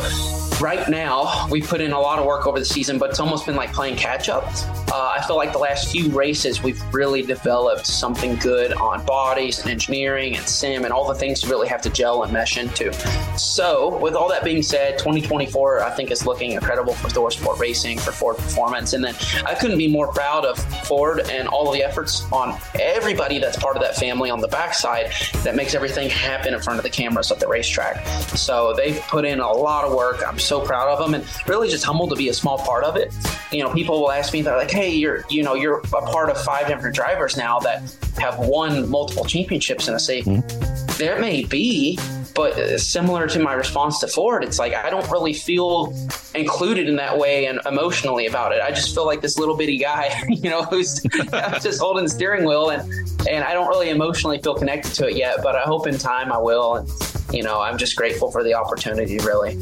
right 0.59 0.89
now 0.89 1.47
we 1.49 1.61
put 1.61 1.81
in 1.81 1.91
a 1.91 1.99
lot 1.99 2.17
of 2.17 2.25
work 2.25 2.47
over 2.47 2.59
the 2.59 2.65
season, 2.65 2.97
but 2.97 3.11
it's 3.11 3.19
almost 3.19 3.45
been 3.45 3.55
like 3.55 3.71
playing 3.73 3.97
catch 3.97 4.27
up. 4.27 4.43
Uh, 4.91 5.15
I 5.17 5.25
feel 5.25 5.37
like 5.37 5.53
the 5.53 5.57
last 5.57 5.89
few 5.89 6.09
races 6.09 6.61
we've 6.61 6.81
really 6.93 7.21
developed 7.21 7.87
something 7.87 8.35
good 8.35 8.73
on 8.73 9.05
bodies 9.05 9.59
and 9.61 9.71
engineering 9.71 10.35
and 10.35 10.45
sim 10.45 10.83
and 10.83 10.91
all 10.91 11.07
the 11.07 11.15
things 11.15 11.41
you 11.41 11.49
really 11.49 11.69
have 11.69 11.81
to 11.83 11.89
gel 11.89 12.23
and 12.23 12.33
mesh 12.33 12.57
into. 12.57 12.91
So, 13.37 13.97
with 13.99 14.15
all 14.15 14.27
that 14.27 14.43
being 14.43 14.61
said, 14.61 14.97
2024 14.97 15.81
I 15.81 15.91
think 15.91 16.11
is 16.11 16.25
looking 16.25 16.51
incredible 16.51 16.93
for 16.93 17.07
ThorSport 17.07 17.57
Racing 17.57 17.99
for 17.99 18.11
Ford 18.11 18.35
Performance, 18.35 18.91
and 18.91 19.01
then 19.01 19.15
I 19.45 19.55
couldn't 19.55 19.77
be 19.77 19.87
more 19.87 20.09
proud 20.09 20.43
of 20.43 20.59
Ford 20.85 21.21
and 21.29 21.47
all 21.47 21.69
of 21.69 21.73
the 21.73 21.83
efforts 21.83 22.29
on 22.33 22.59
everybody 22.77 23.39
that's 23.39 23.55
part 23.55 23.77
of 23.77 23.81
that 23.83 23.95
family 23.95 24.29
on 24.29 24.41
the 24.41 24.49
backside 24.49 25.13
that 25.43 25.55
makes 25.55 25.73
everything 25.73 26.09
happen 26.09 26.53
in 26.53 26.59
front 26.59 26.79
of 26.79 26.83
the 26.83 26.89
cameras 26.89 27.31
at 27.31 27.39
the 27.39 27.47
racetrack. 27.47 28.05
So 28.35 28.73
they've 28.75 28.99
put 29.03 29.23
in 29.23 29.39
a 29.39 29.51
lot 29.53 29.85
of 29.85 29.93
work. 29.93 30.21
I'm 30.27 30.37
so 30.37 30.59
proud 30.59 30.89
of 30.89 30.99
them, 30.99 31.13
and 31.13 31.25
really 31.47 31.69
just 31.69 31.85
humbled 31.85 32.09
to 32.09 32.17
be 32.17 32.27
a 32.27 32.33
small 32.33 32.57
part 32.57 32.83
of 32.83 32.97
it. 32.97 33.13
You 33.53 33.63
know, 33.63 33.73
people 33.73 34.01
will 34.01 34.11
ask 34.11 34.33
me, 34.33 34.41
they're 34.41 34.57
like, 34.57 34.71
"Hey, 34.71 34.80
you're 34.89 35.23
you 35.29 35.43
know 35.43 35.53
you're 35.53 35.79
a 35.79 36.01
part 36.11 36.29
of 36.29 36.41
five 36.41 36.67
different 36.67 36.95
drivers 36.95 37.37
now 37.37 37.59
that 37.59 37.81
have 38.19 38.39
won 38.39 38.89
multiple 38.89 39.25
championships," 39.25 39.87
and 39.87 39.95
I 39.95 39.99
say, 39.99 40.21
"There 40.97 41.19
may 41.19 41.43
be." 41.43 41.97
But 42.33 42.57
uh, 42.57 42.77
similar 42.77 43.27
to 43.27 43.39
my 43.39 43.53
response 43.53 43.99
to 43.99 44.07
Ford, 44.07 44.43
it's 44.43 44.57
like 44.57 44.73
I 44.73 44.89
don't 44.89 45.09
really 45.11 45.33
feel 45.33 45.93
included 46.33 46.87
in 46.87 46.95
that 46.95 47.17
way 47.17 47.47
and 47.47 47.59
emotionally 47.65 48.25
about 48.25 48.53
it. 48.53 48.61
I 48.61 48.69
just 48.69 48.95
feel 48.95 49.05
like 49.05 49.19
this 49.19 49.37
little 49.37 49.57
bitty 49.57 49.77
guy, 49.77 50.23
you 50.29 50.49
know, 50.49 50.63
who's 50.63 51.01
just 51.61 51.79
holding 51.79 52.05
the 52.05 52.09
steering 52.09 52.45
wheel, 52.45 52.69
and 52.69 52.89
and 53.29 53.43
I 53.43 53.53
don't 53.53 53.67
really 53.67 53.89
emotionally 53.89 54.39
feel 54.41 54.55
connected 54.55 54.93
to 54.93 55.07
it 55.07 55.17
yet. 55.17 55.39
But 55.43 55.55
I 55.55 55.61
hope 55.61 55.87
in 55.87 55.97
time 55.97 56.31
I 56.31 56.37
will, 56.37 56.75
and 56.75 56.89
you 57.33 57.43
know, 57.43 57.59
I'm 57.61 57.77
just 57.77 57.95
grateful 57.95 58.31
for 58.31 58.43
the 58.43 58.53
opportunity, 58.53 59.17
really. 59.19 59.57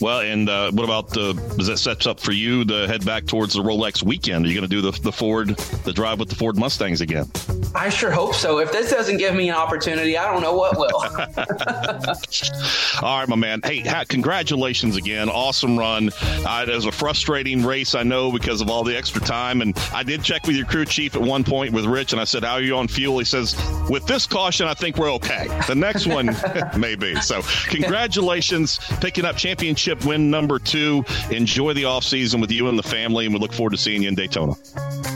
Well, 0.00 0.20
and 0.20 0.48
uh, 0.48 0.70
what 0.72 0.84
about 0.84 1.10
the? 1.10 1.32
Does 1.56 1.68
that 1.68 1.78
sets 1.78 2.06
up 2.06 2.20
for 2.20 2.32
you 2.32 2.64
to 2.66 2.86
head 2.86 3.04
back 3.04 3.26
towards 3.26 3.54
the 3.54 3.62
Rolex 3.62 4.02
weekend? 4.02 4.44
Are 4.44 4.48
you 4.48 4.54
going 4.54 4.68
to 4.68 4.74
do 4.74 4.82
the, 4.82 4.92
the 5.00 5.12
Ford, 5.12 5.56
the 5.84 5.92
drive 5.92 6.18
with 6.18 6.28
the 6.28 6.34
Ford 6.34 6.56
Mustangs 6.56 7.00
again? 7.00 7.30
I 7.74 7.88
sure 7.88 8.10
hope 8.10 8.34
so. 8.34 8.58
If 8.58 8.72
this 8.72 8.90
doesn't 8.90 9.18
give 9.18 9.34
me 9.34 9.48
an 9.48 9.54
opportunity, 9.54 10.16
I 10.16 10.30
don't 10.30 10.42
know 10.42 10.54
what 10.54 10.78
will. 10.78 10.96
All 13.02 13.20
right, 13.20 13.28
my 13.28 13.36
man. 13.36 13.60
Hey, 13.64 13.82
congratulations 14.08 14.96
again. 14.96 15.28
Awesome 15.28 15.78
run. 15.78 16.10
Uh, 16.22 16.66
it 16.68 16.74
was 16.74 16.86
a 16.86 16.92
frustrating 16.92 17.64
race, 17.64 17.94
I 17.94 18.02
know, 18.02 18.32
because 18.32 18.60
of 18.60 18.70
all 18.70 18.84
the 18.84 18.96
extra 18.96 19.20
time. 19.20 19.60
And 19.60 19.76
I 19.92 20.02
did 20.02 20.22
check 20.22 20.46
with 20.46 20.56
your 20.56 20.66
crew 20.66 20.84
chief 20.84 21.14
at 21.14 21.22
one 21.22 21.44
point 21.44 21.72
with 21.72 21.84
Rich, 21.84 22.12
and 22.12 22.20
I 22.20 22.24
said, 22.24 22.44
How 22.44 22.54
are 22.54 22.62
you 22.62 22.76
on 22.76 22.88
fuel? 22.88 23.18
He 23.18 23.24
says, 23.24 23.56
With 23.90 24.06
this 24.06 24.26
caution, 24.26 24.66
I 24.66 24.74
think 24.74 24.96
we're 24.96 25.12
okay. 25.14 25.46
The 25.66 25.74
next 25.74 26.06
one, 26.06 26.36
maybe. 26.78 27.14
So, 27.16 27.42
congratulations, 27.68 28.78
picking 29.00 29.24
up 29.24 29.36
championship 29.36 29.85
win 30.04 30.30
number 30.30 30.58
two. 30.58 31.04
Enjoy 31.30 31.72
the 31.72 31.84
off 31.84 32.04
season 32.04 32.40
with 32.40 32.50
you 32.50 32.68
and 32.68 32.78
the 32.78 32.82
family, 32.82 33.26
and 33.26 33.34
we 33.34 33.40
look 33.40 33.52
forward 33.52 33.70
to 33.70 33.78
seeing 33.78 34.02
you 34.02 34.08
in 34.08 34.14
Daytona. 34.14 34.54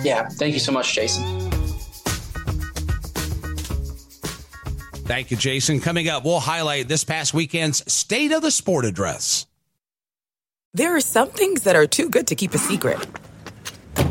yeah, 0.02 0.28
thank 0.28 0.54
you 0.54 0.60
so 0.60 0.72
much, 0.72 0.94
Jason. 0.94 1.50
Thank 5.10 5.32
you, 5.32 5.36
Jason. 5.36 5.80
Coming 5.80 6.08
up, 6.08 6.24
we'll 6.24 6.38
highlight 6.38 6.86
this 6.86 7.02
past 7.02 7.34
weekend's 7.34 7.92
State 7.92 8.30
of 8.30 8.42
the 8.42 8.50
Sport 8.52 8.84
address. 8.84 9.46
There 10.72 10.94
are 10.94 11.00
some 11.00 11.30
things 11.30 11.64
that 11.64 11.74
are 11.74 11.88
too 11.88 12.08
good 12.08 12.28
to 12.28 12.36
keep 12.36 12.54
a 12.54 12.58
secret. 12.58 13.04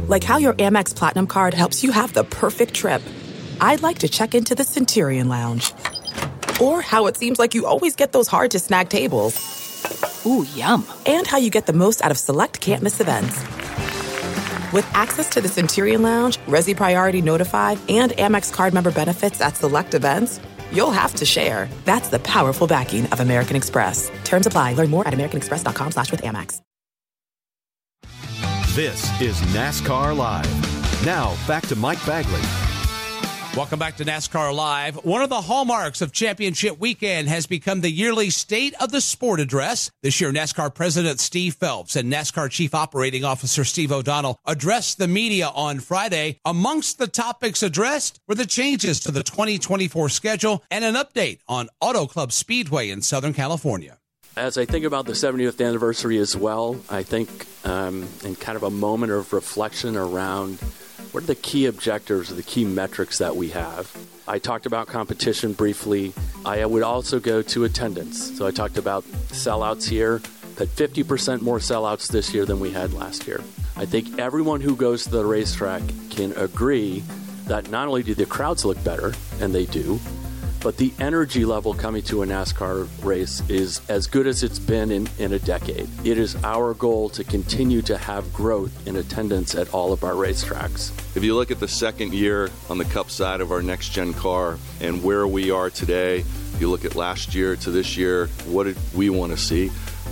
Like 0.09 0.25
how 0.25 0.37
your 0.37 0.53
Amex 0.55 0.93
Platinum 0.93 1.25
card 1.25 1.53
helps 1.53 1.85
you 1.85 1.93
have 1.93 2.11
the 2.11 2.25
perfect 2.25 2.73
trip. 2.73 3.01
I'd 3.61 3.81
like 3.81 3.99
to 3.99 4.09
check 4.09 4.35
into 4.35 4.55
the 4.55 4.65
Centurion 4.65 5.29
Lounge. 5.29 5.71
Or 6.59 6.81
how 6.81 7.05
it 7.07 7.15
seems 7.15 7.39
like 7.39 7.53
you 7.53 7.65
always 7.65 7.95
get 7.95 8.11
those 8.11 8.27
hard 8.27 8.51
to 8.51 8.59
snag 8.59 8.89
tables. 8.89 9.68
Ooh, 10.25 10.45
yum. 10.55 10.85
And 11.05 11.27
how 11.27 11.37
you 11.37 11.49
get 11.49 11.65
the 11.65 11.73
most 11.73 12.03
out 12.03 12.11
of 12.11 12.17
select 12.17 12.61
can't 12.61 12.83
miss 12.83 13.01
events. 13.01 13.39
With 14.73 14.87
access 14.93 15.29
to 15.29 15.41
the 15.41 15.47
Centurion 15.47 16.01
Lounge, 16.01 16.37
Resy 16.47 16.75
Priority 16.75 17.21
Notify, 17.21 17.75
and 17.89 18.11
Amex 18.11 18.53
card 18.53 18.73
member 18.73 18.91
benefits 18.91 19.41
at 19.41 19.57
select 19.57 19.93
events, 19.93 20.39
you'll 20.71 20.91
have 20.91 21.15
to 21.15 21.25
share. 21.25 21.67
That's 21.85 22.09
the 22.09 22.19
powerful 22.19 22.67
backing 22.67 23.05
of 23.07 23.19
American 23.19 23.55
Express. 23.55 24.11
Terms 24.23 24.47
apply. 24.47 24.73
Learn 24.73 24.89
more 24.89 25.07
at 25.07 25.13
americanexpress.com 25.13 25.91
slash 25.91 26.11
with 26.11 26.21
Amex. 26.21 26.61
This 28.75 29.19
is 29.19 29.41
NASCAR 29.53 30.15
Live. 30.15 31.05
Now, 31.05 31.35
back 31.47 31.67
to 31.67 31.75
Mike 31.75 32.05
Bagley. 32.05 32.68
Welcome 33.59 33.77
back 33.77 33.97
to 33.97 34.05
NASCAR 34.05 34.55
Live. 34.55 34.95
One 35.03 35.21
of 35.21 35.27
the 35.27 35.41
hallmarks 35.41 36.01
of 36.01 36.13
Championship 36.13 36.79
Weekend 36.79 37.27
has 37.27 37.45
become 37.45 37.81
the 37.81 37.91
yearly 37.91 38.29
State 38.29 38.73
of 38.79 38.93
the 38.93 39.01
Sport 39.01 39.41
address. 39.41 39.91
This 40.01 40.21
year, 40.21 40.31
NASCAR 40.31 40.73
President 40.73 41.19
Steve 41.19 41.55
Phelps 41.55 41.97
and 41.97 42.09
NASCAR 42.09 42.49
Chief 42.49 42.73
Operating 42.73 43.25
Officer 43.25 43.65
Steve 43.65 43.91
O'Donnell 43.91 44.39
addressed 44.45 44.97
the 44.97 45.09
media 45.09 45.49
on 45.49 45.81
Friday. 45.81 46.39
Amongst 46.45 46.99
the 46.99 47.07
topics 47.07 47.61
addressed 47.61 48.21
were 48.29 48.35
the 48.35 48.45
changes 48.45 49.01
to 49.01 49.11
the 49.11 49.23
2024 49.23 50.07
schedule 50.07 50.63
and 50.71 50.85
an 50.85 50.95
update 50.95 51.39
on 51.49 51.67
Auto 51.81 52.05
Club 52.05 52.31
Speedway 52.31 52.89
in 52.89 53.01
Southern 53.01 53.33
California. 53.33 53.97
As 54.37 54.57
I 54.57 54.63
think 54.63 54.85
about 54.85 55.05
the 55.05 55.11
70th 55.11 55.59
anniversary 55.59 56.17
as 56.17 56.33
well, 56.33 56.79
I 56.89 57.03
think 57.03 57.45
um, 57.65 58.07
in 58.23 58.37
kind 58.37 58.55
of 58.55 58.63
a 58.63 58.69
moment 58.69 59.11
of 59.11 59.33
reflection 59.33 59.97
around 59.97 60.59
what 61.11 61.23
are 61.23 61.27
the 61.27 61.35
key 61.35 61.65
objectives 61.65 62.31
or 62.31 62.35
the 62.35 62.43
key 62.43 62.65
metrics 62.65 63.17
that 63.17 63.35
we 63.35 63.49
have. 63.49 63.95
I 64.27 64.37
talked 64.39 64.65
about 64.65 64.87
competition 64.87 65.53
briefly. 65.53 66.13
I 66.45 66.65
would 66.65 66.83
also 66.83 67.19
go 67.19 67.41
to 67.41 67.63
attendance. 67.63 68.37
So 68.37 68.45
I 68.45 68.51
talked 68.51 68.77
about 68.77 69.03
sellouts 69.29 69.89
here, 69.89 70.21
had 70.57 70.67
50% 70.67 71.41
more 71.41 71.59
sellouts 71.59 72.11
this 72.11 72.33
year 72.33 72.45
than 72.45 72.59
we 72.59 72.71
had 72.71 72.93
last 72.93 73.27
year. 73.27 73.41
I 73.75 73.85
think 73.85 74.19
everyone 74.19 74.61
who 74.61 74.75
goes 74.75 75.05
to 75.05 75.09
the 75.09 75.25
racetrack 75.25 75.81
can 76.09 76.33
agree 76.33 77.03
that 77.45 77.69
not 77.71 77.87
only 77.87 78.03
do 78.03 78.13
the 78.13 78.25
crowds 78.25 78.65
look 78.65 78.81
better, 78.83 79.13
and 79.39 79.55
they 79.55 79.65
do, 79.65 79.99
but 80.61 80.77
the 80.77 80.93
energy 80.99 81.45
level 81.45 81.73
coming 81.73 82.01
to 82.03 82.23
a 82.23 82.25
NASCAR 82.25 82.87
race 83.03 83.41
is 83.49 83.81
as 83.89 84.07
good 84.07 84.27
as 84.27 84.43
it's 84.43 84.59
been 84.59 84.91
in, 84.91 85.07
in 85.17 85.33
a 85.33 85.39
decade. 85.39 85.87
It 86.05 86.17
is 86.17 86.35
our 86.43 86.73
goal 86.73 87.09
to 87.09 87.23
continue 87.23 87.81
to 87.83 87.97
have 87.97 88.31
growth 88.33 88.87
in 88.87 88.97
attendance 88.97 89.55
at 89.55 89.73
all 89.73 89.93
of 89.93 90.03
our 90.03 90.13
racetracks. 90.13 90.91
If 91.15 91.23
you 91.23 91.35
look 91.35 91.51
at 91.51 91.59
the 91.59 91.67
second 91.67 92.13
year 92.13 92.49
on 92.69 92.77
the 92.77 92.85
Cup 92.85 93.09
side 93.09 93.41
of 93.41 93.51
our 93.51 93.61
next 93.61 93.89
gen 93.89 94.13
car 94.13 94.57
and 94.81 95.03
where 95.03 95.27
we 95.27 95.51
are 95.51 95.69
today, 95.69 96.19
if 96.19 96.57
you 96.59 96.69
look 96.69 96.85
at 96.85 96.95
last 96.95 97.33
year 97.33 97.55
to 97.57 97.71
this 97.71 97.95
year, 97.95 98.27
what 98.45 98.65
did 98.65 98.77
we 98.93 99.09
want 99.09 99.31
to 99.31 99.37
see? 99.37 99.71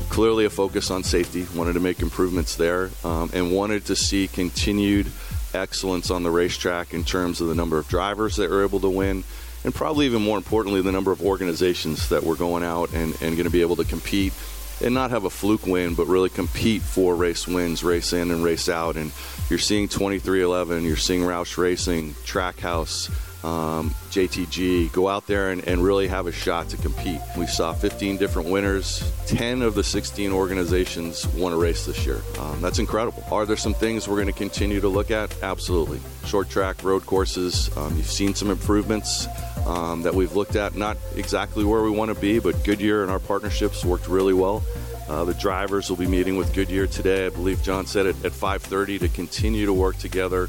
Clearly, 0.09 0.45
a 0.45 0.49
focus 0.49 0.91
on 0.91 1.03
safety, 1.03 1.45
wanted 1.55 1.73
to 1.73 1.79
make 1.79 2.01
improvements 2.01 2.55
there, 2.55 2.91
um, 3.03 3.29
and 3.33 3.51
wanted 3.51 3.85
to 3.85 3.95
see 3.95 4.27
continued 4.27 5.11
excellence 5.53 6.11
on 6.11 6.23
the 6.23 6.31
racetrack 6.31 6.93
in 6.93 7.03
terms 7.03 7.41
of 7.41 7.47
the 7.47 7.55
number 7.55 7.77
of 7.77 7.87
drivers 7.87 8.35
that 8.37 8.51
are 8.51 8.63
able 8.63 8.79
to 8.79 8.89
win 8.89 9.23
and 9.63 9.73
probably 9.73 10.05
even 10.05 10.21
more 10.21 10.37
importantly, 10.37 10.81
the 10.81 10.91
number 10.91 11.11
of 11.11 11.21
organizations 11.21 12.09
that 12.09 12.23
were 12.23 12.35
going 12.35 12.63
out 12.63 12.91
and, 12.93 13.13
and 13.21 13.35
going 13.35 13.43
to 13.43 13.49
be 13.49 13.61
able 13.61 13.75
to 13.77 13.83
compete 13.83 14.33
and 14.81 14.93
not 14.93 15.09
have 15.11 15.25
a 15.25 15.29
fluke 15.29 15.65
win, 15.65 15.95
but 15.95 16.05
really 16.05 16.29
compete 16.29 16.81
for 16.81 17.15
race 17.15 17.47
wins, 17.47 17.83
race 17.83 18.13
in 18.13 18.31
and 18.31 18.43
race 18.43 18.69
out. 18.69 18.95
And 18.95 19.11
you're 19.49 19.59
seeing 19.59 19.87
23XI, 19.87 20.83
you're 20.83 20.95
seeing 20.95 21.21
Roush 21.21 21.57
Racing, 21.57 22.13
Trackhouse, 22.25 23.09
um, 23.43 23.91
JTG 24.09 24.91
go 24.91 25.07
out 25.07 25.27
there 25.27 25.51
and, 25.51 25.63
and 25.67 25.83
really 25.83 26.07
have 26.07 26.27
a 26.27 26.31
shot 26.31 26.69
to 26.69 26.77
compete. 26.77 27.21
We 27.37 27.45
saw 27.45 27.73
15 27.73 28.17
different 28.17 28.49
winners, 28.49 29.11
10 29.27 29.61
of 29.61 29.75
the 29.75 29.83
16 29.83 30.31
organizations 30.31 31.27
won 31.29 31.53
a 31.53 31.57
race 31.57 31.85
this 31.85 32.05
year. 32.05 32.21
Um, 32.39 32.61
that's 32.61 32.79
incredible. 32.79 33.23
Are 33.31 33.45
there 33.45 33.57
some 33.57 33.73
things 33.73 34.07
we're 34.07 34.15
going 34.15 34.27
to 34.27 34.33
continue 34.33 34.81
to 34.81 34.89
look 34.89 35.11
at? 35.11 35.33
Absolutely. 35.43 35.99
Short 36.25 36.49
track, 36.49 36.83
road 36.83 37.05
courses, 37.05 37.75
um, 37.77 37.95
you've 37.95 38.09
seen 38.09 38.33
some 38.33 38.49
improvements. 38.49 39.27
Um, 39.65 40.03
that 40.03 40.15
we've 40.15 40.33
looked 40.33 40.55
at, 40.55 40.75
not 40.75 40.95
exactly 41.17 41.65
where 41.65 41.83
we 41.83 41.89
want 41.89 42.07
to 42.07 42.15
be, 42.15 42.39
but 42.39 42.63
Goodyear 42.63 43.01
and 43.01 43.11
our 43.11 43.19
partnerships 43.19 43.83
worked 43.83 44.07
really 44.07 44.33
well. 44.33 44.63
Uh, 45.09 45.25
the 45.25 45.33
drivers 45.33 45.89
will 45.89 45.97
be 45.97 46.07
meeting 46.07 46.37
with 46.37 46.53
Goodyear 46.53 46.87
today. 46.87 47.25
I 47.25 47.29
believe 47.29 47.61
John 47.63 47.85
said 47.85 48.05
it 48.05 48.15
at 48.23 48.31
5:30 48.31 48.99
to 48.99 49.09
continue 49.09 49.65
to 49.65 49.73
work 49.73 49.97
together 49.97 50.47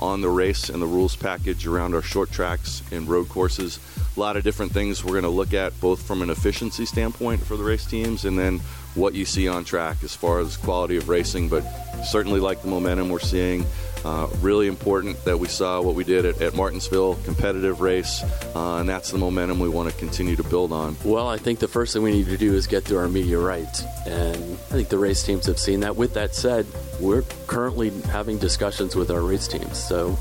on 0.00 0.22
the 0.22 0.28
race 0.28 0.68
and 0.68 0.82
the 0.82 0.86
rules 0.86 1.14
package 1.14 1.66
around 1.66 1.94
our 1.94 2.02
short 2.02 2.32
tracks 2.32 2.82
and 2.90 3.08
road 3.08 3.28
courses. 3.28 3.78
A 4.16 4.20
lot 4.20 4.36
of 4.36 4.42
different 4.42 4.72
things 4.72 5.04
we're 5.04 5.12
going 5.12 5.22
to 5.22 5.28
look 5.28 5.54
at, 5.54 5.78
both 5.80 6.02
from 6.02 6.22
an 6.22 6.30
efficiency 6.30 6.86
standpoint 6.86 7.42
for 7.42 7.56
the 7.56 7.62
race 7.62 7.86
teams, 7.86 8.24
and 8.24 8.38
then 8.38 8.58
what 8.94 9.14
you 9.14 9.24
see 9.24 9.46
on 9.46 9.64
track 9.64 10.02
as 10.02 10.14
far 10.14 10.40
as 10.40 10.56
quality 10.56 10.96
of 10.96 11.08
racing. 11.08 11.48
But 11.48 11.62
certainly 12.04 12.40
like 12.40 12.62
the 12.62 12.68
momentum 12.68 13.10
we're 13.10 13.20
seeing. 13.20 13.64
Uh, 14.02 14.28
really 14.40 14.66
important 14.66 15.22
that 15.24 15.38
we 15.38 15.46
saw 15.46 15.82
what 15.82 15.94
we 15.94 16.04
did 16.04 16.24
at, 16.24 16.40
at 16.40 16.54
Martinsville, 16.54 17.16
competitive 17.24 17.82
race, 17.82 18.22
uh, 18.56 18.76
and 18.76 18.88
that's 18.88 19.10
the 19.10 19.18
momentum 19.18 19.58
we 19.58 19.68
want 19.68 19.90
to 19.90 19.96
continue 19.98 20.34
to 20.36 20.42
build 20.42 20.72
on. 20.72 20.96
Well, 21.04 21.28
I 21.28 21.36
think 21.36 21.58
the 21.58 21.68
first 21.68 21.92
thing 21.92 22.02
we 22.02 22.12
need 22.12 22.26
to 22.26 22.38
do 22.38 22.54
is 22.54 22.66
get 22.66 22.84
through 22.84 22.96
our 22.98 23.08
media 23.08 23.38
rights, 23.38 23.84
and 24.06 24.36
I 24.36 24.72
think 24.72 24.88
the 24.88 24.96
race 24.96 25.22
teams 25.22 25.44
have 25.46 25.58
seen 25.58 25.80
that. 25.80 25.96
With 25.96 26.14
that 26.14 26.34
said, 26.34 26.66
we're 26.98 27.22
currently 27.46 27.90
having 28.04 28.38
discussions 28.38 28.96
with 28.96 29.10
our 29.10 29.20
race 29.20 29.46
teams. 29.46 29.76
So 29.76 30.18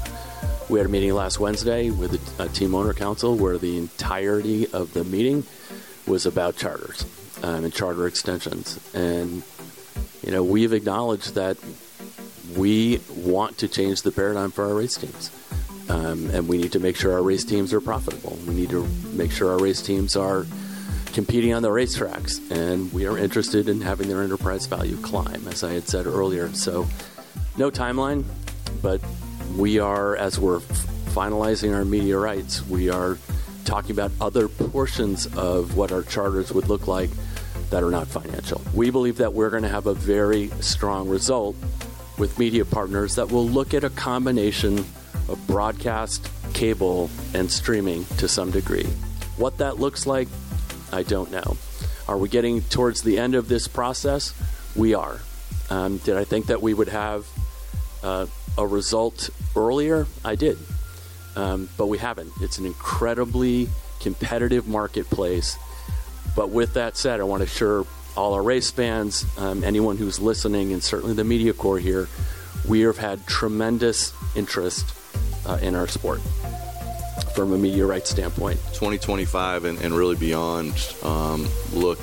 we 0.67 0.79
had 0.79 0.85
a 0.85 0.89
meeting 0.89 1.13
last 1.13 1.39
Wednesday 1.39 1.89
with 1.89 2.39
a, 2.39 2.43
a 2.43 2.49
team 2.49 2.75
owner 2.75 2.93
council 2.93 3.37
where 3.37 3.57
the 3.57 3.77
entirety 3.77 4.67
of 4.73 4.93
the 4.93 5.05
meeting 5.05 5.45
was 6.05 6.25
about 6.25 6.57
charters 6.57 7.05
um, 7.43 7.63
and 7.63 7.73
charter 7.73 8.07
extensions, 8.07 8.77
and 8.93 9.41
you 10.21 10.31
know 10.31 10.43
we've 10.43 10.73
acknowledged 10.73 11.35
that 11.35 11.55
we 12.55 13.01
want 13.15 13.57
to 13.59 13.67
change 13.67 14.01
the 14.01 14.11
paradigm 14.11 14.51
for 14.51 14.65
our 14.65 14.73
race 14.73 14.95
teams. 14.97 15.31
Um, 15.89 16.29
and 16.29 16.47
we 16.47 16.57
need 16.57 16.71
to 16.73 16.79
make 16.79 16.95
sure 16.95 17.13
our 17.13 17.23
race 17.23 17.43
teams 17.43 17.73
are 17.73 17.81
profitable. 17.81 18.37
We 18.47 18.53
need 18.53 18.69
to 18.69 18.87
make 19.11 19.31
sure 19.31 19.51
our 19.51 19.59
race 19.59 19.81
teams 19.81 20.15
are 20.15 20.45
competing 21.13 21.53
on 21.53 21.63
the 21.63 21.69
racetracks. 21.69 22.39
And 22.51 22.93
we 22.93 23.07
are 23.07 23.17
interested 23.17 23.67
in 23.67 23.81
having 23.81 24.07
their 24.07 24.21
enterprise 24.21 24.67
value 24.67 24.97
climb, 24.97 25.47
as 25.47 25.63
I 25.63 25.73
had 25.73 25.87
said 25.87 26.05
earlier. 26.05 26.53
So, 26.53 26.87
no 27.57 27.71
timeline, 27.71 28.23
but 28.81 29.01
we 29.57 29.79
are, 29.79 30.15
as 30.15 30.39
we're 30.39 30.59
finalizing 30.59 31.75
our 31.75 31.83
media 31.83 32.17
rights, 32.17 32.65
we 32.67 32.89
are 32.89 33.17
talking 33.65 33.91
about 33.91 34.11
other 34.21 34.47
portions 34.47 35.25
of 35.35 35.75
what 35.75 35.91
our 35.91 36.03
charters 36.03 36.51
would 36.51 36.69
look 36.69 36.87
like 36.87 37.09
that 37.69 37.83
are 37.83 37.91
not 37.91 38.07
financial. 38.07 38.61
We 38.73 38.89
believe 38.89 39.17
that 39.17 39.33
we're 39.33 39.49
going 39.49 39.63
to 39.63 39.69
have 39.69 39.87
a 39.87 39.93
very 39.93 40.49
strong 40.59 41.09
result 41.09 41.55
with 42.19 42.37
media 42.37 42.65
partners 42.65 43.15
that 43.15 43.31
will 43.31 43.47
look 43.47 43.73
at 43.73 43.83
a 43.83 43.89
combination 43.89 44.77
of 45.27 45.39
broadcast, 45.47 46.29
cable, 46.53 47.09
and 47.33 47.49
streaming 47.49 48.05
to 48.17 48.27
some 48.27 48.51
degree. 48.51 48.85
What 49.37 49.57
that 49.59 49.79
looks 49.79 50.05
like, 50.05 50.27
I 50.91 51.03
don't 51.03 51.31
know. 51.31 51.57
Are 52.07 52.17
we 52.17 52.27
getting 52.27 52.61
towards 52.61 53.01
the 53.01 53.17
end 53.17 53.35
of 53.35 53.47
this 53.47 53.67
process? 53.67 54.33
We 54.75 54.93
are. 54.93 55.19
Um, 55.69 55.97
did 55.97 56.17
I 56.17 56.23
think 56.23 56.47
that 56.47 56.61
we 56.61 56.73
would 56.73 56.89
have 56.89 57.27
uh, 58.03 58.25
a 58.57 58.67
result 58.67 59.29
earlier? 59.55 60.07
I 60.25 60.35
did. 60.35 60.57
Um, 61.35 61.69
but 61.77 61.87
we 61.87 61.99
haven't. 61.99 62.31
It's 62.41 62.57
an 62.57 62.65
incredibly 62.65 63.69
competitive 64.01 64.67
marketplace. 64.67 65.57
But 66.35 66.49
with 66.49 66.73
that 66.73 66.97
said, 66.97 67.19
I 67.19 67.23
want 67.23 67.41
to 67.41 67.45
assure 67.45 67.85
all 68.19 68.33
our 68.33 68.43
race 68.43 68.69
fans, 68.69 69.25
um, 69.37 69.63
anyone 69.63 69.95
who's 69.95 70.19
listening, 70.19 70.73
and 70.73 70.83
certainly 70.83 71.15
the 71.15 71.23
media 71.23 71.53
corps 71.53 71.79
here, 71.79 72.09
we 72.67 72.81
have 72.81 72.97
had 72.97 73.25
tremendous 73.25 74.13
interest 74.35 74.93
uh, 75.47 75.57
in 75.61 75.73
our 75.73 75.87
sport 75.87 76.19
from 77.33 77.53
a 77.53 77.57
media 77.57 77.85
rights 77.85 78.09
standpoint. 78.09 78.59
2025 78.73 79.63
and, 79.63 79.79
and 79.79 79.95
really 79.95 80.17
beyond 80.17 80.93
um, 81.03 81.47
look 81.71 81.99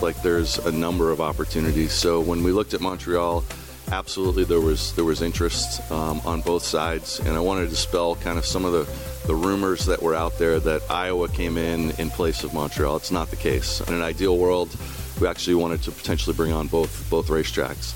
like 0.00 0.20
there's 0.22 0.56
a 0.58 0.72
number 0.72 1.10
of 1.10 1.20
opportunities. 1.20 1.92
So 1.92 2.22
when 2.22 2.42
we 2.42 2.50
looked 2.50 2.72
at 2.72 2.80
Montreal, 2.80 3.44
absolutely 3.92 4.44
there 4.44 4.60
was 4.60 4.94
there 4.94 5.04
was 5.04 5.20
interest 5.20 5.90
um, 5.92 6.22
on 6.24 6.40
both 6.40 6.62
sides, 6.62 7.20
and 7.20 7.36
I 7.36 7.40
wanted 7.40 7.64
to 7.64 7.70
dispel 7.70 8.16
kind 8.16 8.38
of 8.38 8.46
some 8.46 8.64
of 8.64 8.72
the 8.72 8.88
the 9.26 9.34
rumors 9.34 9.84
that 9.86 10.02
were 10.02 10.14
out 10.14 10.38
there 10.38 10.58
that 10.60 10.90
Iowa 10.90 11.28
came 11.28 11.58
in 11.58 11.90
in 11.92 12.08
place 12.08 12.44
of 12.44 12.54
Montreal. 12.54 12.96
It's 12.96 13.10
not 13.10 13.28
the 13.28 13.36
case. 13.36 13.82
In 13.82 13.92
an 13.92 14.02
ideal 14.02 14.38
world, 14.38 14.74
we 15.20 15.26
actually 15.26 15.54
wanted 15.54 15.82
to 15.82 15.90
potentially 15.92 16.34
bring 16.34 16.52
on 16.52 16.66
both 16.68 17.08
both 17.10 17.28
racetracks. 17.28 17.94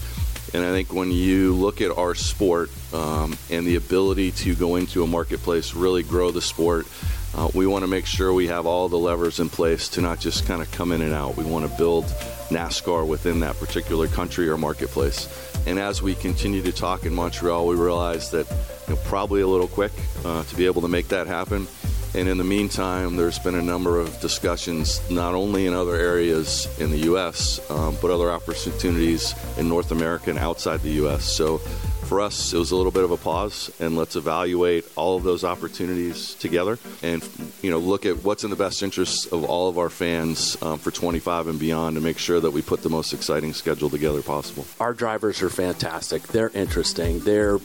And 0.54 0.64
I 0.64 0.70
think 0.70 0.92
when 0.92 1.10
you 1.10 1.54
look 1.54 1.82
at 1.82 1.90
our 1.90 2.14
sport 2.14 2.70
um, 2.94 3.36
and 3.50 3.66
the 3.66 3.76
ability 3.76 4.30
to 4.32 4.54
go 4.54 4.76
into 4.76 5.02
a 5.02 5.06
marketplace, 5.06 5.74
really 5.74 6.02
grow 6.02 6.30
the 6.30 6.40
sport, 6.40 6.86
uh, 7.34 7.48
we 7.54 7.66
want 7.66 7.82
to 7.82 7.86
make 7.86 8.06
sure 8.06 8.32
we 8.32 8.46
have 8.46 8.64
all 8.64 8.88
the 8.88 8.96
levers 8.96 9.40
in 9.40 9.50
place 9.50 9.88
to 9.90 10.00
not 10.00 10.18
just 10.18 10.46
kind 10.46 10.62
of 10.62 10.70
come 10.72 10.90
in 10.90 11.02
and 11.02 11.12
out. 11.12 11.36
We 11.36 11.44
want 11.44 11.70
to 11.70 11.76
build 11.76 12.06
NASCAR 12.48 13.06
within 13.06 13.40
that 13.40 13.58
particular 13.58 14.08
country 14.08 14.48
or 14.48 14.56
marketplace. 14.56 15.28
And 15.66 15.78
as 15.78 16.00
we 16.00 16.14
continue 16.14 16.62
to 16.62 16.72
talk 16.72 17.04
in 17.04 17.14
Montreal, 17.14 17.66
we 17.66 17.76
realize 17.76 18.30
that 18.30 18.48
you 18.88 18.94
know, 18.94 19.00
probably 19.04 19.42
a 19.42 19.46
little 19.46 19.68
quick 19.68 19.92
uh, 20.24 20.44
to 20.44 20.56
be 20.56 20.64
able 20.64 20.80
to 20.80 20.88
make 20.88 21.08
that 21.08 21.26
happen. 21.26 21.66
And 22.14 22.28
in 22.28 22.38
the 22.38 22.44
meantime, 22.44 23.16
there's 23.16 23.38
been 23.38 23.54
a 23.54 23.62
number 23.62 23.98
of 23.98 24.18
discussions, 24.20 25.00
not 25.10 25.34
only 25.34 25.66
in 25.66 25.74
other 25.74 25.94
areas 25.94 26.66
in 26.80 26.90
the 26.90 26.98
U.S., 26.98 27.60
um, 27.70 27.96
but 28.00 28.10
other 28.10 28.30
opportunities 28.30 29.34
in 29.58 29.68
North 29.68 29.92
America 29.92 30.30
and 30.30 30.38
outside 30.38 30.80
the 30.80 30.92
U.S. 30.92 31.24
So 31.24 31.60
for 32.08 32.22
us, 32.22 32.54
it 32.54 32.58
was 32.58 32.70
a 32.70 32.76
little 32.76 32.90
bit 32.90 33.04
of 33.04 33.10
a 33.10 33.18
pause, 33.18 33.70
and 33.78 33.94
let's 33.94 34.16
evaluate 34.16 34.86
all 34.96 35.18
of 35.18 35.22
those 35.22 35.44
opportunities 35.44 36.34
together, 36.34 36.78
and 37.02 37.28
you 37.60 37.70
know, 37.70 37.78
look 37.78 38.06
at 38.06 38.24
what's 38.24 38.44
in 38.44 38.50
the 38.50 38.56
best 38.56 38.82
interest 38.82 39.30
of 39.30 39.44
all 39.44 39.68
of 39.68 39.76
our 39.76 39.90
fans 39.90 40.56
um, 40.62 40.78
for 40.78 40.90
25 40.90 41.48
and 41.48 41.58
beyond, 41.58 41.96
to 41.96 42.00
make 42.00 42.16
sure 42.16 42.40
that 42.40 42.50
we 42.50 42.62
put 42.62 42.82
the 42.82 42.88
most 42.88 43.12
exciting 43.12 43.52
schedule 43.52 43.90
together 43.90 44.22
possible. 44.22 44.64
Our 44.80 44.94
drivers 44.94 45.42
are 45.42 45.50
fantastic. 45.50 46.22
They're 46.28 46.50
interesting. 46.54 47.20
They're, 47.20 47.58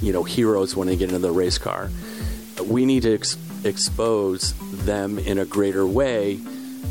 you 0.00 0.12
know, 0.14 0.22
heroes 0.22 0.74
when 0.74 0.88
they 0.88 0.96
get 0.96 1.10
into 1.10 1.18
the 1.18 1.30
race 1.30 1.58
car. 1.58 1.90
We 2.64 2.86
need 2.86 3.02
to 3.02 3.14
ex- 3.14 3.36
expose 3.64 4.54
them 4.84 5.18
in 5.18 5.38
a 5.38 5.44
greater 5.44 5.86
way 5.86 6.40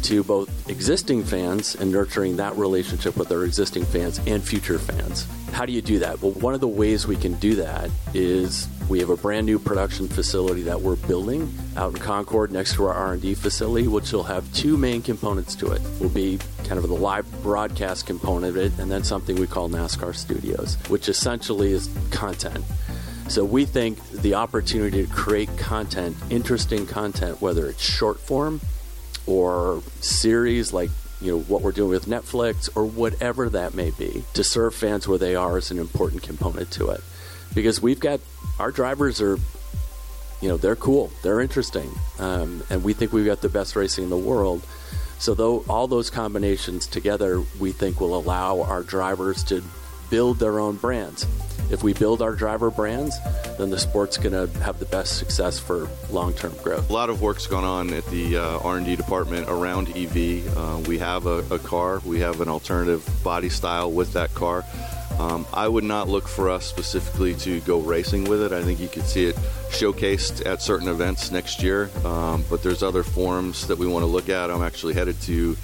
to 0.03 0.23
both 0.23 0.69
existing 0.69 1.23
fans 1.23 1.75
and 1.75 1.91
nurturing 1.91 2.37
that 2.37 2.55
relationship 2.57 3.15
with 3.17 3.31
our 3.31 3.43
existing 3.43 3.85
fans 3.85 4.19
and 4.25 4.43
future 4.43 4.79
fans. 4.79 5.27
How 5.51 5.65
do 5.65 5.73
you 5.73 5.81
do 5.81 5.99
that? 5.99 6.21
Well, 6.21 6.31
one 6.31 6.53
of 6.53 6.61
the 6.61 6.67
ways 6.67 7.05
we 7.05 7.17
can 7.17 7.33
do 7.35 7.55
that 7.55 7.89
is 8.13 8.67
we 8.89 8.99
have 8.99 9.09
a 9.09 9.17
brand 9.17 9.45
new 9.45 9.59
production 9.59 10.07
facility 10.07 10.63
that 10.63 10.81
we're 10.81 10.95
building 10.95 11.53
out 11.75 11.93
in 11.93 11.99
Concord 11.99 12.51
next 12.51 12.75
to 12.75 12.85
our 12.85 12.93
R&D 12.93 13.35
facility, 13.35 13.87
which 13.87 14.11
will 14.11 14.23
have 14.23 14.51
two 14.53 14.77
main 14.77 15.01
components 15.01 15.55
to 15.55 15.71
it. 15.71 15.81
Will 15.99 16.09
be 16.09 16.39
kind 16.63 16.77
of 16.77 16.87
the 16.87 16.95
live 16.95 17.29
broadcast 17.43 18.07
component 18.07 18.55
of 18.55 18.57
it, 18.57 18.77
and 18.79 18.89
then 18.89 19.03
something 19.03 19.35
we 19.35 19.47
call 19.47 19.69
NASCAR 19.69 20.15
Studios, 20.15 20.77
which 20.87 21.09
essentially 21.09 21.73
is 21.73 21.89
content. 22.11 22.63
So 23.31 23.45
we 23.45 23.63
think 23.63 23.97
the 24.09 24.33
opportunity 24.33 25.07
to 25.07 25.09
create 25.09 25.57
content, 25.57 26.17
interesting 26.29 26.85
content, 26.85 27.41
whether 27.41 27.65
it's 27.69 27.81
short 27.81 28.19
form 28.19 28.59
or 29.25 29.81
series 30.01 30.73
like 30.73 30.89
you 31.21 31.31
know 31.31 31.39
what 31.43 31.61
we're 31.61 31.71
doing 31.71 31.91
with 31.91 32.07
Netflix 32.07 32.67
or 32.75 32.83
whatever 32.83 33.47
that 33.47 33.73
may 33.73 33.91
be 33.91 34.25
to 34.33 34.43
serve 34.43 34.75
fans 34.75 35.07
where 35.07 35.17
they 35.17 35.33
are 35.33 35.57
is 35.57 35.71
an 35.71 35.79
important 35.79 36.23
component 36.23 36.71
to 36.71 36.89
it. 36.89 36.99
Because 37.55 37.81
we've 37.81 38.01
got 38.01 38.19
our 38.59 38.69
drivers 38.69 39.21
are 39.21 39.37
you 40.41 40.49
know 40.49 40.57
they're 40.57 40.75
cool 40.75 41.09
they're 41.23 41.39
interesting 41.39 41.89
um, 42.19 42.61
and 42.69 42.83
we 42.83 42.91
think 42.91 43.13
we've 43.13 43.25
got 43.25 43.39
the 43.39 43.47
best 43.47 43.77
racing 43.77 44.03
in 44.03 44.09
the 44.09 44.17
world. 44.17 44.61
So 45.19 45.35
though 45.35 45.63
all 45.69 45.87
those 45.87 46.09
combinations 46.09 46.85
together 46.85 47.41
we 47.61 47.71
think 47.71 48.01
will 48.01 48.17
allow 48.17 48.63
our 48.63 48.83
drivers 48.83 49.41
to 49.45 49.63
build 50.11 50.37
their 50.37 50.59
own 50.59 50.75
brands 50.75 51.25
if 51.71 51.83
we 51.83 51.93
build 51.93 52.21
our 52.21 52.35
driver 52.35 52.69
brands, 52.69 53.17
then 53.57 53.69
the 53.69 53.79
sport's 53.79 54.17
going 54.17 54.33
to 54.33 54.59
have 54.59 54.77
the 54.79 54.85
best 54.85 55.17
success 55.17 55.57
for 55.57 55.87
long-term 56.09 56.53
growth. 56.61 56.89
A 56.89 56.93
lot 56.93 57.09
of 57.09 57.21
work's 57.21 57.47
gone 57.47 57.63
on 57.63 57.93
at 57.93 58.05
the 58.07 58.37
uh, 58.37 58.59
R&D 58.59 58.97
department 58.97 59.47
around 59.47 59.87
EV. 59.95 60.57
Uh, 60.57 60.81
we 60.85 60.97
have 60.99 61.27
a, 61.27 61.39
a, 61.49 61.59
car. 61.59 62.01
We 62.05 62.19
have 62.19 62.41
an 62.41 62.49
alternative 62.49 63.09
body 63.23 63.47
style 63.47 63.89
with 63.89 64.11
that 64.13 64.33
car. 64.33 64.65
Um, 65.17 65.45
I 65.53 65.67
would 65.67 65.83
not 65.85 66.09
look 66.09 66.27
for 66.27 66.49
us 66.49 66.65
specifically 66.65 67.35
to 67.35 67.61
go 67.61 67.79
racing 67.79 68.25
with 68.25 68.41
it. 68.41 68.51
I 68.51 68.63
think 68.63 68.79
you 68.79 68.89
could 68.89 69.05
see 69.05 69.25
it 69.25 69.35
showcased 69.69 70.45
at 70.45 70.61
certain 70.61 70.89
events 70.89 71.31
next 71.31 71.63
year. 71.63 71.89
Um, 72.03 72.43
but 72.49 72.63
there's 72.63 72.83
other 72.83 73.03
forms 73.03 73.67
that 73.67 73.77
we 73.77 73.87
want 73.87 74.03
to 74.03 74.07
look 74.07 74.27
at. 74.27 74.51
I'm 74.51 74.63
actually 74.63 74.93
headed 74.93 75.21
to 75.21 75.55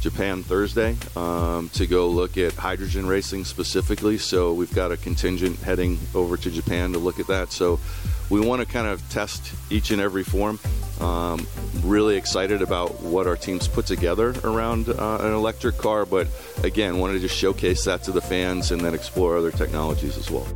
Japan 0.00 0.42
Thursday 0.42 0.96
um, 1.16 1.68
to 1.70 1.86
go 1.86 2.08
look 2.08 2.38
at 2.38 2.52
hydrogen 2.54 3.06
racing 3.06 3.44
specifically. 3.44 4.18
So 4.18 4.52
we've 4.52 4.74
got 4.74 4.92
a 4.92 4.96
contingent 4.96 5.58
heading 5.60 5.98
over 6.14 6.36
to 6.36 6.50
Japan 6.50 6.92
to 6.92 6.98
look 6.98 7.18
at 7.18 7.26
that. 7.26 7.52
So 7.52 7.80
we 8.30 8.40
want 8.40 8.60
to 8.60 8.66
kind 8.66 8.86
of 8.86 9.06
test 9.10 9.52
each 9.70 9.90
and 9.90 10.00
every 10.00 10.24
form. 10.24 10.58
Um, 11.00 11.46
really 11.82 12.16
excited 12.16 12.60
about 12.60 13.00
what 13.00 13.26
our 13.26 13.36
teams 13.36 13.68
put 13.68 13.86
together 13.86 14.34
around 14.44 14.88
uh, 14.88 15.18
an 15.20 15.32
electric 15.32 15.78
car, 15.78 16.04
but 16.04 16.26
again, 16.64 16.98
wanted 16.98 17.14
to 17.14 17.20
just 17.20 17.36
showcase 17.36 17.84
that 17.84 18.02
to 18.04 18.12
the 18.12 18.20
fans 18.20 18.72
and 18.72 18.80
then 18.80 18.94
explore 18.94 19.36
other 19.36 19.52
technologies 19.52 20.16
as 20.18 20.30
well. 20.30 20.46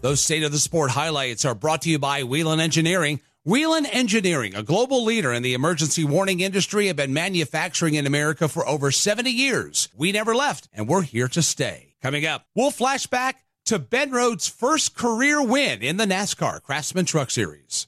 Those 0.00 0.20
state 0.20 0.44
of 0.44 0.52
the 0.52 0.58
sport 0.58 0.90
highlights 0.90 1.44
are 1.44 1.54
brought 1.54 1.82
to 1.82 1.90
you 1.90 1.98
by 1.98 2.22
Whelen 2.22 2.60
Engineering. 2.60 3.20
Whelen 3.48 3.86
Engineering, 3.86 4.54
a 4.54 4.62
global 4.62 5.02
leader 5.02 5.32
in 5.32 5.42
the 5.42 5.54
emergency 5.54 6.04
warning 6.04 6.40
industry, 6.40 6.88
have 6.88 6.96
been 6.96 7.14
manufacturing 7.14 7.94
in 7.94 8.06
America 8.06 8.46
for 8.46 8.68
over 8.68 8.90
70 8.90 9.30
years. 9.30 9.88
We 9.96 10.12
never 10.12 10.34
left, 10.34 10.68
and 10.70 10.86
we're 10.86 11.00
here 11.00 11.28
to 11.28 11.40
stay. 11.40 11.94
Coming 12.02 12.26
up, 12.26 12.44
we'll 12.54 12.70
flash 12.70 13.06
back 13.06 13.46
to 13.64 13.78
Ben 13.78 14.10
Rhodes' 14.10 14.48
first 14.48 14.94
career 14.94 15.42
win 15.42 15.80
in 15.80 15.96
the 15.96 16.04
NASCAR 16.04 16.62
Craftsman 16.62 17.06
Truck 17.06 17.30
Series. 17.30 17.86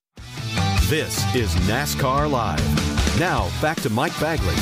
This 0.85 1.23
is 1.35 1.55
NASCAR 1.69 2.31
Live. 2.31 3.21
Now, 3.21 3.51
back 3.61 3.83
to 3.83 3.91
Mike 3.91 4.19
Bagley. 4.19 4.57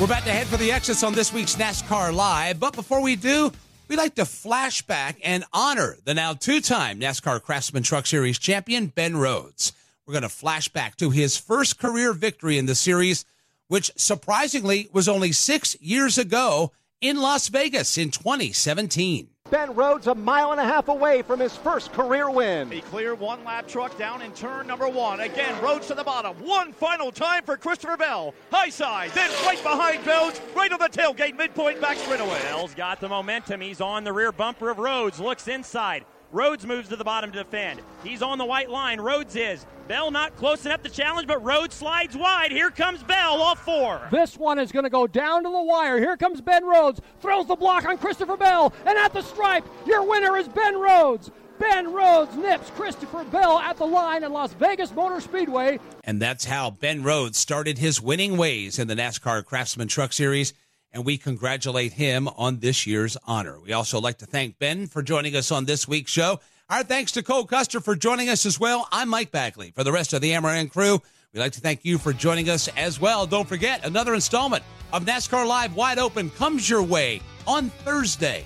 We're 0.00 0.06
about 0.06 0.24
to 0.24 0.32
head 0.32 0.46
for 0.46 0.56
the 0.56 0.72
exits 0.72 1.02
on 1.02 1.12
this 1.12 1.34
week's 1.34 1.56
NASCAR 1.56 2.14
Live, 2.14 2.58
but 2.58 2.74
before 2.74 3.02
we 3.02 3.14
do, 3.14 3.52
We'd 3.88 3.96
like 3.96 4.16
to 4.16 4.24
flash 4.24 4.82
back 4.82 5.20
and 5.22 5.44
honor 5.52 5.96
the 6.04 6.14
now 6.14 6.34
two 6.34 6.60
time 6.60 6.98
NASCAR 6.98 7.40
Craftsman 7.40 7.84
Truck 7.84 8.06
Series 8.06 8.36
champion, 8.36 8.88
Ben 8.88 9.16
Rhodes. 9.16 9.72
We're 10.04 10.12
going 10.12 10.22
to 10.22 10.28
flash 10.28 10.68
back 10.68 10.96
to 10.96 11.10
his 11.10 11.36
first 11.36 11.78
career 11.78 12.12
victory 12.12 12.58
in 12.58 12.66
the 12.66 12.74
series, 12.74 13.24
which 13.68 13.92
surprisingly 13.96 14.88
was 14.92 15.08
only 15.08 15.30
six 15.30 15.80
years 15.80 16.18
ago 16.18 16.72
in 17.00 17.20
Las 17.20 17.48
Vegas 17.48 17.98
in 17.98 18.10
2017. 18.10 19.28
Ben 19.50 19.74
Rhodes 19.74 20.08
a 20.08 20.14
mile 20.14 20.50
and 20.50 20.60
a 20.60 20.64
half 20.64 20.88
away 20.88 21.22
from 21.22 21.38
his 21.38 21.56
first 21.56 21.92
career 21.92 22.28
win. 22.28 22.68
He 22.68 22.80
cleared 22.80 23.20
one 23.20 23.44
lap 23.44 23.68
truck 23.68 23.96
down 23.96 24.20
in 24.22 24.32
turn 24.32 24.66
number 24.66 24.88
one. 24.88 25.20
Again, 25.20 25.62
Rhodes 25.62 25.86
to 25.86 25.94
the 25.94 26.02
bottom. 26.02 26.34
One 26.44 26.72
final 26.72 27.12
time 27.12 27.44
for 27.44 27.56
Christopher 27.56 27.96
Bell. 27.96 28.34
High 28.50 28.70
side, 28.70 29.12
then 29.12 29.30
right 29.44 29.62
behind 29.62 30.04
Bells, 30.04 30.40
right 30.56 30.72
on 30.72 30.80
the 30.80 30.88
tailgate, 30.88 31.36
midpoint 31.36 31.80
back 31.80 31.96
straightaway. 31.96 32.40
Bell's 32.42 32.74
got 32.74 33.00
the 33.00 33.08
momentum. 33.08 33.60
He's 33.60 33.80
on 33.80 34.02
the 34.02 34.12
rear 34.12 34.32
bumper 34.32 34.68
of 34.68 34.78
Rhodes. 34.78 35.20
Looks 35.20 35.46
inside. 35.46 36.04
Rhodes 36.32 36.66
moves 36.66 36.88
to 36.88 36.96
the 36.96 37.04
bottom 37.04 37.30
to 37.32 37.38
defend. 37.38 37.80
He's 38.02 38.22
on 38.22 38.38
the 38.38 38.44
white 38.44 38.70
line. 38.70 39.00
Rhodes 39.00 39.36
is. 39.36 39.64
Bell 39.86 40.10
not 40.10 40.36
close 40.36 40.66
enough 40.66 40.82
to 40.82 40.90
challenge, 40.90 41.28
but 41.28 41.42
Rhodes 41.44 41.74
slides 41.74 42.16
wide. 42.16 42.50
Here 42.50 42.70
comes 42.70 43.02
Bell 43.02 43.40
off 43.40 43.64
four. 43.64 44.08
This 44.10 44.36
one 44.36 44.58
is 44.58 44.72
going 44.72 44.84
to 44.84 44.90
go 44.90 45.06
down 45.06 45.44
to 45.44 45.50
the 45.50 45.62
wire. 45.62 45.98
Here 45.98 46.16
comes 46.16 46.40
Ben 46.40 46.64
Rhodes. 46.64 47.00
Throws 47.20 47.46
the 47.46 47.54
block 47.54 47.86
on 47.86 47.96
Christopher 47.96 48.36
Bell. 48.36 48.72
And 48.84 48.98
at 48.98 49.12
the 49.12 49.22
stripe, 49.22 49.64
your 49.86 50.02
winner 50.08 50.36
is 50.36 50.48
Ben 50.48 50.78
Rhodes. 50.78 51.30
Ben 51.58 51.92
Rhodes 51.92 52.36
nips 52.36 52.70
Christopher 52.70 53.24
Bell 53.24 53.58
at 53.60 53.76
the 53.76 53.86
line 53.86 54.24
in 54.24 54.32
Las 54.32 54.52
Vegas 54.54 54.92
Motor 54.92 55.20
Speedway. 55.20 55.78
And 56.04 56.20
that's 56.20 56.44
how 56.44 56.70
Ben 56.70 57.02
Rhodes 57.02 57.38
started 57.38 57.78
his 57.78 58.00
winning 58.00 58.36
ways 58.36 58.78
in 58.78 58.88
the 58.88 58.94
NASCAR 58.94 59.44
Craftsman 59.44 59.88
Truck 59.88 60.12
Series 60.12 60.52
and 60.92 61.04
we 61.04 61.18
congratulate 61.18 61.92
him 61.92 62.28
on 62.28 62.58
this 62.60 62.86
year's 62.86 63.16
honor. 63.26 63.58
We 63.60 63.72
also 63.72 64.00
like 64.00 64.18
to 64.18 64.26
thank 64.26 64.58
Ben 64.58 64.86
for 64.86 65.02
joining 65.02 65.36
us 65.36 65.50
on 65.50 65.64
this 65.64 65.86
week's 65.86 66.10
show. 66.10 66.40
Our 66.68 66.82
thanks 66.82 67.12
to 67.12 67.22
Cole 67.22 67.44
Custer 67.44 67.80
for 67.80 67.94
joining 67.94 68.28
us 68.28 68.44
as 68.46 68.58
well. 68.58 68.88
I'm 68.90 69.08
Mike 69.08 69.30
Bagley. 69.30 69.70
For 69.70 69.84
the 69.84 69.92
rest 69.92 70.12
of 70.12 70.20
the 70.20 70.32
MRN 70.32 70.70
crew, 70.70 71.00
we'd 71.32 71.40
like 71.40 71.52
to 71.52 71.60
thank 71.60 71.84
you 71.84 71.98
for 71.98 72.12
joining 72.12 72.48
us 72.48 72.68
as 72.76 73.00
well. 73.00 73.26
Don't 73.26 73.48
forget, 73.48 73.84
another 73.86 74.14
installment 74.14 74.64
of 74.92 75.04
NASCAR 75.04 75.46
Live 75.46 75.76
Wide 75.76 75.98
Open 75.98 76.30
comes 76.30 76.68
your 76.68 76.82
way 76.82 77.20
on 77.46 77.70
Thursday. 77.70 78.44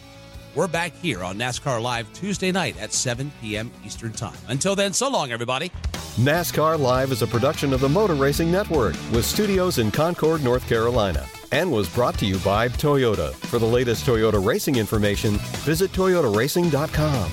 We're 0.54 0.66
back 0.66 0.92
here 0.96 1.22
on 1.22 1.38
NASCAR 1.38 1.80
Live 1.80 2.12
Tuesday 2.12 2.50
night 2.50 2.76
at 2.80 2.92
7 2.92 3.30
p.m. 3.40 3.70
Eastern 3.86 4.12
Time. 4.12 4.36
Until 4.48 4.74
then, 4.74 4.92
so 4.92 5.08
long, 5.08 5.30
everybody. 5.30 5.70
NASCAR 6.16 6.78
Live 6.78 7.12
is 7.12 7.22
a 7.22 7.26
production 7.26 7.72
of 7.72 7.80
the 7.80 7.88
Motor 7.88 8.14
Racing 8.14 8.50
Network 8.50 8.96
with 9.12 9.24
studios 9.24 9.78
in 9.78 9.92
Concord, 9.92 10.42
North 10.42 10.68
Carolina. 10.68 11.24
And 11.52 11.70
was 11.70 11.88
brought 11.88 12.18
to 12.18 12.26
you 12.26 12.38
by 12.38 12.68
Toyota. 12.68 13.34
For 13.34 13.58
the 13.58 13.66
latest 13.66 14.06
Toyota 14.06 14.44
racing 14.44 14.76
information, 14.76 15.34
visit 15.64 15.92
toyotaracing.com. 15.92 17.30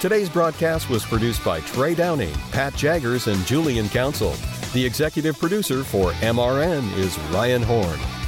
Today's 0.00 0.30
broadcast 0.30 0.88
was 0.88 1.04
produced 1.04 1.44
by 1.44 1.60
Trey 1.60 1.94
Downing, 1.94 2.34
Pat 2.52 2.74
Jaggers, 2.74 3.26
and 3.26 3.44
Julian 3.46 3.88
Council. 3.88 4.34
The 4.72 4.84
executive 4.84 5.38
producer 5.38 5.84
for 5.84 6.12
MRN 6.12 6.96
is 6.96 7.18
Ryan 7.32 7.62
Horn. 7.62 8.19